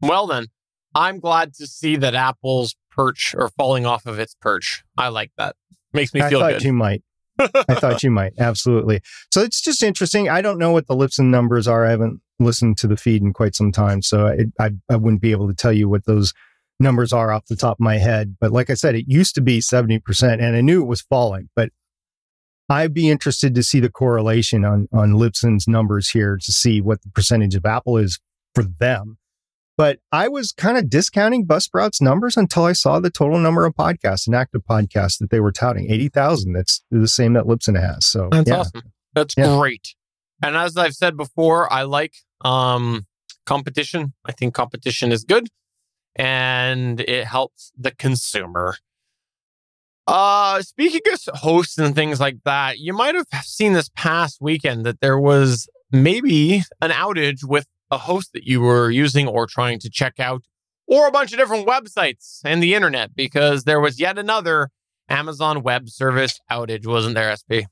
Well 0.00 0.26
then, 0.26 0.46
I'm 0.94 1.18
glad 1.18 1.54
to 1.54 1.66
see 1.66 1.96
that 1.96 2.14
Apple's 2.14 2.76
perch 2.90 3.34
or 3.36 3.48
falling 3.48 3.86
off 3.86 4.06
of 4.06 4.20
its 4.20 4.36
perch. 4.40 4.84
I 4.96 5.08
like 5.08 5.32
that. 5.36 5.56
Makes 5.92 6.14
me 6.14 6.22
feel 6.22 6.40
I 6.40 6.52
thought 6.52 6.60
good. 6.60 6.64
you 6.64 6.72
might. 6.72 7.02
I 7.68 7.74
thought 7.74 8.02
you 8.02 8.10
might. 8.10 8.32
Absolutely. 8.38 9.00
So 9.32 9.42
it's 9.42 9.60
just 9.60 9.82
interesting. 9.82 10.28
I 10.28 10.40
don't 10.40 10.58
know 10.58 10.72
what 10.72 10.86
the 10.86 10.94
Libsyn 10.94 11.30
numbers 11.30 11.66
are. 11.66 11.86
I 11.86 11.90
haven't 11.90 12.20
listened 12.38 12.78
to 12.78 12.86
the 12.86 12.96
feed 12.96 13.22
in 13.22 13.32
quite 13.32 13.54
some 13.54 13.72
time, 13.72 14.02
so 14.02 14.26
I, 14.26 14.64
I, 14.64 14.70
I 14.90 14.96
wouldn't 14.96 15.22
be 15.22 15.32
able 15.32 15.48
to 15.48 15.54
tell 15.54 15.72
you 15.72 15.88
what 15.88 16.06
those 16.06 16.32
numbers 16.80 17.12
are 17.12 17.32
off 17.32 17.46
the 17.46 17.56
top 17.56 17.76
of 17.76 17.84
my 17.84 17.98
head. 17.98 18.36
But 18.40 18.52
like 18.52 18.70
I 18.70 18.74
said, 18.74 18.94
it 18.94 19.06
used 19.08 19.34
to 19.36 19.40
be 19.40 19.60
70%, 19.60 20.00
and 20.22 20.56
I 20.56 20.60
knew 20.60 20.82
it 20.82 20.86
was 20.86 21.02
falling, 21.02 21.48
but 21.54 21.70
I'd 22.68 22.94
be 22.94 23.10
interested 23.10 23.54
to 23.54 23.62
see 23.62 23.80
the 23.80 23.90
correlation 23.90 24.64
on, 24.64 24.88
on 24.92 25.12
Libsyn's 25.12 25.68
numbers 25.68 26.10
here 26.10 26.38
to 26.42 26.52
see 26.52 26.80
what 26.80 27.02
the 27.02 27.10
percentage 27.10 27.54
of 27.54 27.66
Apple 27.66 27.98
is 27.98 28.18
for 28.54 28.64
them. 28.64 29.18
But 29.76 29.98
I 30.12 30.28
was 30.28 30.52
kind 30.52 30.76
of 30.78 30.88
discounting 30.88 31.46
Buzzsprout's 31.46 32.00
numbers 32.00 32.36
until 32.36 32.64
I 32.64 32.72
saw 32.72 33.00
the 33.00 33.10
total 33.10 33.38
number 33.38 33.66
of 33.66 33.74
podcasts 33.74 34.26
and 34.26 34.34
active 34.36 34.62
podcasts 34.68 35.18
that 35.18 35.30
they 35.30 35.40
were 35.40 35.50
touting 35.50 35.90
80,000. 35.90 36.52
That's 36.52 36.82
the 36.90 37.08
same 37.08 37.32
that 37.32 37.44
Libsyn 37.44 37.80
has. 37.80 38.06
So 38.06 38.28
That's 38.30 38.48
yeah. 38.48 38.58
awesome. 38.60 38.82
That's 39.14 39.34
Yeah. 39.36 39.56
great. 39.58 39.94
And 40.42 40.56
as 40.56 40.76
I've 40.76 40.94
said 40.94 41.16
before, 41.16 41.72
I 41.72 41.82
like 41.82 42.14
um, 42.44 43.06
competition. 43.46 44.12
I 44.24 44.32
think 44.32 44.54
competition 44.54 45.10
is 45.10 45.24
good 45.24 45.48
and 46.14 47.00
it 47.00 47.24
helps 47.26 47.72
the 47.76 47.90
consumer. 47.90 48.76
Uh, 50.06 50.60
speaking 50.62 51.00
of 51.12 51.40
hosts 51.40 51.78
and 51.78 51.94
things 51.94 52.20
like 52.20 52.36
that, 52.44 52.78
you 52.78 52.92
might 52.92 53.14
have 53.14 53.26
seen 53.42 53.72
this 53.72 53.88
past 53.96 54.38
weekend 54.40 54.84
that 54.84 55.00
there 55.00 55.18
was 55.18 55.66
maybe 55.90 56.62
an 56.82 56.90
outage 56.90 57.42
with 57.42 57.66
a 57.90 57.98
host 57.98 58.30
that 58.32 58.44
you 58.44 58.60
were 58.60 58.90
using 58.90 59.28
or 59.28 59.46
trying 59.46 59.78
to 59.80 59.90
check 59.90 60.18
out, 60.18 60.42
or 60.86 61.06
a 61.06 61.12
bunch 61.12 61.32
of 61.32 61.38
different 61.38 61.66
websites 61.66 62.40
and 62.44 62.62
the 62.62 62.74
internet, 62.74 63.14
because 63.14 63.64
there 63.64 63.80
was 63.80 64.00
yet 64.00 64.18
another 64.18 64.70
Amazon 65.08 65.62
Web 65.62 65.88
Service 65.88 66.40
outage, 66.50 66.86
wasn't 66.86 67.14
there, 67.14 67.34
SP? 67.36 67.68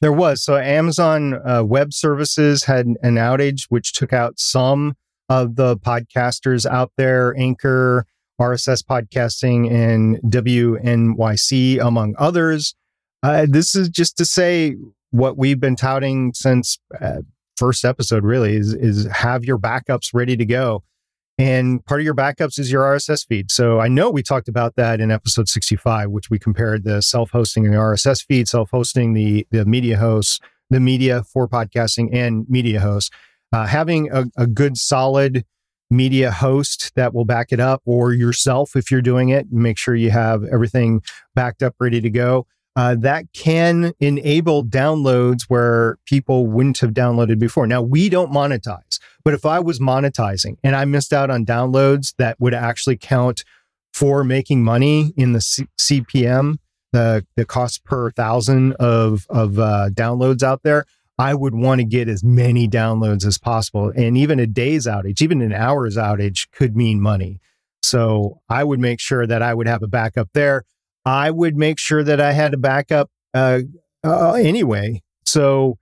There 0.00 0.12
was. 0.12 0.42
So 0.42 0.56
Amazon 0.56 1.34
uh, 1.48 1.62
Web 1.64 1.94
Services 1.94 2.64
had 2.64 2.86
an 2.86 3.14
outage, 3.14 3.66
which 3.68 3.92
took 3.92 4.12
out 4.12 4.38
some 4.38 4.94
of 5.28 5.56
the 5.56 5.76
podcasters 5.78 6.66
out 6.66 6.92
there, 6.96 7.34
Anchor, 7.38 8.06
RSS 8.40 8.84
Podcasting, 8.84 9.70
and 9.70 10.18
WNYC, 10.24 11.80
among 11.80 12.14
others. 12.18 12.74
Uh, 13.22 13.46
this 13.48 13.74
is 13.74 13.88
just 13.88 14.18
to 14.18 14.24
say 14.24 14.76
what 15.10 15.38
we've 15.38 15.60
been 15.60 15.76
touting 15.76 16.32
since 16.34 16.78
uh, 17.00 17.22
first 17.56 17.84
episode, 17.84 18.24
really, 18.24 18.56
is, 18.56 18.74
is 18.74 19.06
have 19.06 19.44
your 19.44 19.58
backups 19.58 20.10
ready 20.12 20.36
to 20.36 20.44
go. 20.44 20.82
And 21.36 21.84
part 21.84 22.00
of 22.00 22.04
your 22.04 22.14
backups 22.14 22.60
is 22.60 22.70
your 22.70 22.84
RSS 22.84 23.26
feed. 23.26 23.50
So 23.50 23.80
I 23.80 23.88
know 23.88 24.08
we 24.08 24.22
talked 24.22 24.48
about 24.48 24.76
that 24.76 25.00
in 25.00 25.10
episode 25.10 25.48
65, 25.48 26.10
which 26.10 26.30
we 26.30 26.38
compared 26.38 26.84
the 26.84 27.02
self-hosting 27.02 27.64
and 27.64 27.74
the 27.74 27.78
RSS 27.78 28.24
feed, 28.24 28.48
self-hosting 28.48 29.14
the 29.14 29.46
the 29.50 29.64
media 29.64 29.96
hosts, 29.96 30.38
the 30.70 30.78
media 30.78 31.24
for 31.24 31.48
podcasting 31.48 32.08
and 32.12 32.46
media 32.48 32.80
hosts. 32.80 33.10
Uh, 33.52 33.66
having 33.66 34.10
a, 34.12 34.26
a 34.36 34.46
good 34.46 34.76
solid 34.76 35.44
media 35.90 36.30
host 36.30 36.92
that 36.96 37.14
will 37.14 37.24
back 37.24 37.48
it 37.50 37.60
up 37.60 37.82
or 37.84 38.12
yourself 38.12 38.74
if 38.74 38.90
you're 38.90 39.02
doing 39.02 39.28
it, 39.28 39.46
make 39.50 39.78
sure 39.78 39.94
you 39.94 40.10
have 40.10 40.44
everything 40.44 41.02
backed 41.34 41.62
up, 41.62 41.74
ready 41.80 42.00
to 42.00 42.10
go. 42.10 42.46
Uh, 42.76 42.96
that 42.96 43.32
can 43.32 43.92
enable 44.00 44.64
downloads 44.64 45.42
where 45.46 45.96
people 46.06 46.46
wouldn't 46.46 46.78
have 46.78 46.90
downloaded 46.90 47.38
before. 47.38 47.68
Now, 47.68 47.80
we 47.80 48.08
don't 48.08 48.32
monetize, 48.32 48.98
but 49.24 49.32
if 49.32 49.46
I 49.46 49.60
was 49.60 49.78
monetizing 49.78 50.56
and 50.64 50.74
I 50.74 50.84
missed 50.84 51.12
out 51.12 51.30
on 51.30 51.46
downloads 51.46 52.14
that 52.18 52.40
would 52.40 52.54
actually 52.54 52.96
count 52.96 53.44
for 53.92 54.24
making 54.24 54.64
money 54.64 55.12
in 55.16 55.32
the 55.34 55.40
C- 55.40 55.68
CPM, 55.78 56.56
the, 56.90 57.24
the 57.36 57.44
cost 57.44 57.84
per 57.84 58.10
thousand 58.10 58.72
of, 58.74 59.26
of 59.30 59.58
uh, 59.58 59.90
downloads 59.92 60.42
out 60.42 60.64
there, 60.64 60.84
I 61.16 61.34
would 61.34 61.54
want 61.54 61.80
to 61.80 61.84
get 61.84 62.08
as 62.08 62.24
many 62.24 62.68
downloads 62.68 63.24
as 63.24 63.38
possible. 63.38 63.92
And 63.94 64.16
even 64.16 64.40
a 64.40 64.48
day's 64.48 64.86
outage, 64.86 65.22
even 65.22 65.40
an 65.42 65.52
hour's 65.52 65.96
outage 65.96 66.50
could 66.50 66.76
mean 66.76 67.00
money. 67.00 67.40
So 67.82 68.40
I 68.48 68.64
would 68.64 68.80
make 68.80 68.98
sure 68.98 69.26
that 69.26 69.42
I 69.42 69.54
would 69.54 69.68
have 69.68 69.82
a 69.82 69.86
backup 69.86 70.30
there. 70.34 70.64
I 71.04 71.30
would 71.30 71.56
make 71.56 71.78
sure 71.78 72.02
that 72.02 72.20
I 72.20 72.32
had 72.32 72.54
a 72.54 72.56
backup 72.56 73.10
uh, 73.34 73.60
uh, 74.04 74.32
anyway. 74.32 75.02
So 75.24 75.78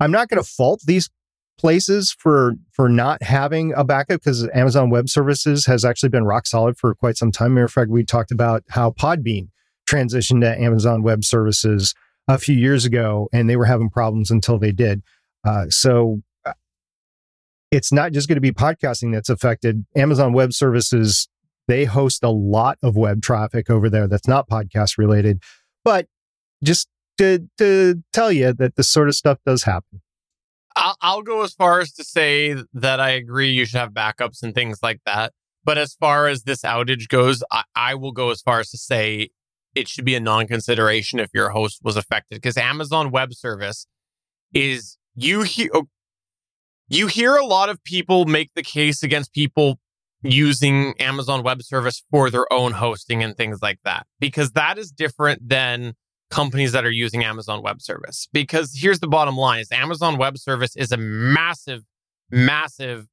I'm 0.00 0.10
not 0.10 0.28
going 0.28 0.42
to 0.42 0.48
fault 0.48 0.82
these 0.86 1.10
places 1.58 2.12
for 2.12 2.54
for 2.72 2.88
not 2.88 3.22
having 3.22 3.72
a 3.74 3.84
backup 3.84 4.20
because 4.20 4.48
Amazon 4.54 4.90
Web 4.90 5.08
Services 5.08 5.66
has 5.66 5.84
actually 5.84 6.10
been 6.10 6.24
rock 6.24 6.46
solid 6.46 6.76
for 6.78 6.94
quite 6.94 7.16
some 7.16 7.32
time. 7.32 7.54
Matter 7.54 7.64
of 7.64 7.72
fact, 7.72 7.90
we 7.90 8.04
talked 8.04 8.30
about 8.30 8.62
how 8.68 8.90
Podbean 8.90 9.48
transitioned 9.88 10.42
to 10.42 10.60
Amazon 10.60 11.02
Web 11.02 11.24
Services 11.24 11.94
a 12.28 12.38
few 12.38 12.56
years 12.56 12.84
ago, 12.84 13.28
and 13.32 13.48
they 13.48 13.56
were 13.56 13.64
having 13.64 13.88
problems 13.88 14.30
until 14.30 14.58
they 14.58 14.72
did. 14.72 15.02
Uh, 15.46 15.66
so 15.70 16.20
uh, 16.44 16.52
it's 17.70 17.92
not 17.92 18.12
just 18.12 18.28
going 18.28 18.36
to 18.36 18.40
be 18.40 18.52
podcasting 18.52 19.12
that's 19.12 19.30
affected. 19.30 19.86
Amazon 19.96 20.32
Web 20.32 20.52
Services 20.52 21.28
they 21.68 21.84
host 21.84 22.22
a 22.22 22.30
lot 22.30 22.78
of 22.82 22.96
web 22.96 23.22
traffic 23.22 23.70
over 23.70 23.88
there 23.90 24.06
that's 24.06 24.28
not 24.28 24.48
podcast 24.48 24.98
related, 24.98 25.42
but 25.84 26.06
just 26.62 26.88
to 27.18 27.48
to 27.58 28.02
tell 28.12 28.32
you 28.32 28.52
that 28.52 28.76
this 28.76 28.88
sort 28.88 29.08
of 29.08 29.14
stuff 29.14 29.38
does 29.44 29.64
happen. 29.64 30.02
I'll, 31.00 31.22
go 31.22 31.42
as 31.42 31.54
far 31.54 31.80
as 31.80 31.92
to 31.94 32.04
say 32.04 32.54
that 32.74 33.00
I 33.00 33.08
agree 33.10 33.50
you 33.50 33.64
should 33.64 33.78
have 33.78 33.92
backups 33.92 34.42
and 34.42 34.54
things 34.54 34.80
like 34.82 35.00
that. 35.06 35.32
But 35.64 35.78
as 35.78 35.94
far 35.94 36.28
as 36.28 36.42
this 36.42 36.60
outage 36.60 37.08
goes, 37.08 37.42
I, 37.50 37.62
I 37.74 37.94
will 37.94 38.12
go 38.12 38.28
as 38.28 38.42
far 38.42 38.60
as 38.60 38.70
to 38.72 38.76
say 38.76 39.30
it 39.74 39.88
should 39.88 40.04
be 40.04 40.14
a 40.14 40.20
non 40.20 40.46
consideration 40.46 41.18
if 41.18 41.30
your 41.32 41.50
host 41.50 41.80
was 41.82 41.96
affected 41.96 42.36
because 42.36 42.58
Amazon 42.58 43.10
Web 43.10 43.32
Service 43.32 43.86
is 44.52 44.98
you 45.14 45.42
hear 45.42 45.70
oh, 45.72 45.88
you 46.88 47.06
hear 47.06 47.36
a 47.36 47.44
lot 47.44 47.68
of 47.68 47.82
people 47.82 48.26
make 48.26 48.50
the 48.54 48.62
case 48.62 49.02
against 49.02 49.32
people 49.32 49.78
using 50.32 50.94
Amazon 51.00 51.42
Web 51.42 51.62
Service 51.62 52.02
for 52.10 52.30
their 52.30 52.50
own 52.52 52.72
hosting 52.72 53.22
and 53.22 53.36
things 53.36 53.60
like 53.62 53.78
that 53.84 54.06
because 54.20 54.52
that 54.52 54.78
is 54.78 54.90
different 54.90 55.48
than 55.48 55.94
companies 56.30 56.72
that 56.72 56.84
are 56.84 56.90
using 56.90 57.24
Amazon 57.24 57.62
Web 57.62 57.80
Service. 57.80 58.28
Because 58.32 58.76
here's 58.76 59.00
the 59.00 59.08
bottom 59.08 59.36
line 59.36 59.60
is 59.60 59.70
Amazon 59.70 60.18
Web 60.18 60.38
Service 60.38 60.76
is 60.76 60.92
a 60.92 60.96
massive, 60.96 61.82
massive 62.30 63.06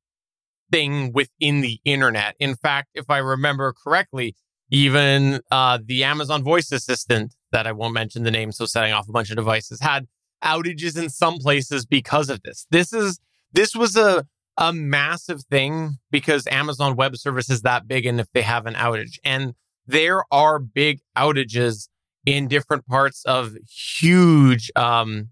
thing 0.72 1.12
within 1.14 1.62
the 1.62 1.80
internet. 1.86 2.36
In 2.40 2.56
fact, 2.56 2.90
if 2.94 3.10
I 3.10 3.20
remember 3.20 3.74
correctly, 3.74 4.36
even 4.72 5.40
uh, 5.52 5.78
the 5.84 6.04
Amazon 6.04 6.44
voice 6.44 6.72
assistant 6.72 7.36
that 7.52 7.68
I 7.68 7.72
won't 7.72 7.94
mention 7.94 8.24
the 8.24 8.32
name, 8.32 8.52
so 8.52 8.66
setting 8.66 8.92
off 8.92 9.08
a 9.08 9.12
bunch 9.12 9.30
of 9.30 9.36
devices 9.36 9.80
had 9.82 10.08
outages 10.44 10.98
in 10.98 11.10
some 11.10 11.38
places 11.38 11.86
because 11.86 12.30
of 12.30 12.42
this. 12.42 12.66
This 12.72 12.92
is 12.92 13.20
this 13.52 13.76
was 13.76 13.96
a 13.96 14.26
a 14.58 14.72
massive 14.72 15.44
thing 15.44 15.98
because 16.12 16.48
Amazon 16.48 16.96
Web 16.96 17.18
Service 17.18 17.50
is 17.50 17.62
that 17.62 17.88
big, 17.88 18.06
and 18.06 18.20
if 18.20 18.28
they 18.34 18.42
have 18.42 18.66
an 18.66 18.76
outage, 18.76 19.18
and 19.24 19.54
there 19.88 20.24
are 20.32 20.60
big 20.60 21.00
outages 21.18 21.90
in 22.26 22.48
different 22.48 22.86
parts 22.86 23.24
of 23.26 23.58
huge 23.68 24.72
um, 24.76 25.30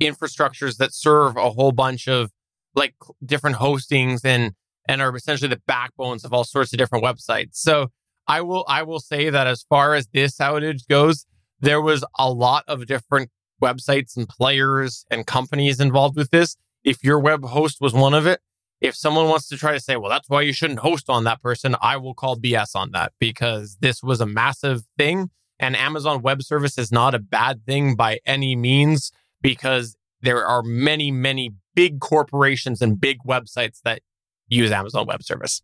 infrastructures 0.00 0.76
that 0.76 0.94
serve 0.94 1.36
a 1.36 1.50
whole 1.50 1.72
bunch 1.72 2.08
of 2.08 2.30
like 2.74 2.94
different 3.24 3.56
hostings 3.56 4.24
and 4.24 4.52
and 4.88 5.00
are 5.00 5.14
essentially 5.14 5.48
the 5.48 5.60
backbones 5.66 6.24
of 6.24 6.32
all 6.32 6.44
sorts 6.44 6.72
of 6.72 6.78
different 6.78 7.04
websites. 7.04 7.54
So 7.54 7.88
I 8.26 8.40
will 8.40 8.64
I 8.68 8.82
will 8.82 9.00
say 9.00 9.30
that 9.30 9.46
as 9.46 9.62
far 9.68 9.94
as 9.94 10.08
this 10.08 10.38
outage 10.38 10.86
goes, 10.88 11.26
there 11.60 11.80
was 11.80 12.04
a 12.18 12.30
lot 12.30 12.64
of 12.66 12.86
different 12.86 13.30
websites 13.62 14.16
and 14.16 14.28
players 14.28 15.04
and 15.10 15.26
companies 15.26 15.80
involved 15.80 16.16
with 16.16 16.30
this. 16.30 16.56
If 16.84 17.04
your 17.04 17.18
web 17.18 17.44
host 17.44 17.80
was 17.80 17.92
one 17.92 18.14
of 18.14 18.26
it, 18.26 18.40
if 18.80 18.96
someone 18.96 19.28
wants 19.28 19.48
to 19.48 19.56
try 19.56 19.72
to 19.72 19.80
say, 19.80 19.96
well, 19.96 20.10
that's 20.10 20.28
why 20.28 20.42
you 20.42 20.52
shouldn't 20.52 20.80
host 20.80 21.08
on 21.08 21.24
that 21.24 21.40
person, 21.40 21.76
I 21.80 21.96
will 21.96 22.14
call 22.14 22.36
BS 22.36 22.74
on 22.74 22.90
that 22.92 23.12
because 23.20 23.76
this 23.80 24.02
was 24.02 24.20
a 24.20 24.26
massive 24.26 24.82
thing 24.98 25.30
and 25.62 25.76
Amazon 25.76 26.22
Web 26.22 26.42
Service 26.42 26.76
is 26.76 26.90
not 26.90 27.14
a 27.14 27.20
bad 27.20 27.64
thing 27.64 27.94
by 27.94 28.18
any 28.26 28.56
means 28.56 29.12
because 29.40 29.96
there 30.20 30.44
are 30.44 30.62
many, 30.62 31.12
many 31.12 31.52
big 31.74 32.00
corporations 32.00 32.82
and 32.82 33.00
big 33.00 33.18
websites 33.24 33.80
that 33.84 34.02
use 34.48 34.72
Amazon 34.72 35.06
Web 35.06 35.22
Service. 35.22 35.62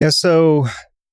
Yeah. 0.00 0.10
So 0.10 0.66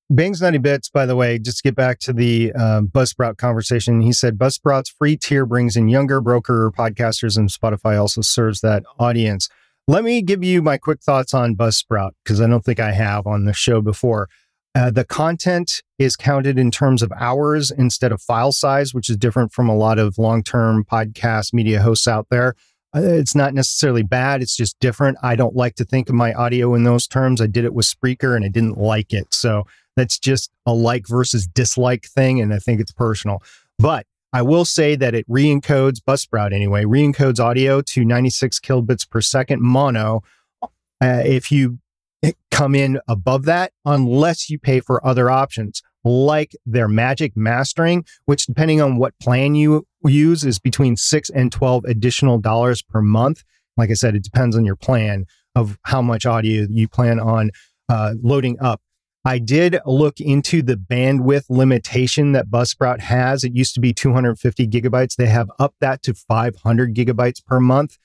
Bang's 0.08 0.40
Nutty 0.40 0.58
Bits, 0.58 0.88
by 0.88 1.04
the 1.04 1.16
way, 1.16 1.38
just 1.38 1.58
to 1.58 1.62
get 1.64 1.74
back 1.74 1.98
to 2.00 2.12
the 2.12 2.52
um, 2.52 2.86
Buzzsprout 2.86 3.38
conversation, 3.38 4.00
he 4.00 4.12
said 4.12 4.38
Buzzsprout's 4.38 4.88
free 4.88 5.16
tier 5.16 5.44
brings 5.44 5.74
in 5.74 5.88
younger 5.88 6.20
broker 6.20 6.70
podcasters, 6.70 7.36
and 7.36 7.48
Spotify 7.48 7.98
also 8.00 8.20
serves 8.20 8.60
that 8.60 8.84
audience. 9.00 9.48
Let 9.88 10.04
me 10.04 10.22
give 10.22 10.44
you 10.44 10.62
my 10.62 10.78
quick 10.78 11.02
thoughts 11.02 11.34
on 11.34 11.56
Buzzsprout 11.56 12.12
because 12.22 12.40
I 12.40 12.46
don't 12.46 12.64
think 12.64 12.78
I 12.78 12.92
have 12.92 13.26
on 13.26 13.46
the 13.46 13.52
show 13.52 13.80
before. 13.80 14.28
Uh, 14.76 14.90
the 14.90 15.04
content 15.04 15.82
is 15.98 16.16
counted 16.16 16.58
in 16.58 16.70
terms 16.70 17.02
of 17.02 17.10
hours 17.18 17.72
instead 17.72 18.12
of 18.12 18.20
file 18.20 18.52
size, 18.52 18.94
which 18.94 19.08
is 19.08 19.16
different 19.16 19.52
from 19.52 19.68
a 19.68 19.76
lot 19.76 19.98
of 19.98 20.18
long 20.18 20.42
term 20.42 20.84
podcast 20.84 21.52
media 21.52 21.82
hosts 21.82 22.06
out 22.06 22.26
there. 22.30 22.54
Uh, 22.94 23.00
it's 23.00 23.34
not 23.34 23.54
necessarily 23.54 24.02
bad, 24.04 24.40
it's 24.40 24.56
just 24.56 24.78
different. 24.78 25.16
I 25.22 25.34
don't 25.34 25.56
like 25.56 25.74
to 25.76 25.84
think 25.84 26.08
of 26.08 26.14
my 26.14 26.32
audio 26.32 26.74
in 26.74 26.84
those 26.84 27.08
terms. 27.08 27.40
I 27.40 27.46
did 27.46 27.64
it 27.64 27.74
with 27.74 27.86
Spreaker 27.86 28.36
and 28.36 28.44
I 28.44 28.48
didn't 28.48 28.78
like 28.78 29.12
it. 29.12 29.34
So 29.34 29.64
that's 29.96 30.18
just 30.18 30.50
a 30.66 30.72
like 30.72 31.06
versus 31.08 31.46
dislike 31.46 32.06
thing. 32.06 32.40
And 32.40 32.52
I 32.52 32.58
think 32.58 32.80
it's 32.80 32.92
personal. 32.92 33.42
But 33.78 34.06
I 34.32 34.42
will 34.42 34.64
say 34.64 34.96
that 34.96 35.14
it 35.14 35.24
re 35.28 35.46
encodes, 35.46 35.98
Buzzsprout 36.00 36.52
anyway, 36.52 36.84
re 36.84 37.02
encodes 37.02 37.40
audio 37.40 37.80
to 37.80 38.04
96 38.04 38.60
kilobits 38.60 39.08
per 39.08 39.20
second 39.20 39.62
mono. 39.62 40.22
Uh, 40.62 41.22
if 41.24 41.50
you 41.50 41.78
come 42.50 42.74
in 42.74 42.98
above 43.06 43.44
that 43.44 43.72
unless 43.84 44.48
you 44.48 44.58
pay 44.58 44.80
for 44.80 45.04
other 45.06 45.30
options 45.30 45.82
like 46.04 46.56
their 46.64 46.88
magic 46.88 47.36
mastering, 47.36 48.04
which 48.26 48.46
depending 48.46 48.80
on 48.80 48.96
what 48.96 49.18
plan 49.18 49.54
you 49.54 49.86
use 50.04 50.44
is 50.44 50.58
between 50.58 50.96
six 50.96 51.28
and 51.30 51.50
12 51.50 51.84
additional 51.84 52.38
dollars 52.38 52.80
per 52.80 53.02
month. 53.02 53.42
Like 53.76 53.90
I 53.90 53.94
said, 53.94 54.14
it 54.14 54.22
depends 54.22 54.56
on 54.56 54.64
your 54.64 54.76
plan 54.76 55.26
of 55.54 55.78
how 55.82 56.00
much 56.00 56.24
audio 56.24 56.66
you 56.70 56.86
plan 56.86 57.18
on 57.18 57.50
uh, 57.88 58.14
loading 58.22 58.56
up. 58.60 58.80
I 59.26 59.38
did 59.40 59.80
look 59.84 60.20
into 60.20 60.62
the 60.62 60.76
bandwidth 60.76 61.46
limitation 61.50 62.30
that 62.30 62.48
Buzzsprout 62.48 63.00
has. 63.00 63.42
It 63.42 63.56
used 63.56 63.74
to 63.74 63.80
be 63.80 63.92
250 63.92 64.68
gigabytes. 64.68 65.16
They 65.16 65.26
have 65.26 65.50
upped 65.58 65.80
that 65.80 66.04
to 66.04 66.14
500 66.14 66.94
gigabytes 66.94 67.44
per 67.44 67.58
month 67.58 67.98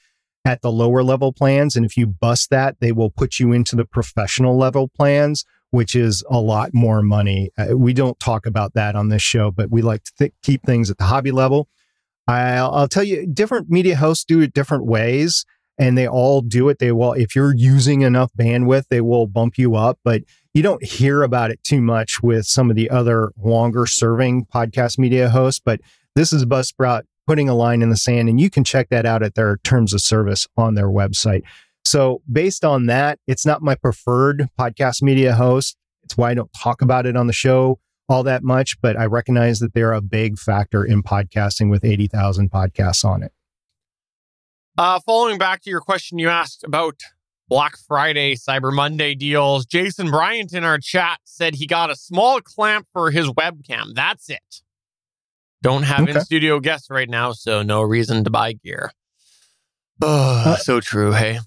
at 0.45 0.63
the 0.63 0.71
lower 0.71 1.03
level 1.03 1.31
plans. 1.31 1.75
And 1.75 1.85
if 1.85 1.95
you 1.95 2.07
bust 2.07 2.49
that, 2.49 2.77
they 2.79 2.91
will 2.91 3.11
put 3.11 3.37
you 3.37 3.51
into 3.51 3.75
the 3.75 3.85
professional 3.85 4.57
level 4.57 4.87
plans, 4.87 5.45
which 5.69 5.95
is 5.95 6.23
a 6.27 6.39
lot 6.39 6.73
more 6.73 7.03
money. 7.03 7.51
Uh, 7.55 7.77
we 7.77 7.93
don't 7.93 8.19
talk 8.19 8.47
about 8.47 8.73
that 8.73 8.95
on 8.95 9.09
this 9.09 9.21
show, 9.21 9.51
but 9.51 9.69
we 9.69 9.83
like 9.83 10.03
to 10.05 10.11
th- 10.17 10.33
keep 10.41 10.65
things 10.65 10.89
at 10.89 10.97
the 10.97 11.03
hobby 11.03 11.29
level. 11.29 11.69
I'll, 12.27 12.71
I'll 12.71 12.87
tell 12.87 13.03
you, 13.03 13.27
different 13.27 13.69
media 13.69 13.95
hosts 13.95 14.25
do 14.25 14.41
it 14.41 14.55
different 14.55 14.87
ways 14.87 15.45
and 15.77 15.95
they 15.95 16.07
all 16.07 16.41
do 16.41 16.67
it. 16.69 16.79
They 16.79 16.91
will, 16.91 17.13
if 17.13 17.35
you're 17.35 17.55
using 17.55 18.01
enough 18.01 18.31
bandwidth, 18.37 18.85
they 18.89 19.01
will 19.01 19.27
bump 19.27 19.59
you 19.59 19.75
up, 19.75 19.99
but 20.03 20.23
you 20.53 20.61
don't 20.61 20.83
hear 20.83 21.23
about 21.23 21.51
it 21.51 21.63
too 21.63 21.81
much 21.81 22.21
with 22.21 22.45
some 22.45 22.69
of 22.69 22.75
the 22.75 22.89
other 22.89 23.31
longer 23.37 23.85
serving 23.85 24.45
podcast 24.45 24.97
media 24.97 25.29
hosts. 25.29 25.61
But 25.63 25.79
this 26.15 26.33
is 26.33 26.45
Buzzsprout 26.45 27.03
putting 27.27 27.47
a 27.47 27.55
line 27.55 27.81
in 27.81 27.89
the 27.89 27.97
sand. 27.97 28.27
And 28.29 28.39
you 28.39 28.49
can 28.49 28.63
check 28.63 28.89
that 28.89 29.05
out 29.05 29.23
at 29.23 29.35
their 29.35 29.57
terms 29.57 29.93
of 29.93 30.01
service 30.01 30.47
on 30.57 30.75
their 30.75 30.89
website. 30.89 31.43
So, 31.83 32.21
based 32.31 32.63
on 32.63 32.85
that, 32.87 33.19
it's 33.27 33.45
not 33.45 33.63
my 33.63 33.75
preferred 33.75 34.47
podcast 34.59 35.01
media 35.01 35.33
host. 35.33 35.77
It's 36.03 36.15
why 36.15 36.31
I 36.31 36.33
don't 36.33 36.51
talk 36.53 36.81
about 36.81 37.05
it 37.05 37.15
on 37.15 37.27
the 37.27 37.33
show 37.33 37.79
all 38.11 38.23
that 38.23 38.43
much, 38.43 38.79
but 38.81 38.97
I 38.97 39.05
recognize 39.05 39.59
that 39.59 39.73
they're 39.73 39.93
a 39.93 40.01
big 40.01 40.37
factor 40.37 40.83
in 40.83 41.01
podcasting 41.01 41.69
with 41.69 41.85
80,000 41.85 42.51
podcasts 42.51 43.05
on 43.05 43.23
it. 43.23 43.31
Uh, 44.77 44.99
following 44.99 45.37
back 45.37 45.61
to 45.63 45.69
your 45.69 45.81
question 45.81 46.19
you 46.19 46.29
asked 46.29 46.63
about 46.63 47.01
Black 47.51 47.75
Friday, 47.75 48.35
Cyber 48.35 48.73
Monday 48.73 49.13
deals, 49.13 49.65
Jason 49.65 50.09
Bryant 50.09 50.53
in 50.53 50.63
our 50.63 50.77
chat 50.77 51.19
said 51.25 51.55
he 51.55 51.67
got 51.67 51.89
a 51.89 51.97
small 51.97 52.39
clamp 52.39 52.87
for 52.93 53.11
his 53.11 53.27
webcam. 53.27 53.93
That's 53.93 54.29
it. 54.29 54.61
Don't 55.61 55.83
have 55.83 56.03
okay. 56.03 56.13
in 56.13 56.21
studio 56.21 56.61
guests 56.61 56.89
right 56.89 57.09
now, 57.09 57.33
so 57.33 57.61
no 57.61 57.81
reason 57.81 58.23
to 58.23 58.29
buy 58.29 58.53
gear. 58.53 58.93
Oh, 60.01 60.43
uh, 60.45 60.55
so 60.55 60.79
true. 60.79 61.11
Hey. 61.11 61.39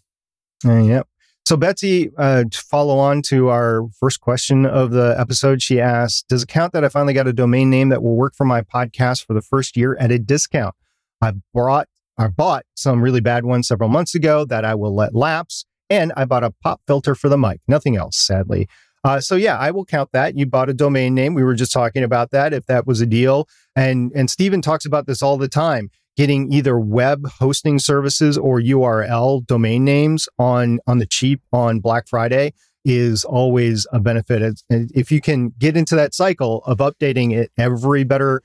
Uh, 0.63 0.83
yep. 0.83 1.09
So 1.47 1.57
Betsy, 1.57 2.11
uh, 2.19 2.45
to 2.51 2.59
follow 2.59 2.99
on 2.99 3.23
to 3.29 3.49
our 3.49 3.89
first 3.99 4.21
question 4.21 4.67
of 4.67 4.91
the 4.91 5.17
episode, 5.19 5.63
she 5.63 5.81
asked, 5.81 6.29
"Does 6.29 6.43
it 6.43 6.51
count 6.51 6.75
that 6.75 6.85
I 6.85 6.91
finally 6.91 7.15
got 7.15 7.29
a 7.29 7.33
domain 7.33 7.71
name 7.71 7.89
that 7.89 8.03
will 8.03 8.15
work 8.15 8.35
for 8.37 8.45
my 8.45 8.61
podcast 8.61 9.25
for 9.25 9.33
the 9.33 9.41
first 9.41 9.75
year 9.75 9.97
at 9.99 10.13
a 10.13 10.19
discount? 10.19 10.75
I 11.23 11.33
brought, 11.55 11.89
I 12.19 12.29
bought 12.29 12.67
some 12.75 13.01
really 13.01 13.23
bad 13.23 13.47
ones 13.47 13.69
several 13.69 13.89
months 13.89 14.15
ago 14.15 14.45
that 14.45 14.67
I 14.67 14.75
will 14.75 14.95
let 14.95 15.15
lapse, 15.15 15.65
and 15.91 16.13
I 16.17 16.25
bought 16.25 16.45
a 16.45 16.51
pop 16.51 16.81
filter 16.87 17.15
for 17.15 17.29
the 17.29 17.39
mic. 17.39 17.61
Nothing 17.69 17.97
else, 17.97 18.17
sadly. 18.17 18.69
Uh, 19.05 19.21
so 19.21 19.37
yeah, 19.37 19.59
I 19.59 19.71
will 19.71 19.85
count 19.85 20.11
that. 20.13 20.37
You 20.37 20.47
bought 20.47 20.71
a 20.71 20.75
domain 20.75 21.15
name. 21.15 21.35
We 21.35 21.45
were 21.45 21.55
just 21.55 21.73
talking 21.73 22.03
about 22.03 22.31
that. 22.31 22.55
If 22.55 22.67
that 22.67 22.87
was 22.87 23.01
a 23.01 23.07
deal, 23.07 23.47
and 23.77 24.11
and 24.15 24.31
Stephen 24.31 24.63
talks 24.63 24.87
about 24.87 25.07
this 25.07 25.23
all 25.23 25.37
the 25.37 25.49
time, 25.49 25.91
getting 26.17 26.51
either 26.53 26.79
web 26.79 27.27
hosting 27.39 27.79
services 27.79 28.39
or 28.39 28.61
URL 28.61 29.47
domain 29.47 29.85
names 29.85 30.27
on 30.39 30.81
on 30.87 30.99
the 30.99 31.07
cheap 31.07 31.43
on 31.53 31.81
Black 31.81 32.09
Friday. 32.09 32.55
is 32.87 33.25
always 33.25 33.87
a 33.93 33.99
benefit. 34.01 34.43
It's, 34.43 34.63
if 34.69 35.11
you 35.11 35.21
can 35.21 35.55
get 35.59 35.75
into 35.75 35.97
that 35.97 36.15
cycle 36.15 36.63
of 36.67 36.79
updating 36.79 37.35
it 37.35 37.51
every 37.57 38.05
better 38.05 38.43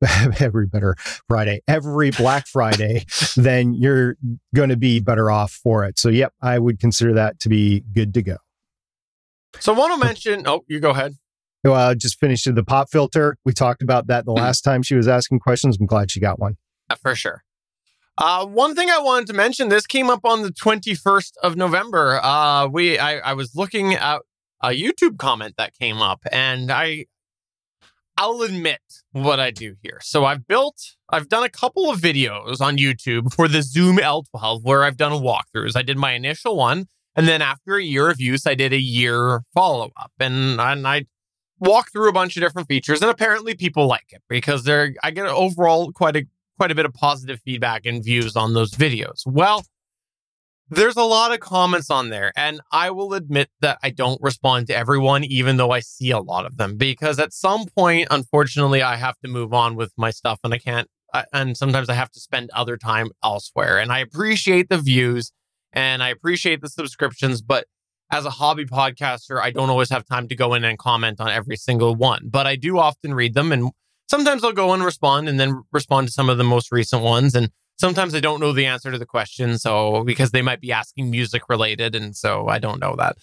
every 0.40 0.66
better 0.66 0.96
Friday, 1.28 1.62
every 1.68 2.10
Black 2.10 2.46
Friday, 2.46 3.04
then 3.36 3.74
you're 3.74 4.16
going 4.54 4.70
to 4.70 4.76
be 4.76 5.00
better 5.00 5.30
off 5.30 5.52
for 5.52 5.84
it. 5.84 5.98
So, 5.98 6.08
yep, 6.08 6.32
I 6.40 6.58
would 6.58 6.78
consider 6.78 7.14
that 7.14 7.40
to 7.40 7.48
be 7.48 7.80
good 7.92 8.14
to 8.14 8.22
go. 8.22 8.36
So, 9.58 9.74
I 9.74 9.78
want 9.78 10.00
to 10.00 10.06
mention. 10.06 10.46
Oh, 10.46 10.64
you 10.68 10.80
go 10.80 10.90
ahead. 10.90 11.16
Well, 11.64 11.94
just 11.94 12.18
finished 12.18 12.52
the 12.52 12.64
pop 12.64 12.90
filter. 12.90 13.36
We 13.44 13.52
talked 13.52 13.82
about 13.82 14.06
that 14.06 14.24
the 14.24 14.32
last 14.32 14.62
time 14.62 14.82
she 14.82 14.94
was 14.94 15.06
asking 15.06 15.40
questions. 15.40 15.76
I'm 15.78 15.86
glad 15.86 16.10
she 16.10 16.20
got 16.20 16.38
one. 16.38 16.56
Uh, 16.88 16.94
for 16.94 17.14
sure. 17.14 17.44
Uh, 18.16 18.46
one 18.46 18.74
thing 18.74 18.90
I 18.90 18.98
wanted 18.98 19.26
to 19.28 19.32
mention. 19.34 19.68
This 19.68 19.86
came 19.86 20.10
up 20.10 20.20
on 20.24 20.42
the 20.42 20.50
21st 20.50 21.32
of 21.42 21.56
November. 21.56 22.20
Uh, 22.22 22.66
we 22.66 22.98
I, 22.98 23.18
I 23.18 23.32
was 23.34 23.54
looking 23.54 23.94
at 23.94 24.20
a 24.62 24.68
YouTube 24.68 25.18
comment 25.18 25.54
that 25.56 25.74
came 25.78 25.98
up, 25.98 26.20
and 26.30 26.70
I 26.70 27.06
I'll 28.20 28.42
admit 28.42 28.80
what 29.12 29.40
I 29.40 29.50
do 29.50 29.76
here. 29.82 29.98
So 30.02 30.26
I've 30.26 30.46
built, 30.46 30.76
I've 31.08 31.30
done 31.30 31.42
a 31.42 31.48
couple 31.48 31.90
of 31.90 32.00
videos 32.00 32.60
on 32.60 32.76
YouTube 32.76 33.32
for 33.32 33.48
the 33.48 33.62
Zoom 33.62 33.96
L12 33.96 34.62
where 34.62 34.84
I've 34.84 34.98
done 34.98 35.12
walkthroughs. 35.12 35.74
I 35.74 35.80
did 35.80 35.96
my 35.96 36.12
initial 36.12 36.54
one, 36.54 36.84
and 37.16 37.26
then 37.26 37.40
after 37.40 37.76
a 37.76 37.82
year 37.82 38.10
of 38.10 38.20
use, 38.20 38.46
I 38.46 38.54
did 38.54 38.74
a 38.74 38.78
year 38.78 39.40
follow 39.54 39.90
up, 39.96 40.12
and 40.20 40.60
and 40.60 40.86
I 40.86 41.06
walk 41.60 41.92
through 41.92 42.10
a 42.10 42.12
bunch 42.12 42.36
of 42.36 42.42
different 42.42 42.68
features, 42.68 43.00
and 43.00 43.10
apparently 43.10 43.54
people 43.54 43.86
like 43.86 44.08
it 44.10 44.20
because 44.28 44.64
they're 44.64 44.92
I 45.02 45.12
get 45.12 45.24
overall 45.26 45.90
quite 45.90 46.16
a 46.16 46.26
quite 46.58 46.70
a 46.70 46.74
bit 46.74 46.84
of 46.84 46.92
positive 46.92 47.40
feedback 47.42 47.86
and 47.86 48.04
views 48.04 48.36
on 48.36 48.52
those 48.52 48.72
videos. 48.72 49.22
Well, 49.24 49.64
there's 50.70 50.96
a 50.96 51.02
lot 51.02 51.32
of 51.32 51.40
comments 51.40 51.90
on 51.90 52.10
there, 52.10 52.32
and 52.36 52.60
I 52.70 52.90
will 52.90 53.12
admit 53.14 53.50
that 53.60 53.78
I 53.82 53.90
don't 53.90 54.20
respond 54.22 54.68
to 54.68 54.76
everyone, 54.76 55.24
even 55.24 55.56
though 55.56 55.72
I 55.72 55.80
see 55.80 56.10
a 56.12 56.20
lot 56.20 56.46
of 56.46 56.56
them, 56.56 56.76
because 56.76 57.18
at 57.18 57.32
some 57.32 57.66
point, 57.66 58.08
unfortunately, 58.10 58.80
I 58.80 58.96
have 58.96 59.18
to 59.24 59.28
move 59.28 59.52
on 59.52 59.74
with 59.74 59.92
my 59.96 60.10
stuff 60.10 60.40
and 60.44 60.54
I 60.54 60.58
can't, 60.58 60.88
and 61.32 61.56
sometimes 61.56 61.88
I 61.88 61.94
have 61.94 62.10
to 62.12 62.20
spend 62.20 62.50
other 62.54 62.76
time 62.76 63.10
elsewhere. 63.22 63.78
And 63.78 63.90
I 63.90 63.98
appreciate 63.98 64.68
the 64.68 64.78
views 64.78 65.32
and 65.72 66.02
I 66.02 66.08
appreciate 66.08 66.60
the 66.60 66.68
subscriptions, 66.68 67.42
but 67.42 67.66
as 68.12 68.24
a 68.24 68.30
hobby 68.30 68.64
podcaster, 68.64 69.40
I 69.40 69.50
don't 69.50 69.70
always 69.70 69.90
have 69.90 70.04
time 70.04 70.28
to 70.28 70.36
go 70.36 70.54
in 70.54 70.64
and 70.64 70.78
comment 70.78 71.20
on 71.20 71.28
every 71.28 71.56
single 71.56 71.94
one, 71.94 72.28
but 72.30 72.46
I 72.46 72.56
do 72.56 72.78
often 72.78 73.14
read 73.14 73.34
them. 73.34 73.52
And 73.52 73.70
sometimes 74.08 74.42
I'll 74.42 74.52
go 74.52 74.72
and 74.72 74.84
respond 74.84 75.28
and 75.28 75.38
then 75.38 75.62
respond 75.72 76.08
to 76.08 76.12
some 76.12 76.28
of 76.28 76.38
the 76.38 76.44
most 76.44 76.72
recent 76.72 77.02
ones. 77.02 77.34
And 77.34 77.50
sometimes 77.80 78.14
I 78.14 78.20
don't 78.20 78.40
know 78.40 78.52
the 78.52 78.66
answer 78.66 78.92
to 78.92 78.98
the 78.98 79.06
question. 79.06 79.58
So 79.58 80.04
because 80.04 80.30
they 80.30 80.42
might 80.42 80.60
be 80.60 80.70
asking 80.70 81.10
music 81.10 81.48
related, 81.48 81.96
and 81.96 82.14
so 82.14 82.46
I 82.48 82.58
don't 82.58 82.80
know 82.80 82.94
that. 82.96 83.16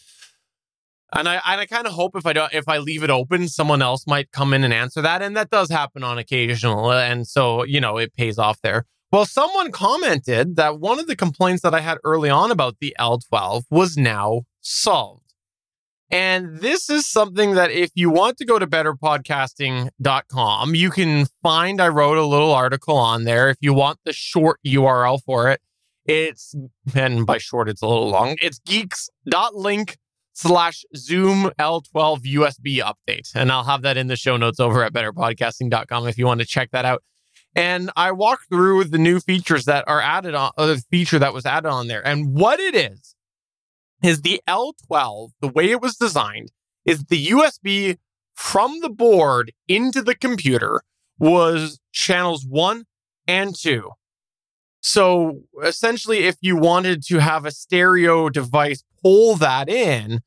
And 1.15 1.29
I 1.29 1.35
and 1.45 1.61
I 1.61 1.65
kind 1.65 1.87
of 1.87 1.93
hope 1.93 2.17
if 2.17 2.25
I 2.25 2.33
don't 2.33 2.53
if 2.53 2.67
I 2.67 2.79
leave 2.79 3.03
it 3.03 3.09
open, 3.09 3.47
someone 3.47 3.81
else 3.81 4.05
might 4.07 4.31
come 4.31 4.53
in 4.53 4.63
and 4.63 4.73
answer 4.73 5.01
that, 5.01 5.21
and 5.21 5.37
that 5.37 5.49
does 5.49 5.69
happen 5.69 6.03
on 6.03 6.17
occasional. 6.17 6.91
And 6.91 7.25
so 7.27 7.63
you 7.63 7.79
know 7.79 7.97
it 7.97 8.13
pays 8.13 8.37
off 8.37 8.59
there. 8.61 8.85
Well, 9.09 9.25
someone 9.25 9.71
commented 9.71 10.57
that 10.57 10.81
one 10.81 10.99
of 10.99 11.07
the 11.07 11.15
complaints 11.15 11.61
that 11.61 11.73
I 11.73 11.79
had 11.79 11.97
early 12.03 12.29
on 12.29 12.51
about 12.51 12.75
the 12.81 12.93
L12 12.99 13.63
was 13.69 13.95
now 13.95 14.41
solved. 14.59 15.26
And 16.09 16.59
this 16.59 16.89
is 16.89 17.05
something 17.05 17.55
that 17.55 17.69
if 17.71 17.91
you 17.93 18.09
want 18.09 18.37
to 18.37 18.45
go 18.45 18.59
to 18.59 18.65
betterpodcasting.com, 18.65 20.75
you 20.75 20.89
can 20.89 21.25
find, 21.43 21.81
I 21.81 21.89
wrote 21.89 22.17
a 22.17 22.25
little 22.25 22.53
article 22.53 22.95
on 22.95 23.25
there. 23.25 23.49
If 23.49 23.57
you 23.59 23.73
want 23.73 23.99
the 24.05 24.13
short 24.13 24.61
URL 24.65 25.19
for 25.25 25.51
it, 25.51 25.59
it's, 26.05 26.55
and 26.95 27.25
by 27.25 27.39
short, 27.39 27.67
it's 27.67 27.81
a 27.81 27.87
little 27.87 28.09
long. 28.09 28.37
It's 28.41 28.59
geeks.link 28.59 29.97
slash 30.31 30.85
Zoom 30.95 31.51
L12 31.59 32.21
USB 32.35 32.77
update. 32.77 33.35
And 33.35 33.51
I'll 33.51 33.65
have 33.65 33.81
that 33.81 33.97
in 33.97 34.07
the 34.07 34.15
show 34.15 34.37
notes 34.37 34.61
over 34.61 34.83
at 34.83 34.93
betterpodcasting.com 34.93 36.07
if 36.07 36.17
you 36.17 36.25
want 36.25 36.39
to 36.39 36.45
check 36.45 36.71
that 36.71 36.85
out. 36.85 37.03
And 37.55 37.89
I 37.95 38.11
walk 38.11 38.41
through 38.49 38.83
the 38.85 38.99
new 38.99 39.19
features 39.19 39.65
that 39.65 39.83
are 39.87 39.99
added 39.99 40.35
on, 40.35 40.51
uh, 40.57 40.67
the 40.67 40.77
feature 40.91 41.17
that 41.17 41.33
was 41.33 41.43
added 41.45 41.67
on 41.67 41.87
there. 41.87 42.05
And 42.05 42.35
what 42.35 42.59
it 42.59 42.75
is, 42.75 43.15
is 44.03 44.21
the 44.21 44.41
L12, 44.47 45.29
the 45.41 45.47
way 45.47 45.71
it 45.71 45.81
was 45.81 45.95
designed, 45.95 46.51
is 46.85 47.05
the 47.05 47.27
USB 47.27 47.97
from 48.35 48.79
the 48.81 48.89
board 48.89 49.51
into 49.67 50.01
the 50.01 50.15
computer 50.15 50.81
was 51.19 51.79
channels 51.91 52.45
one 52.47 52.85
and 53.27 53.55
two. 53.55 53.91
So 54.79 55.41
essentially, 55.63 56.19
if 56.19 56.37
you 56.41 56.55
wanted 56.55 57.03
to 57.07 57.17
have 57.17 57.45
a 57.45 57.51
stereo 57.51 58.29
device 58.29 58.83
pull 59.01 59.35
that 59.37 59.69
in, 59.69 60.21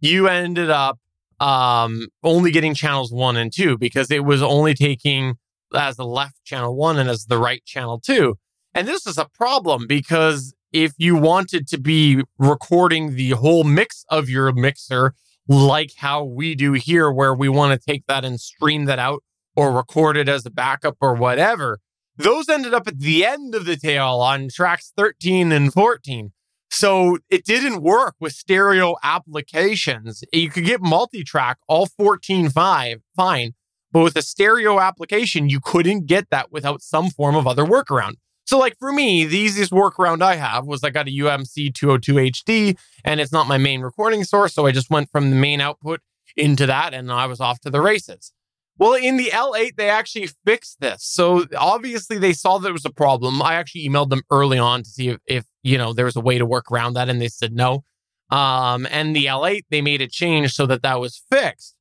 you 0.00 0.26
ended 0.26 0.68
up 0.68 0.98
um, 1.40 2.08
only 2.22 2.50
getting 2.50 2.74
channels 2.74 3.12
one 3.12 3.36
and 3.36 3.52
two 3.52 3.78
because 3.78 4.10
it 4.10 4.24
was 4.24 4.42
only 4.42 4.74
taking 4.74 5.34
as 5.74 5.96
the 5.96 6.04
left 6.04 6.44
channel 6.44 6.76
one 6.76 6.98
and 6.98 7.08
as 7.08 7.26
the 7.26 7.38
right 7.38 7.64
channel 7.64 7.98
two. 7.98 8.36
And 8.74 8.86
this 8.86 9.06
is 9.06 9.18
a 9.18 9.28
problem 9.34 9.86
because 9.86 10.54
if 10.72 10.92
you 10.96 11.16
wanted 11.16 11.68
to 11.68 11.78
be 11.78 12.22
recording 12.38 13.14
the 13.14 13.30
whole 13.30 13.64
mix 13.64 14.04
of 14.08 14.28
your 14.28 14.52
mixer, 14.52 15.14
like 15.48 15.92
how 15.98 16.24
we 16.24 16.54
do 16.54 16.72
here, 16.72 17.10
where 17.10 17.34
we 17.34 17.48
want 17.48 17.78
to 17.78 17.92
take 17.92 18.06
that 18.06 18.24
and 18.24 18.40
stream 18.40 18.86
that 18.86 18.98
out 18.98 19.22
or 19.54 19.72
record 19.72 20.16
it 20.16 20.28
as 20.28 20.46
a 20.46 20.50
backup 20.50 20.96
or 21.00 21.14
whatever, 21.14 21.78
those 22.16 22.48
ended 22.48 22.74
up 22.74 22.86
at 22.86 22.98
the 22.98 23.24
end 23.24 23.54
of 23.54 23.64
the 23.64 23.76
tail 23.76 24.20
on 24.20 24.48
tracks 24.48 24.92
13 24.96 25.52
and 25.52 25.72
14. 25.72 26.32
So 26.70 27.18
it 27.28 27.44
didn't 27.44 27.82
work 27.82 28.14
with 28.18 28.32
stereo 28.32 28.96
applications. 29.02 30.24
You 30.32 30.48
could 30.48 30.64
get 30.64 30.80
multi 30.80 31.22
track, 31.22 31.58
all 31.68 31.86
14 31.86 32.48
5, 32.48 32.98
fine. 33.14 33.52
But 33.92 34.04
with 34.04 34.16
a 34.16 34.22
stereo 34.22 34.80
application, 34.80 35.50
you 35.50 35.60
couldn't 35.60 36.06
get 36.06 36.30
that 36.30 36.50
without 36.50 36.80
some 36.80 37.10
form 37.10 37.36
of 37.36 37.46
other 37.46 37.64
workaround. 37.64 38.14
So, 38.44 38.58
like 38.58 38.76
for 38.78 38.92
me, 38.92 39.24
the 39.24 39.38
easiest 39.38 39.72
workaround 39.72 40.22
I 40.22 40.36
have 40.36 40.66
was 40.66 40.82
I 40.82 40.90
got 40.90 41.08
a 41.08 41.10
UMC 41.10 41.74
202 41.74 42.14
HD 42.14 42.78
and 43.04 43.20
it's 43.20 43.32
not 43.32 43.46
my 43.46 43.58
main 43.58 43.80
recording 43.80 44.24
source. 44.24 44.54
So 44.54 44.66
I 44.66 44.72
just 44.72 44.90
went 44.90 45.10
from 45.10 45.30
the 45.30 45.36
main 45.36 45.60
output 45.60 46.00
into 46.36 46.66
that 46.66 46.94
and 46.94 47.10
I 47.10 47.26
was 47.26 47.40
off 47.40 47.60
to 47.60 47.70
the 47.70 47.80
races. 47.80 48.32
Well, 48.78 48.94
in 48.94 49.16
the 49.16 49.30
L8, 49.32 49.76
they 49.76 49.90
actually 49.90 50.28
fixed 50.44 50.80
this. 50.80 51.04
So 51.04 51.46
obviously 51.56 52.18
they 52.18 52.32
saw 52.32 52.58
that 52.58 52.68
it 52.68 52.72
was 52.72 52.84
a 52.84 52.90
problem. 52.90 53.42
I 53.42 53.54
actually 53.54 53.88
emailed 53.88 54.10
them 54.10 54.22
early 54.30 54.58
on 54.58 54.82
to 54.82 54.88
see 54.88 55.08
if, 55.10 55.18
if 55.26 55.44
you 55.62 55.78
know, 55.78 55.92
there 55.92 56.06
was 56.06 56.16
a 56.16 56.20
way 56.20 56.38
to 56.38 56.46
work 56.46 56.72
around 56.72 56.94
that. 56.94 57.08
And 57.08 57.20
they 57.20 57.28
said 57.28 57.52
no. 57.52 57.84
Um, 58.30 58.88
and 58.90 59.14
the 59.14 59.26
L8, 59.26 59.66
they 59.70 59.82
made 59.82 60.00
a 60.00 60.08
change 60.08 60.54
so 60.54 60.66
that 60.66 60.82
that 60.82 60.98
was 60.98 61.22
fixed. 61.30 61.76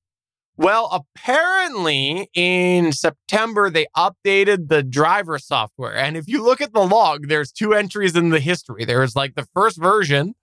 Well, 0.58 0.90
apparently 0.92 2.30
in 2.34 2.92
September, 2.92 3.70
they 3.70 3.88
updated 3.98 4.68
the 4.68 4.84
driver 4.84 5.40
software. 5.40 5.96
And 5.96 6.18
if 6.18 6.28
you 6.28 6.44
look 6.44 6.62
at 6.62 6.74
the 6.74 6.86
log, 6.86 7.28
there's 7.30 7.52
two 7.52 7.74
entries 7.74 8.16
in 8.16 8.30
the 8.30 8.40
history. 8.40 8.86
There's 8.86 9.16
like 9.16 9.36
the 9.36 9.48
first 9.54 9.78
version 9.78 10.36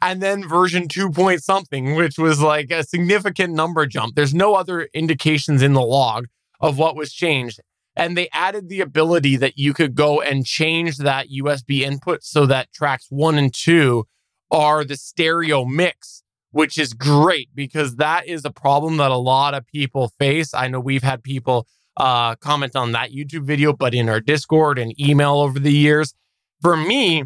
and 0.00 0.22
then 0.22 0.48
version 0.48 0.88
2 0.88 1.10
point 1.10 1.42
something, 1.42 1.94
which 1.94 2.18
was 2.18 2.40
like 2.40 2.70
a 2.70 2.82
significant 2.82 3.52
number 3.52 3.86
jump. 3.86 4.14
There's 4.14 4.34
no 4.34 4.54
other 4.54 4.88
indications 4.94 5.62
in 5.62 5.74
the 5.74 5.82
log 5.82 6.26
of 6.60 6.78
what 6.78 6.96
was 6.96 7.12
changed. 7.12 7.60
And 7.94 8.16
they 8.16 8.30
added 8.32 8.70
the 8.70 8.80
ability 8.80 9.36
that 9.36 9.58
you 9.58 9.74
could 9.74 9.94
go 9.94 10.22
and 10.22 10.46
change 10.46 10.96
that 10.98 11.28
USB 11.28 11.80
input 11.80 12.24
so 12.24 12.46
that 12.46 12.72
tracks 12.72 13.06
one 13.10 13.36
and 13.36 13.52
two 13.52 14.06
are 14.50 14.82
the 14.82 14.96
stereo 14.96 15.64
mix 15.66 16.21
which 16.52 16.78
is 16.78 16.94
great 16.94 17.48
because 17.54 17.96
that 17.96 18.26
is 18.28 18.44
a 18.44 18.50
problem 18.50 18.98
that 18.98 19.10
a 19.10 19.16
lot 19.16 19.54
of 19.54 19.66
people 19.66 20.12
face. 20.18 20.54
I 20.54 20.68
know 20.68 20.80
we've 20.80 21.02
had 21.02 21.22
people 21.22 21.66
uh, 21.96 22.36
comment 22.36 22.76
on 22.76 22.92
that 22.92 23.10
YouTube 23.10 23.44
video, 23.44 23.72
but 23.72 23.94
in 23.94 24.08
our 24.08 24.20
Discord 24.20 24.78
and 24.78 24.98
email 25.00 25.40
over 25.40 25.58
the 25.58 25.72
years. 25.72 26.14
For 26.60 26.76
me, 26.76 27.24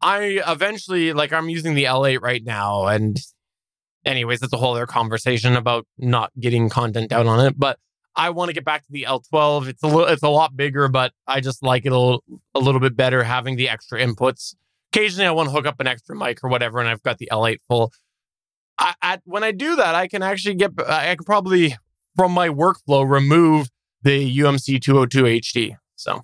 I 0.00 0.40
eventually 0.46 1.12
like 1.12 1.32
I'm 1.32 1.48
using 1.48 1.74
the 1.74 1.84
L8 1.84 2.20
right 2.20 2.44
now, 2.44 2.86
and 2.86 3.18
anyways, 4.04 4.40
that's 4.40 4.52
a 4.52 4.56
whole 4.56 4.74
other 4.74 4.86
conversation 4.86 5.56
about 5.56 5.86
not 5.96 6.30
getting 6.38 6.68
content 6.68 7.12
out 7.12 7.26
on 7.26 7.44
it. 7.46 7.58
But 7.58 7.78
I 8.14 8.30
want 8.30 8.48
to 8.48 8.52
get 8.52 8.64
back 8.64 8.84
to 8.84 8.92
the 8.92 9.06
L12. 9.08 9.68
It's 9.68 9.82
a 9.82 9.86
little, 9.86 10.06
it's 10.06 10.22
a 10.22 10.28
lot 10.28 10.56
bigger, 10.56 10.88
but 10.88 11.12
I 11.26 11.40
just 11.40 11.62
like 11.62 11.86
it 11.86 11.92
a 11.92 11.98
little, 11.98 12.24
a 12.54 12.60
little 12.60 12.80
bit 12.80 12.96
better 12.96 13.22
having 13.22 13.56
the 13.56 13.68
extra 13.68 14.00
inputs. 14.00 14.54
Occasionally, 14.92 15.26
I 15.26 15.30
want 15.30 15.48
to 15.48 15.52
hook 15.52 15.66
up 15.66 15.80
an 15.80 15.86
extra 15.86 16.16
mic 16.16 16.42
or 16.42 16.48
whatever, 16.48 16.80
and 16.80 16.88
I've 16.88 17.02
got 17.02 17.18
the 17.18 17.28
L8 17.30 17.58
full. 17.68 17.92
I, 18.78 18.94
I, 19.02 19.18
when 19.24 19.42
I 19.42 19.52
do 19.52 19.76
that, 19.76 19.94
I 19.94 20.06
can 20.08 20.22
actually 20.22 20.54
get, 20.54 20.72
I 20.86 21.14
can 21.16 21.24
probably 21.24 21.76
from 22.16 22.32
my 22.32 22.48
workflow 22.48 23.08
remove 23.08 23.68
the 24.02 24.38
UMC 24.38 24.80
202 24.80 25.22
HD. 25.24 25.76
So, 25.96 26.22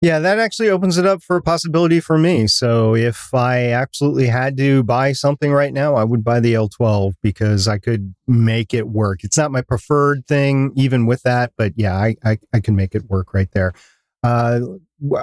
yeah, 0.00 0.18
that 0.18 0.38
actually 0.38 0.68
opens 0.68 0.98
it 0.98 1.06
up 1.06 1.22
for 1.22 1.36
a 1.36 1.42
possibility 1.42 2.00
for 2.00 2.18
me. 2.18 2.46
So, 2.46 2.94
if 2.94 3.32
I 3.34 3.70
absolutely 3.70 4.26
had 4.26 4.56
to 4.56 4.82
buy 4.82 5.12
something 5.12 5.52
right 5.52 5.72
now, 5.72 5.94
I 5.94 6.04
would 6.04 6.24
buy 6.24 6.40
the 6.40 6.54
L12 6.54 7.14
because 7.22 7.68
I 7.68 7.78
could 7.78 8.14
make 8.26 8.74
it 8.74 8.88
work. 8.88 9.24
It's 9.24 9.38
not 9.38 9.52
my 9.52 9.62
preferred 9.62 10.26
thing, 10.26 10.72
even 10.76 11.06
with 11.06 11.22
that, 11.22 11.52
but 11.56 11.72
yeah, 11.76 11.94
I, 11.96 12.16
I, 12.24 12.38
I 12.52 12.60
can 12.60 12.76
make 12.76 12.94
it 12.94 13.08
work 13.08 13.34
right 13.34 13.50
there. 13.52 13.72
Uh, 14.22 14.60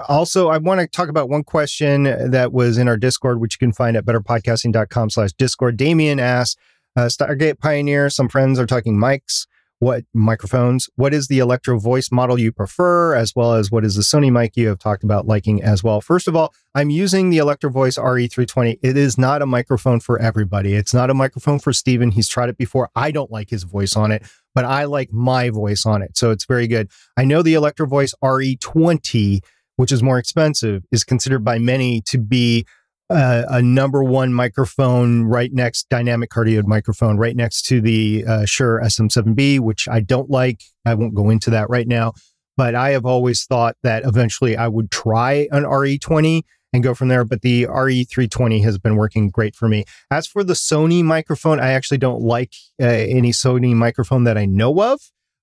also, 0.08 0.50
I 0.50 0.58
want 0.58 0.82
to 0.82 0.88
talk 0.88 1.10
about 1.10 1.30
one 1.30 1.44
question 1.44 2.04
that 2.04 2.52
was 2.52 2.78
in 2.78 2.88
our 2.88 2.98
Discord, 2.98 3.40
which 3.40 3.56
you 3.56 3.66
can 3.66 3.74
find 3.74 3.96
at 3.96 4.06
betterpodcasting.com 4.06 5.10
slash 5.10 5.32
Discord. 5.34 5.78
Damien 5.78 6.20
asks, 6.20 6.60
uh, 6.98 7.02
Stargate 7.02 7.60
Pioneer, 7.60 8.10
some 8.10 8.28
friends 8.28 8.60
are 8.60 8.66
talking 8.66 8.98
mics 8.98 9.46
what 9.80 10.04
microphones, 10.14 10.90
what 10.96 11.14
is 11.14 11.28
the 11.28 11.40
Electro 11.40 11.80
voice 11.80 12.12
model 12.12 12.38
you 12.38 12.52
prefer, 12.52 13.16
as 13.16 13.34
well 13.36 13.54
as 13.54 13.72
what 13.72 13.86
is 13.86 13.96
the 13.96 14.02
Sony 14.02 14.32
mic 14.32 14.58
you 14.58 14.68
have 14.68 14.78
talked 14.78 15.04
about 15.04 15.26
liking 15.26 15.64
as 15.64 15.84
well. 15.84 16.02
First 16.02 16.28
of 16.28 16.36
all, 16.36 16.54
I'm 16.76 16.90
using 16.90 17.30
the 17.30 17.38
Electro 17.38 17.70
Voice 17.70 17.98
RE320. 17.98 18.80
It 18.84 18.98
is 18.98 19.18
not 19.18 19.42
a 19.42 19.46
microphone 19.46 20.02
for 20.02 20.20
everybody. 20.20 20.76
It's 20.76 20.94
not 20.94 21.10
a 21.10 21.14
microphone 21.14 21.60
for 21.60 21.72
Steven. 21.72 22.12
He's 22.12 22.28
tried 22.28 22.50
it 22.50 22.58
before. 22.58 22.90
I 22.96 23.12
don't 23.12 23.32
like 23.32 23.50
his 23.50 23.64
voice 23.64 23.96
on 23.96 24.12
it, 24.12 24.24
but 24.54 24.66
I 24.66 24.84
like 24.84 25.14
my 25.14 25.50
voice 25.50 25.86
on 25.86 26.02
it. 26.02 26.18
So 26.18 26.32
it's 26.32 26.46
very 26.46 26.68
good. 26.68 26.90
I 27.18 27.24
know 27.24 27.42
the 27.42 27.54
Electro 27.54 27.88
Voice 27.88 28.14
RE20, 28.22 29.40
which 29.78 29.94
is 29.94 30.04
more 30.04 30.20
expensive, 30.20 30.84
is 30.92 31.06
considered 31.06 31.46
by 31.46 31.58
many 31.58 32.02
to 32.08 32.18
be 32.18 32.66
uh, 33.10 33.44
a 33.50 33.62
number 33.62 34.04
one 34.04 34.34
microphone 34.34 35.24
right 35.24 35.52
next 35.52 35.90
dynamic 35.90 36.30
cardioid 36.30 36.66
microphone 36.66 37.18
right 37.18 37.36
next 37.36 37.64
to 37.64 37.82
the 37.82 38.24
uh, 38.28 38.46
Shure 38.46 38.82
SM7B, 38.84 39.60
which 39.60 39.88
I 39.88 40.00
don't 40.00 40.30
like. 40.30 40.62
I 40.86 40.94
won't 40.94 41.16
go 41.16 41.30
into 41.30 41.50
that 41.50 41.70
right 41.70 41.88
now, 41.88 42.14
but 42.56 42.76
I 42.76 42.92
have 42.92 43.06
always 43.06 43.46
thought 43.46 43.76
that 43.84 44.04
eventually 44.06 44.56
I 44.56 44.68
would 44.68 44.92
try 44.92 45.48
an 45.52 45.64
RE20 45.64 46.44
and 46.72 46.84
go 46.84 46.94
from 46.94 47.08
there. 47.08 47.26
But 47.26 47.42
the 47.42 47.64
RE320 47.66 48.64
has 48.64 48.78
been 48.78 48.96
working 48.96 49.30
great 49.30 49.56
for 49.56 49.68
me. 49.68 49.86
As 50.12 50.28
for 50.28 50.44
the 50.44 50.54
Sony 50.54 51.04
microphone, 51.04 51.60
I 51.60 51.72
actually 51.72 51.98
don't 51.98 52.22
like 52.22 52.54
uh, 52.82 52.86
any 52.86 53.32
Sony 53.32 53.74
microphone 53.74 54.24
that 54.26 54.38
I 54.38 54.46
know 54.46 54.82
of. 54.84 55.02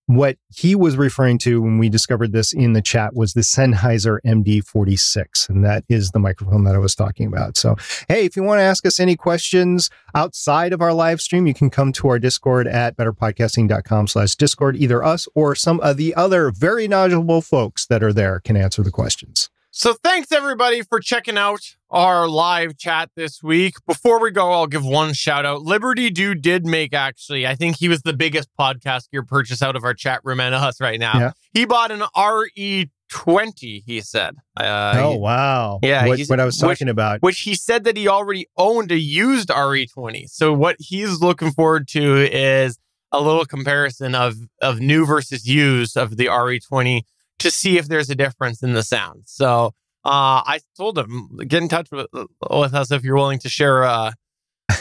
What 0.09 0.39
he 0.55 0.77
was 0.77 0.97
referring 0.97 1.39
to 1.39 1.61
when 1.61 1.79
we 1.79 1.89
discovered 1.89 2.31
this 2.31 2.53
in 2.53 2.75
the 2.75 2.81
chat 2.81 3.17
was 3.17 3.35
the 3.35 3.41
Sennheiser 3.41 4.19
MD46, 4.25 5.49
and 5.49 5.65
that 5.65 5.83
is 5.89 6.13
the 6.13 6.21
microphone 6.21 6.63
that 6.63 6.77
I 6.77 6.79
was 6.79 6.95
talking 6.95 7.27
about. 7.27 7.57
So, 7.57 7.75
hey, 8.09 8.25
if 8.25 8.37
you 8.37 8.45
want 8.45 8.61
to 8.61 8.63
ask 8.63 8.87
us 8.87 9.01
any 9.01 9.17
questions 9.17 9.91
outside 10.15 10.73
of 10.73 10.81
our 10.81 10.93
live 10.93 11.21
stream, 11.21 11.49
you 11.49 11.55
can 11.55 11.71
come 11.71 11.91
to 11.95 12.07
our 12.07 12.21
Discord 12.21 12.69
at 12.69 12.97
betterpodcasting.com 12.97 14.07
slash 14.07 14.37
Discord. 14.37 14.77
Either 14.77 15.03
us 15.03 15.27
or 15.35 15.57
some 15.57 15.81
of 15.81 15.97
the 15.97 16.15
other 16.15 16.53
very 16.53 16.87
knowledgeable 16.87 17.43
folks 17.43 17.85
that 17.87 18.05
are 18.05 18.13
there 18.13 18.39
can 18.39 18.57
answer 18.57 18.85
the 18.85 18.93
questions. 18.93 19.51
So 19.79 19.93
thanks 19.93 20.33
everybody 20.33 20.81
for 20.81 21.01
checking 21.01 21.37
out 21.37 21.77
our 21.91 22.27
live 22.27 22.79
chat 22.79 23.11
this 23.15 23.43
week. 23.43 23.75
Before 23.87 24.19
we 24.23 24.31
go, 24.31 24.51
I'll 24.51 24.67
give 24.67 24.87
one 24.87 25.13
shout 25.13 25.45
out. 25.45 25.65
Liberty 25.65 26.09
Dude 26.09 26.41
did 26.41 26.65
make 26.65 26.95
actually, 26.95 27.47
I 27.47 27.57
think 27.57 27.77
he 27.77 27.91
was 27.91 28.01
the 28.01 28.15
biggest 28.15 28.49
podcast 28.59 29.11
gear 29.11 29.23
purchase 29.23 29.61
out 29.61 29.77
of 29.77 29.85
our 29.85 29.93
chat 29.93 30.23
room 30.25 30.41
and 30.41 30.55
us 30.55 30.81
right 30.81 30.99
now. 30.99 31.19
Yeah. 31.19 31.33
He 31.53 31.67
bought 31.67 31.91
an 31.91 32.01
RE20, 32.17 33.83
he 33.85 34.01
said. 34.01 34.37
Uh, 34.57 34.95
oh, 34.97 35.17
wow. 35.17 35.81
Yeah. 35.83 36.07
What, 36.07 36.21
what 36.21 36.41
I 36.41 36.47
was 36.47 36.57
talking 36.57 36.87
which, 36.87 36.93
about. 36.93 37.21
Which 37.21 37.41
he 37.41 37.55
said 37.55 37.85
that 37.85 37.99
he 37.99 38.09
already 38.09 38.47
owned 38.57 38.91
a 38.91 38.99
used 38.99 39.51
RE20. 39.51 40.31
So 40.31 40.55
what 40.55 40.77
he's 40.79 41.21
looking 41.21 41.51
forward 41.51 41.87
to 41.89 42.35
is 42.35 42.79
a 43.13 43.21
little 43.21 43.45
comparison 43.45 44.15
of, 44.15 44.37
of 44.63 44.81
new 44.81 45.05
versus 45.05 45.47
used 45.47 45.99
of 45.99 46.17
the 46.17 46.29
RE20 46.29 47.03
to 47.39 47.51
see 47.51 47.79
if 47.79 47.89
there's 47.89 48.11
a 48.11 48.15
difference 48.15 48.63
in 48.63 48.73
the 48.73 48.83
sound. 48.83 49.25
So 49.27 49.75
uh, 50.05 50.43
I 50.45 50.61
told 50.77 50.99
him, 50.99 51.39
get 51.47 51.63
in 51.63 51.69
touch 51.69 51.89
with, 51.91 52.07
with 52.51 52.75
us 52.75 52.91
if 52.91 53.03
you're 53.03 53.17
willing 53.17 53.41
to 53.41 53.49
share 53.49 53.83
a, 53.83 54.15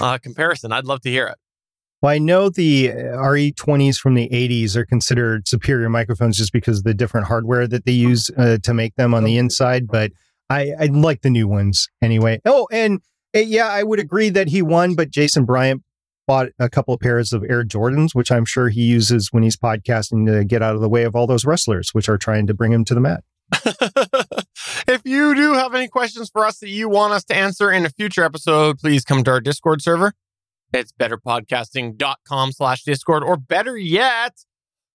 a 0.01 0.19
comparison. 0.19 0.71
I'd 0.71 0.85
love 0.85 1.01
to 1.01 1.09
hear 1.09 1.27
it. 1.27 1.37
Well, 2.01 2.13
I 2.13 2.19
know 2.19 2.49
the 2.49 2.91
uh, 2.91 2.95
RE20s 3.17 3.97
from 3.97 4.13
the 4.13 4.29
80s 4.29 4.75
are 4.75 4.85
considered 4.85 5.47
superior 5.47 5.89
microphones 5.89 6.37
just 6.37 6.53
because 6.53 6.79
of 6.79 6.83
the 6.83 6.93
different 6.93 7.27
hardware 7.27 7.67
that 7.67 7.85
they 7.85 7.93
use 7.93 8.29
uh, 8.37 8.59
to 8.61 8.73
make 8.73 8.95
them 8.95 9.13
on 9.13 9.23
the 9.23 9.37
inside, 9.37 9.87
but 9.87 10.11
I, 10.49 10.73
I 10.79 10.85
like 10.85 11.21
the 11.21 11.31
new 11.31 11.47
ones 11.47 11.87
anyway. 12.03 12.41
Oh, 12.45 12.67
and 12.71 12.99
uh, 13.35 13.39
yeah, 13.39 13.67
I 13.67 13.81
would 13.81 13.99
agree 13.99 14.29
that 14.29 14.49
he 14.49 14.61
won, 14.61 14.93
but 14.93 15.09
Jason 15.09 15.45
Bryant 15.45 15.81
bought 16.27 16.49
a 16.59 16.69
couple 16.69 16.93
of 16.93 16.99
pairs 16.99 17.33
of 17.33 17.43
Air 17.43 17.63
Jordans, 17.63 18.13
which 18.13 18.31
I'm 18.31 18.45
sure 18.45 18.69
he 18.69 18.81
uses 18.81 19.29
when 19.31 19.43
he's 19.43 19.57
podcasting 19.57 20.25
to 20.27 20.43
get 20.43 20.61
out 20.61 20.75
of 20.75 20.81
the 20.81 20.89
way 20.89 21.03
of 21.03 21.15
all 21.15 21.27
those 21.27 21.45
wrestlers, 21.45 21.93
which 21.93 22.09
are 22.09 22.17
trying 22.17 22.47
to 22.47 22.53
bring 22.53 22.71
him 22.71 22.85
to 22.85 22.93
the 22.93 23.01
mat. 23.01 23.23
if 24.87 25.01
you 25.05 25.35
do 25.35 25.53
have 25.53 25.75
any 25.75 25.87
questions 25.87 26.29
for 26.29 26.45
us 26.45 26.59
that 26.59 26.69
you 26.69 26.89
want 26.89 27.13
us 27.13 27.23
to 27.25 27.35
answer 27.35 27.71
in 27.71 27.85
a 27.85 27.89
future 27.89 28.23
episode, 28.23 28.79
please 28.79 29.03
come 29.03 29.23
to 29.23 29.31
our 29.31 29.41
Discord 29.41 29.81
server. 29.81 30.13
It's 30.73 30.91
betterpodcasting.com 30.91 32.51
slash 32.51 32.83
Discord, 32.83 33.23
or 33.23 33.37
better 33.37 33.77
yet, 33.77 34.33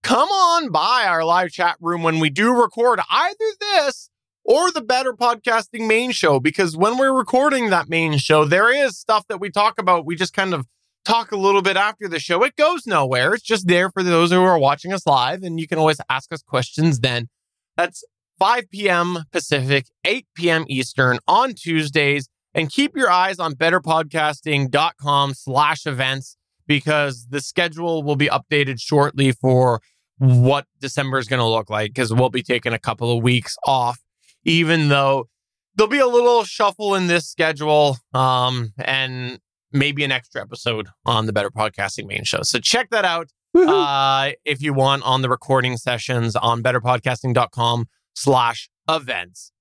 come 0.03 0.29
on 0.29 0.71
by 0.71 1.05
our 1.07 1.25
live 1.25 1.51
chat 1.51 1.77
room 1.81 2.03
when 2.03 2.19
we 2.19 2.29
do 2.29 2.53
record 2.53 3.01
either 3.09 3.45
this 3.61 4.11
or 4.45 4.71
the 4.73 4.81
Better 4.81 5.13
Podcasting 5.13 5.87
main 5.87 6.11
show, 6.11 6.41
because 6.41 6.77
when 6.77 6.99
we're 6.99 7.17
recording 7.17 7.71
that 7.71 7.89
main 7.89 8.19
show, 8.19 8.45
there 8.45 8.73
is 8.73 8.99
stuff 8.99 9.27
that 9.29 9.41
we 9.41 9.51
talk 9.51 9.79
about. 9.79 10.05
We 10.05 10.17
just 10.17 10.35
kind 10.35 10.55
of 10.55 10.67
talk 11.05 11.33
a 11.33 11.37
little 11.37 11.63
bit 11.63 11.77
after 11.77 12.09
the 12.09 12.19
show. 12.19 12.43
It 12.45 12.57
goes 12.57 12.87
nowhere. 12.87 13.35
It's 13.35 13.45
just 13.45 13.67
there 13.69 13.91
for 13.91 14.03
those 14.03 14.31
who 14.31 14.43
are 14.43 14.59
watching 14.59 14.93
us 14.93 15.07
live, 15.07 15.43
and 15.43 15.59
you 15.59 15.67
can 15.67 15.79
always 15.79 16.01
ask 16.09 16.33
us 16.33 16.43
questions 16.43 17.01
then. 17.01 17.29
That's 17.77 18.05
5 18.39 18.71
p.m. 18.71 19.25
Pacific, 19.33 19.87
8 20.05 20.27
p.m. 20.35 20.65
Eastern 20.69 21.19
on 21.29 21.55
Tuesdays. 21.55 22.29
And 22.53 22.69
keep 22.69 22.97
your 22.97 23.11
eyes 23.11 23.39
on 23.39 23.55
betterpodcasting.com 23.55 25.35
slash 25.35 25.87
events 25.87 26.37
because 26.67 27.29
the 27.29 27.41
schedule 27.41 28.03
will 28.03 28.17
be 28.17 28.29
updated 28.29 28.81
shortly 28.81 29.31
for 29.31 29.81
what 30.19 30.67
December 30.81 31.19
is 31.19 31.29
going 31.29 31.39
to 31.39 31.47
look 31.47 31.71
like 31.71 31.91
because 31.91 32.13
we'll 32.13 32.29
be 32.29 32.43
taking 32.43 32.73
a 32.73 32.79
couple 32.79 33.17
of 33.17 33.23
weeks 33.23 33.57
off, 33.65 34.01
even 34.45 34.89
though 34.89 35.29
there'll 35.75 35.91
be 35.91 35.99
a 35.99 36.07
little 36.07 36.45
shuffle 36.45 36.95
in 36.95 37.07
this 37.07 37.29
schedule. 37.29 37.99
Um, 38.13 38.73
and 38.79 39.39
maybe 39.73 40.05
an 40.05 40.13
extra 40.13 40.41
episode 40.41 40.89
on 41.05 41.27
the 41.27 41.33
Better 41.33 41.51
Podcasting 41.51 42.07
main 42.07 42.25
show. 42.25 42.43
So 42.43 42.59
check 42.59 42.91
that 42.91 43.05
out 43.05 43.31
uh, 43.55 44.31
if 44.45 44.63
you 44.63 44.73
want 44.73 45.03
on 45.05 45.23
the 45.23 45.29
recording 45.29 45.77
sessions 45.77 46.37
on 46.37 46.63
betterpodcasting.com 46.63 47.87
slash 48.15 48.71
events. 48.89 49.53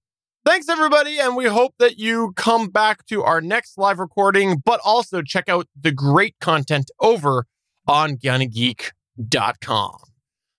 Thanks, 0.46 0.70
everybody. 0.70 1.20
And 1.20 1.36
we 1.36 1.46
hope 1.46 1.76
that 1.80 1.98
you 2.00 2.34
come 2.36 2.70
back 2.70 3.06
to 3.08 3.24
our 3.24 3.42
next 3.42 3.78
live 3.78 4.00
recording, 4.00 4.62
but 4.64 4.80
also 4.84 5.22
check 5.22 5.50
out 5.50 5.68
the 5.80 5.92
great 5.92 6.36
content 6.40 6.90
over 7.00 7.46
on 7.88 8.18
GonnaGeek.com. 8.18 9.98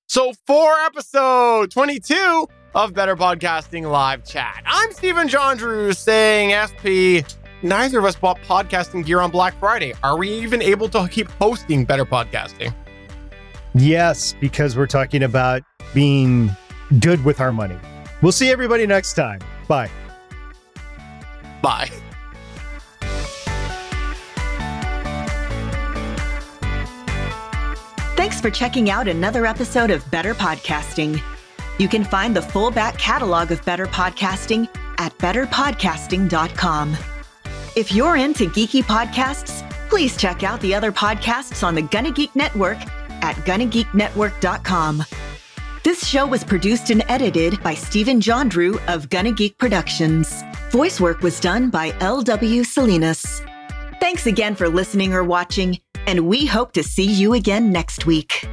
So 0.06 0.32
for 0.46 0.72
episode 0.84 1.70
22 1.70 2.48
of 2.74 2.92
Better 2.94 3.16
Podcasting 3.16 3.90
Live 3.90 4.24
Chat, 4.24 4.62
I'm 4.66 4.92
Stephen 4.92 5.28
John 5.28 5.56
Drew 5.56 5.92
saying 5.92 6.50
SP 6.50 7.22
neither 7.62 7.98
of 7.98 8.04
us 8.04 8.16
bought 8.16 8.40
podcasting 8.42 9.04
gear 9.04 9.20
on 9.20 9.30
Black 9.30 9.58
Friday. 9.58 9.94
Are 10.02 10.16
we 10.16 10.28
even 10.30 10.62
able 10.62 10.88
to 10.90 11.08
keep 11.08 11.28
hosting 11.32 11.84
better 11.84 12.04
podcasting? 12.04 12.74
Yes, 13.74 14.34
because 14.40 14.76
we're 14.76 14.86
talking 14.86 15.22
about 15.22 15.62
being 15.94 16.50
good 16.98 17.24
with 17.24 17.40
our 17.40 17.52
money. 17.52 17.78
We'll 18.22 18.32
see 18.32 18.50
everybody 18.50 18.86
next 18.86 19.14
time. 19.14 19.40
Bye. 19.68 19.90
Bye. 21.62 21.90
Thanks 28.16 28.40
for 28.40 28.50
checking 28.50 28.90
out 28.90 29.08
another 29.08 29.46
episode 29.46 29.90
of 29.90 30.08
Better 30.10 30.34
Podcasting. 30.34 31.22
You 31.78 31.88
can 31.88 32.04
find 32.04 32.36
the 32.36 32.42
full 32.42 32.70
back 32.70 32.98
catalog 32.98 33.50
of 33.50 33.64
Better 33.64 33.86
Podcasting 33.86 34.68
at 34.98 35.16
betterpodcasting.com. 35.16 36.96
If 37.76 37.92
you're 37.92 38.16
into 38.16 38.46
geeky 38.50 38.82
podcasts, 38.82 39.68
please 39.88 40.16
check 40.16 40.42
out 40.42 40.60
the 40.60 40.74
other 40.74 40.90
podcasts 40.90 41.64
on 41.64 41.76
the 41.76 41.82
Gonna 41.82 42.10
Geek 42.10 42.34
Network 42.34 42.78
at 43.22 43.36
GonnaGeekNetwork.com. 43.46 45.04
This 45.84 46.04
show 46.04 46.26
was 46.26 46.42
produced 46.42 46.90
and 46.90 47.04
edited 47.08 47.62
by 47.62 47.74
Stephen 47.74 48.20
John 48.20 48.48
Drew 48.48 48.78
of 48.88 49.08
Gonna 49.08 49.32
Geek 49.32 49.56
Productions. 49.56 50.42
Voice 50.70 51.00
work 51.00 51.20
was 51.20 51.38
done 51.38 51.70
by 51.70 51.94
L.W. 52.00 52.64
Salinas. 52.64 53.40
Thanks 54.00 54.26
again 54.26 54.56
for 54.56 54.68
listening 54.68 55.14
or 55.14 55.22
watching, 55.22 55.78
and 56.08 56.26
we 56.26 56.46
hope 56.46 56.72
to 56.72 56.82
see 56.82 57.06
you 57.06 57.34
again 57.34 57.70
next 57.70 58.04
week. 58.04 58.48